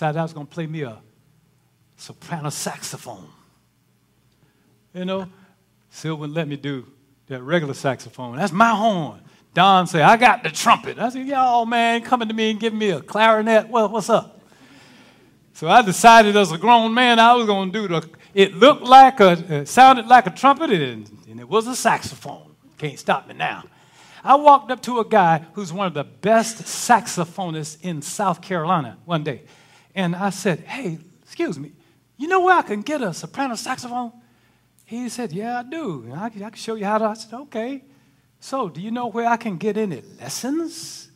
Was 0.00 0.32
going 0.32 0.46
to 0.46 0.52
play 0.52 0.66
me 0.66 0.80
a 0.82 0.96
soprano 2.00 2.50
saxophone. 2.50 3.28
You 4.94 5.04
know, 5.04 5.28
Sil 5.92 6.16
wouldn't 6.16 6.34
let 6.34 6.48
me 6.48 6.56
do 6.56 6.86
that 7.28 7.42
regular 7.42 7.74
saxophone. 7.74 8.36
That's 8.36 8.52
my 8.52 8.70
horn. 8.70 9.20
Don 9.52 9.86
said, 9.86 10.02
I 10.02 10.16
got 10.16 10.42
the 10.42 10.50
trumpet. 10.50 10.98
I 10.98 11.10
said, 11.10 11.26
y'all, 11.26 11.66
man, 11.66 12.02
coming 12.02 12.28
to 12.28 12.34
me 12.34 12.50
and 12.50 12.60
giving 12.60 12.78
me 12.78 12.90
a 12.90 13.00
clarinet. 13.00 13.68
Well, 13.68 13.88
what's 13.88 14.08
up? 14.08 14.40
So 15.52 15.68
I 15.68 15.82
decided 15.82 16.36
as 16.36 16.52
a 16.52 16.58
grown 16.58 16.94
man 16.94 17.18
I 17.18 17.34
was 17.34 17.46
going 17.46 17.72
to 17.72 17.80
do 17.80 17.88
the, 17.88 18.08
it 18.32 18.54
looked 18.54 18.82
like 18.82 19.20
a, 19.20 19.32
it 19.60 19.68
sounded 19.68 20.06
like 20.06 20.26
a 20.26 20.30
trumpet 20.30 20.70
and, 20.70 21.10
and 21.28 21.38
it 21.38 21.48
was 21.48 21.66
a 21.66 21.76
saxophone. 21.76 22.54
Can't 22.78 22.98
stop 22.98 23.28
me 23.28 23.34
now. 23.34 23.64
I 24.24 24.36
walked 24.36 24.70
up 24.70 24.82
to 24.82 25.00
a 25.00 25.04
guy 25.04 25.44
who's 25.52 25.72
one 25.72 25.86
of 25.86 25.94
the 25.94 26.04
best 26.04 26.62
saxophonists 26.62 27.78
in 27.82 28.00
South 28.00 28.40
Carolina 28.40 28.98
one 29.04 29.24
day. 29.24 29.42
And 29.94 30.14
I 30.14 30.30
said, 30.30 30.60
hey, 30.60 30.98
excuse 31.22 31.58
me, 31.58 31.72
you 32.20 32.28
know 32.28 32.40
where 32.40 32.56
I 32.56 32.62
can 32.62 32.82
get 32.82 33.02
a 33.02 33.14
soprano 33.14 33.54
saxophone? 33.54 34.12
He 34.84 35.08
said, 35.08 35.32
yeah, 35.32 35.60
I 35.60 35.62
do. 35.62 36.12
I, 36.14 36.26
I 36.26 36.30
can 36.30 36.54
show 36.54 36.74
you 36.74 36.84
how 36.84 36.98
to. 36.98 37.04
I 37.04 37.14
said, 37.14 37.32
okay. 37.32 37.82
So, 38.40 38.68
do 38.68 38.80
you 38.80 38.90
know 38.90 39.06
where 39.06 39.26
I 39.26 39.36
can 39.36 39.56
get 39.56 39.76
any 39.76 40.02
lessons? 40.20 41.08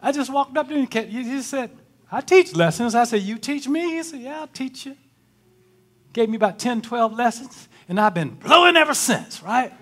I 0.00 0.12
just 0.12 0.32
walked 0.32 0.56
up 0.56 0.68
to 0.68 0.74
him 0.74 0.88
and 0.92 1.10
he 1.10 1.42
said, 1.42 1.70
I 2.10 2.20
teach 2.20 2.54
lessons. 2.54 2.94
I 2.94 3.04
said, 3.04 3.22
You 3.22 3.38
teach 3.38 3.68
me? 3.68 3.96
He 3.96 4.02
said, 4.02 4.20
Yeah, 4.20 4.40
I'll 4.40 4.46
teach 4.46 4.86
you. 4.86 4.96
Gave 6.12 6.28
me 6.28 6.36
about 6.36 6.58
10, 6.58 6.82
12 6.82 7.12
lessons, 7.12 7.68
and 7.88 8.00
I've 8.00 8.14
been 8.14 8.30
blowing 8.30 8.76
ever 8.76 8.94
since, 8.94 9.42
right? 9.42 9.72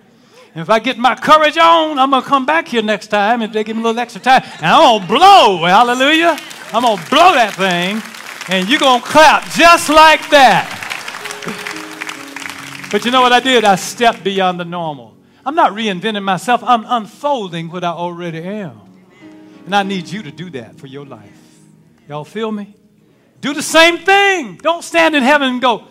And 0.55 0.63
if 0.63 0.71
I 0.71 0.79
get 0.79 0.99
my 0.99 1.15
courage 1.15 1.59
on, 1.59 1.99
I'm 1.99 2.11
going 2.11 2.23
to 2.23 2.29
come 2.29 2.47
back 2.47 2.69
here 2.69 2.83
next 2.83 3.09
time 3.09 3.43
and 3.43 3.53
they 3.53 3.65
give 3.65 3.77
me 3.77 3.83
a 3.83 3.87
little 3.87 4.01
extra 4.01 4.21
time. 4.21 4.43
And 4.59 4.67
I'm 4.67 4.83
going 4.83 5.01
to 5.01 5.09
blow. 5.09 5.65
Hallelujah. 5.65 6.39
I'm 6.73 6.83
going 6.83 6.97
to 6.97 7.11
blow 7.11 7.35
that 7.35 7.55
thing, 7.55 8.01
and 8.49 8.69
you're 8.69 8.79
going 8.79 9.01
to 9.01 9.07
clap 9.07 9.51
just 9.53 9.89
like 9.89 10.29
that. 10.31 10.81
But 12.91 13.05
you 13.05 13.11
know 13.11 13.23
what 13.23 13.33
I 13.33 13.41
did? 13.41 13.65
I 13.65 13.77
stepped 13.77 14.23
beyond 14.23 14.61
the 14.61 14.65
normal. 14.65 15.17
I'm 15.47 15.55
not 15.55 15.73
reinventing 15.73 16.23
myself, 16.23 16.63
I'm 16.65 16.85
unfolding 16.87 17.71
what 17.71 17.85
I 17.85 17.91
already 17.91 18.39
am. 18.39 18.81
And 19.67 19.75
I 19.75 19.83
need 19.83 20.09
you 20.09 20.23
to 20.23 20.31
do 20.31 20.51
that 20.51 20.79
for 20.79 20.87
your 20.87 21.07
life. 21.07 21.31
Y'all 22.09 22.25
feel 22.25 22.53
me? 22.53 22.75
Do 23.41 23.53
the 23.53 23.63
same 23.63 23.99
thing. 23.99 24.57
Don't 24.57 24.83
stand 24.83 25.15
in 25.15 25.23
heaven 25.23 25.49
and 25.49 25.61
go, 25.61 25.87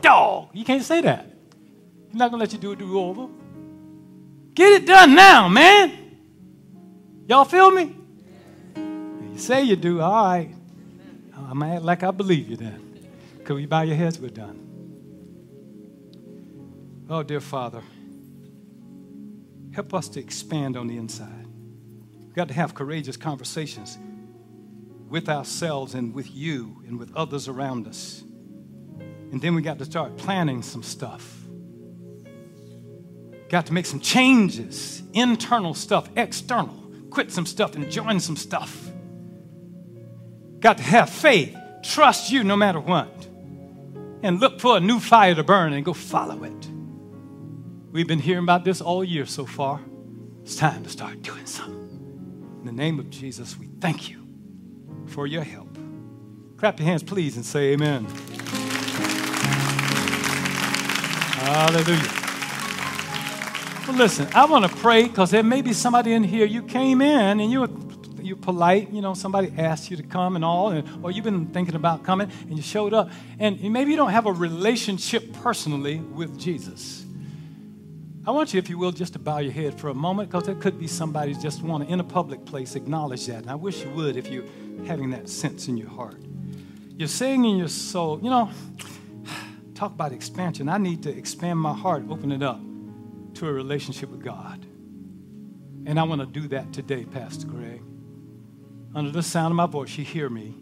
dog. 0.00 0.48
You 0.52 0.64
can't 0.64 0.82
say 0.82 1.00
that. 1.02 1.26
He's 2.08 2.18
not 2.18 2.30
going 2.30 2.38
to 2.38 2.44
let 2.44 2.52
you 2.52 2.58
do 2.58 2.72
a 2.72 2.76
do 2.76 2.98
over. 2.98 3.28
Get 4.54 4.82
it 4.82 4.86
done 4.86 5.14
now, 5.14 5.48
man. 5.48 6.18
Y'all 7.28 7.44
feel 7.44 7.70
me? 7.70 7.96
You 8.76 9.38
say 9.38 9.62
you 9.62 9.76
do, 9.76 10.00
all 10.00 10.24
right. 10.24 10.54
I'm 11.48 11.62
act 11.62 11.82
like 11.82 12.02
I 12.02 12.10
believe 12.10 12.48
you 12.48 12.56
then. 12.56 12.98
Could 13.44 13.56
we 13.56 13.66
bow 13.66 13.82
your 13.82 13.96
heads? 13.96 14.18
We're 14.18 14.30
done. 14.30 14.68
Oh, 17.10 17.22
dear 17.22 17.40
Father, 17.40 17.82
help 19.74 19.92
us 19.94 20.08
to 20.10 20.20
expand 20.20 20.76
on 20.76 20.86
the 20.86 20.96
inside. 20.96 21.46
We've 22.14 22.34
got 22.34 22.48
to 22.48 22.54
have 22.54 22.74
courageous 22.74 23.16
conversations 23.16 23.98
with 25.08 25.28
ourselves 25.28 25.94
and 25.94 26.14
with 26.14 26.34
you 26.34 26.82
and 26.86 26.98
with 26.98 27.14
others 27.14 27.48
around 27.48 27.86
us. 27.86 28.22
And 29.32 29.40
then 29.40 29.54
we 29.54 29.62
got 29.62 29.78
to 29.78 29.84
start 29.84 30.16
planning 30.16 30.62
some 30.62 30.82
stuff. 30.82 31.38
Got 33.48 33.66
to 33.66 33.72
make 33.72 33.84
some 33.84 34.00
changes, 34.00 35.02
internal 35.12 35.74
stuff, 35.74 36.08
external. 36.16 36.78
Quit 37.10 37.30
some 37.30 37.44
stuff 37.44 37.74
and 37.74 37.90
join 37.90 38.20
some 38.20 38.36
stuff. 38.36 38.91
Got 40.62 40.78
to 40.78 40.84
have 40.84 41.10
faith, 41.10 41.56
trust 41.82 42.30
you 42.30 42.44
no 42.44 42.56
matter 42.56 42.78
what, 42.78 43.12
and 44.22 44.38
look 44.38 44.60
for 44.60 44.76
a 44.76 44.80
new 44.80 45.00
fire 45.00 45.34
to 45.34 45.42
burn 45.42 45.72
and 45.72 45.84
go 45.84 45.92
follow 45.92 46.44
it. 46.44 46.68
We've 47.90 48.06
been 48.06 48.20
hearing 48.20 48.44
about 48.44 48.64
this 48.64 48.80
all 48.80 49.02
year 49.02 49.26
so 49.26 49.44
far. 49.44 49.80
It's 50.42 50.54
time 50.54 50.84
to 50.84 50.88
start 50.88 51.20
doing 51.20 51.46
something. 51.46 52.60
In 52.60 52.64
the 52.64 52.72
name 52.72 53.00
of 53.00 53.10
Jesus, 53.10 53.58
we 53.58 53.70
thank 53.80 54.08
you 54.08 54.24
for 55.06 55.26
your 55.26 55.42
help. 55.42 55.76
Clap 56.58 56.78
your 56.78 56.86
hands, 56.86 57.02
please, 57.02 57.34
and 57.34 57.44
say 57.44 57.72
amen. 57.72 58.06
Hallelujah. 61.42 62.22
Well, 63.88 63.96
listen, 63.96 64.28
I 64.32 64.44
want 64.44 64.64
to 64.64 64.76
pray 64.76 65.08
because 65.08 65.32
there 65.32 65.42
may 65.42 65.60
be 65.60 65.72
somebody 65.72 66.12
in 66.12 66.22
here. 66.22 66.46
You 66.46 66.62
came 66.62 67.02
in 67.02 67.40
and 67.40 67.50
you 67.50 67.64
are 67.64 67.68
you're 68.32 68.40
polite. 68.40 68.90
You 68.90 69.02
know, 69.02 69.12
somebody 69.12 69.52
asked 69.58 69.90
you 69.90 69.96
to 69.98 70.02
come 70.02 70.36
and 70.36 70.44
all, 70.44 70.70
and, 70.70 71.04
or 71.04 71.10
you've 71.10 71.24
been 71.24 71.46
thinking 71.48 71.74
about 71.74 72.02
coming 72.02 72.30
and 72.48 72.56
you 72.56 72.62
showed 72.62 72.94
up. 72.94 73.10
And 73.38 73.62
maybe 73.62 73.90
you 73.90 73.96
don't 73.96 74.10
have 74.10 74.24
a 74.24 74.32
relationship 74.32 75.34
personally 75.34 75.98
with 75.98 76.38
Jesus. 76.38 77.04
I 78.26 78.30
want 78.30 78.54
you, 78.54 78.58
if 78.58 78.70
you 78.70 78.78
will, 78.78 78.92
just 78.92 79.12
to 79.14 79.18
bow 79.18 79.38
your 79.38 79.52
head 79.52 79.78
for 79.78 79.88
a 79.88 79.94
moment 79.94 80.30
because 80.30 80.44
there 80.44 80.54
could 80.54 80.78
be 80.78 80.86
somebody 80.86 81.34
just 81.34 81.62
want 81.62 81.86
to, 81.86 81.92
in 81.92 82.00
a 82.00 82.04
public 82.04 82.44
place, 82.46 82.74
acknowledge 82.74 83.26
that. 83.26 83.42
And 83.42 83.50
I 83.50 83.54
wish 83.54 83.84
you 83.84 83.90
would 83.90 84.16
if 84.16 84.28
you're 84.28 84.46
having 84.86 85.10
that 85.10 85.28
sense 85.28 85.68
in 85.68 85.76
your 85.76 85.90
heart. 85.90 86.22
You're 86.96 87.08
saying 87.08 87.44
in 87.44 87.58
your 87.58 87.68
soul, 87.68 88.18
you 88.22 88.30
know, 88.30 88.50
talk 89.74 89.92
about 89.92 90.12
expansion. 90.12 90.70
I 90.70 90.78
need 90.78 91.02
to 91.02 91.10
expand 91.14 91.58
my 91.58 91.74
heart, 91.74 92.04
open 92.08 92.32
it 92.32 92.42
up 92.42 92.60
to 93.34 93.46
a 93.46 93.52
relationship 93.52 94.08
with 94.08 94.24
God. 94.24 94.64
And 95.84 96.00
I 96.00 96.04
want 96.04 96.20
to 96.22 96.26
do 96.26 96.48
that 96.48 96.72
today, 96.72 97.04
Pastor 97.04 97.46
Greg. 97.46 97.82
Under 98.94 99.10
the 99.10 99.22
sound 99.22 99.52
of 99.52 99.56
my 99.56 99.66
voice, 99.66 99.96
you 99.96 100.04
hear 100.04 100.28
me, 100.28 100.54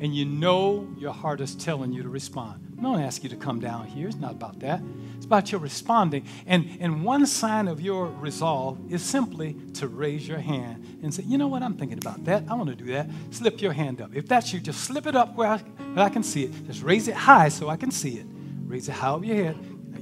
and 0.00 0.14
you 0.14 0.24
know 0.24 0.88
your 0.98 1.12
heart 1.12 1.40
is 1.40 1.54
telling 1.54 1.92
you 1.92 2.02
to 2.02 2.08
respond. 2.08 2.60
I 2.78 2.82
don't 2.82 3.00
ask 3.00 3.22
you 3.22 3.30
to 3.30 3.36
come 3.36 3.60
down 3.60 3.86
here. 3.86 4.08
It's 4.08 4.16
not 4.16 4.32
about 4.32 4.58
that. 4.60 4.82
It's 5.16 5.24
about 5.24 5.50
your 5.50 5.60
responding. 5.60 6.26
And, 6.46 6.76
and 6.80 7.04
one 7.04 7.24
sign 7.26 7.68
of 7.68 7.80
your 7.80 8.06
resolve 8.06 8.78
is 8.92 9.02
simply 9.02 9.54
to 9.74 9.88
raise 9.88 10.26
your 10.28 10.38
hand 10.38 10.84
and 11.02 11.14
say, 11.14 11.22
you 11.22 11.38
know 11.38 11.46
what, 11.46 11.62
I'm 11.62 11.74
thinking 11.74 11.98
about 11.98 12.24
that. 12.24 12.42
I 12.48 12.54
want 12.54 12.68
to 12.68 12.76
do 12.76 12.86
that. 12.86 13.08
Slip 13.30 13.62
your 13.62 13.72
hand 13.72 14.02
up. 14.02 14.14
If 14.14 14.26
that's 14.26 14.52
you, 14.52 14.60
just 14.60 14.80
slip 14.80 15.06
it 15.06 15.16
up 15.16 15.36
where 15.36 15.48
I, 15.48 15.58
where 15.58 16.04
I 16.04 16.10
can 16.10 16.22
see 16.22 16.44
it. 16.44 16.66
Just 16.66 16.82
raise 16.82 17.08
it 17.08 17.14
high 17.14 17.48
so 17.48 17.68
I 17.68 17.76
can 17.76 17.90
see 17.90 18.18
it. 18.18 18.26
Raise 18.66 18.88
it 18.88 18.92
high 18.92 19.10
over 19.10 19.24
your 19.24 19.36
head. 19.36 19.56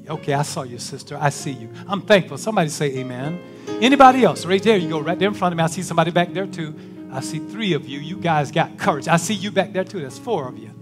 Okay, 0.09 0.33
I 0.33 0.43
saw 0.43 0.63
you, 0.63 0.79
sister. 0.79 1.17
I 1.21 1.29
see 1.29 1.53
you. 1.53 1.71
I'm 1.87 2.03
thankful. 2.03 2.39
Somebody 2.39 2.71
say 2.71 2.97
amen. 2.99 3.41
Anybody 3.81 4.25
else? 4.25 4.45
Right 4.45 4.63
there. 4.63 4.77
You 4.77 4.89
go 4.89 5.01
right 5.01 5.19
there 5.19 5.29
in 5.29 5.35
front 5.35 5.53
of 5.53 5.59
me. 5.59 5.63
I 5.63 5.69
see 5.69 5.83
somebody 5.83 6.11
back 6.11 6.33
there 6.33 6.47
too. 6.47 6.75
I 7.15 7.21
see 7.21 7.39
three 7.39 7.75
of 7.75 7.89
you. 7.89 8.01
You 8.01 8.17
guys 8.17 8.51
got 8.51 8.77
courage. 8.77 9.07
I 9.07 9.17
see 9.17 9.35
you 9.35 9.53
back 9.53 9.73
there 9.73 9.85
too. 9.85 10.01
That's 10.01 10.19
four 10.19 10.49
of 10.49 10.59
you. 10.59 10.73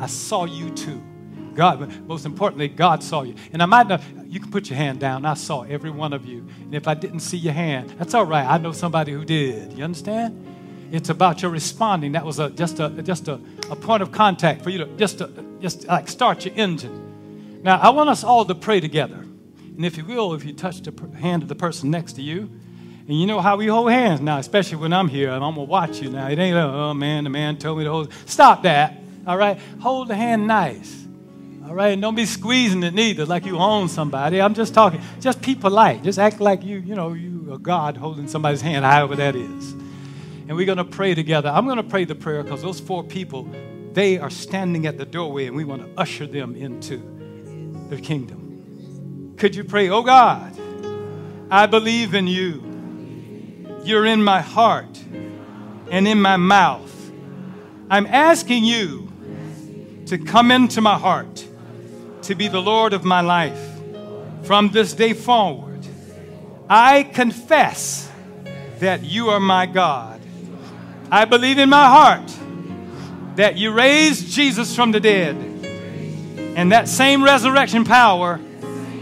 I 0.00 0.06
saw 0.06 0.46
you 0.46 0.70
too. 0.70 1.02
God, 1.54 2.08
most 2.08 2.24
importantly, 2.24 2.68
God 2.68 3.02
saw 3.02 3.22
you. 3.22 3.34
And 3.52 3.62
I 3.62 3.66
might 3.66 3.86
not, 3.86 4.00
you 4.26 4.40
can 4.40 4.50
put 4.50 4.70
your 4.70 4.78
hand 4.78 5.00
down. 5.00 5.26
I 5.26 5.34
saw 5.34 5.62
every 5.64 5.90
one 5.90 6.14
of 6.14 6.24
you. 6.24 6.48
And 6.62 6.74
if 6.74 6.88
I 6.88 6.94
didn't 6.94 7.20
see 7.20 7.36
your 7.36 7.52
hand, 7.52 7.90
that's 7.98 8.14
all 8.14 8.24
right. 8.24 8.46
I 8.46 8.56
know 8.56 8.72
somebody 8.72 9.12
who 9.12 9.22
did. 9.22 9.74
You 9.74 9.84
understand? 9.84 10.88
It's 10.92 11.10
about 11.10 11.42
your 11.42 11.50
responding. 11.50 12.12
That 12.12 12.24
was 12.24 12.38
a, 12.38 12.48
just 12.48 12.80
a 12.80 12.88
just 13.02 13.28
a, 13.28 13.38
a 13.70 13.76
point 13.76 14.02
of 14.02 14.12
contact 14.12 14.62
for 14.62 14.70
you 14.70 14.78
to 14.78 14.86
just 14.96 15.18
to, 15.18 15.30
just 15.60 15.86
like 15.86 16.08
start 16.08 16.44
your 16.46 16.54
engine. 16.54 17.60
Now 17.62 17.78
I 17.78 17.90
want 17.90 18.08
us 18.08 18.24
all 18.24 18.44
to 18.46 18.54
pray 18.54 18.80
together. 18.80 19.16
And 19.16 19.86
if 19.86 19.96
you 19.96 20.04
will, 20.04 20.34
if 20.34 20.44
you 20.44 20.52
touch 20.52 20.80
the 20.82 20.92
hand 21.18 21.42
of 21.42 21.48
the 21.48 21.54
person 21.54 21.90
next 21.90 22.14
to 22.14 22.22
you, 22.22 22.50
and 23.08 23.20
you 23.20 23.26
know 23.26 23.40
how 23.40 23.56
we 23.56 23.66
hold 23.66 23.90
hands 23.90 24.20
now, 24.20 24.38
especially 24.38 24.78
when 24.78 24.92
I'm 24.92 25.08
here, 25.08 25.30
I'm 25.30 25.40
gonna 25.40 25.64
watch 25.64 26.00
you 26.00 26.10
now. 26.10 26.28
It 26.28 26.38
ain't, 26.38 26.56
oh 26.56 26.94
man, 26.94 27.24
the 27.24 27.30
man 27.30 27.56
told 27.56 27.78
me 27.78 27.84
to 27.84 27.90
hold. 27.90 28.12
Stop 28.26 28.62
that. 28.62 28.98
All 29.26 29.36
right, 29.36 29.58
hold 29.80 30.08
the 30.08 30.14
hand 30.14 30.46
nice. 30.46 31.02
All 31.66 31.74
right, 31.74 31.92
and 31.92 32.02
don't 32.02 32.14
be 32.14 32.26
squeezing 32.26 32.82
it 32.82 32.92
neither, 32.92 33.24
like 33.24 33.46
you 33.46 33.56
own 33.56 33.88
somebody. 33.88 34.42
I'm 34.42 34.52
just 34.52 34.74
talking. 34.74 35.00
Just 35.20 35.40
be 35.40 35.54
polite. 35.54 36.02
Just 36.02 36.18
act 36.18 36.40
like 36.40 36.64
you, 36.64 36.78
you 36.78 36.94
know, 36.94 37.12
you 37.12 37.52
are 37.52 37.58
God 37.58 37.96
holding 37.96 38.26
somebody's 38.28 38.60
hand, 38.60 38.84
however 38.84 39.16
that 39.16 39.36
is. 39.36 39.72
And 40.48 40.56
we're 40.56 40.66
going 40.66 40.78
to 40.78 40.84
pray 40.84 41.14
together. 41.14 41.48
I'm 41.48 41.64
going 41.64 41.76
to 41.76 41.84
pray 41.84 42.04
the 42.04 42.16
prayer 42.16 42.42
because 42.42 42.62
those 42.62 42.80
four 42.80 43.04
people, 43.04 43.48
they 43.92 44.18
are 44.18 44.28
standing 44.28 44.86
at 44.86 44.98
the 44.98 45.06
doorway, 45.06 45.46
and 45.46 45.56
we 45.56 45.64
want 45.64 45.82
to 45.82 46.00
usher 46.00 46.26
them 46.26 46.56
into 46.56 47.00
the 47.88 47.96
kingdom. 47.96 49.34
Could 49.38 49.54
you 49.54 49.64
pray, 49.64 49.88
oh 49.88 50.02
God, 50.02 50.54
I 51.50 51.66
believe 51.66 52.14
in 52.14 52.26
you. 52.26 52.71
You're 53.84 54.06
in 54.06 54.22
my 54.22 54.40
heart 54.40 55.02
and 55.90 56.06
in 56.06 56.20
my 56.20 56.36
mouth. 56.36 57.10
I'm 57.90 58.06
asking 58.06 58.64
you 58.64 59.12
to 60.06 60.18
come 60.18 60.50
into 60.50 60.80
my 60.80 60.98
heart 60.98 61.44
to 62.22 62.34
be 62.34 62.48
the 62.48 62.60
Lord 62.60 62.92
of 62.92 63.04
my 63.04 63.20
life. 63.20 63.58
From 64.44 64.70
this 64.70 64.92
day 64.92 65.12
forward, 65.12 65.86
I 66.68 67.02
confess 67.02 68.10
that 68.78 69.02
you 69.02 69.30
are 69.30 69.40
my 69.40 69.66
God. 69.66 70.20
I 71.10 71.24
believe 71.24 71.58
in 71.58 71.68
my 71.68 71.86
heart 71.86 73.36
that 73.36 73.56
you 73.56 73.72
raised 73.72 74.32
Jesus 74.32 74.74
from 74.74 74.92
the 74.92 75.00
dead, 75.00 75.36
and 76.56 76.72
that 76.72 76.88
same 76.88 77.22
resurrection 77.22 77.84
power 77.84 78.40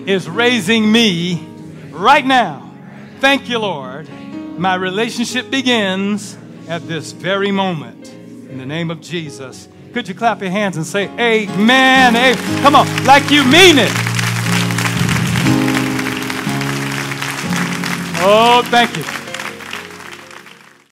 is 0.07 0.29
raising 0.29 0.91
me 0.91 1.47
right 1.91 2.25
now. 2.25 2.73
Thank 3.21 3.49
you, 3.49 3.59
Lord. 3.59 4.00
My 4.61 4.75
relationship 4.75 5.51
begins 5.51 6.37
at 6.69 6.87
this 6.87 7.13
very 7.13 7.51
moment. 7.51 8.09
In 8.11 8.59
the 8.59 8.67
name 8.67 8.91
of 8.91 9.01
Jesus. 9.01 9.67
Could 9.95 10.07
you 10.07 10.15
clap 10.15 10.43
your 10.43 10.51
hands 10.51 10.77
and 10.77 10.85
say, 10.85 11.05
Amen? 11.19 12.15
Amen. 12.15 12.37
Come 12.61 12.75
on, 12.75 12.87
like 13.07 13.31
you 13.31 13.43
mean 13.45 13.79
it. 13.79 13.91
Oh, 18.23 18.61
thank 18.67 18.99
you. 18.99 19.20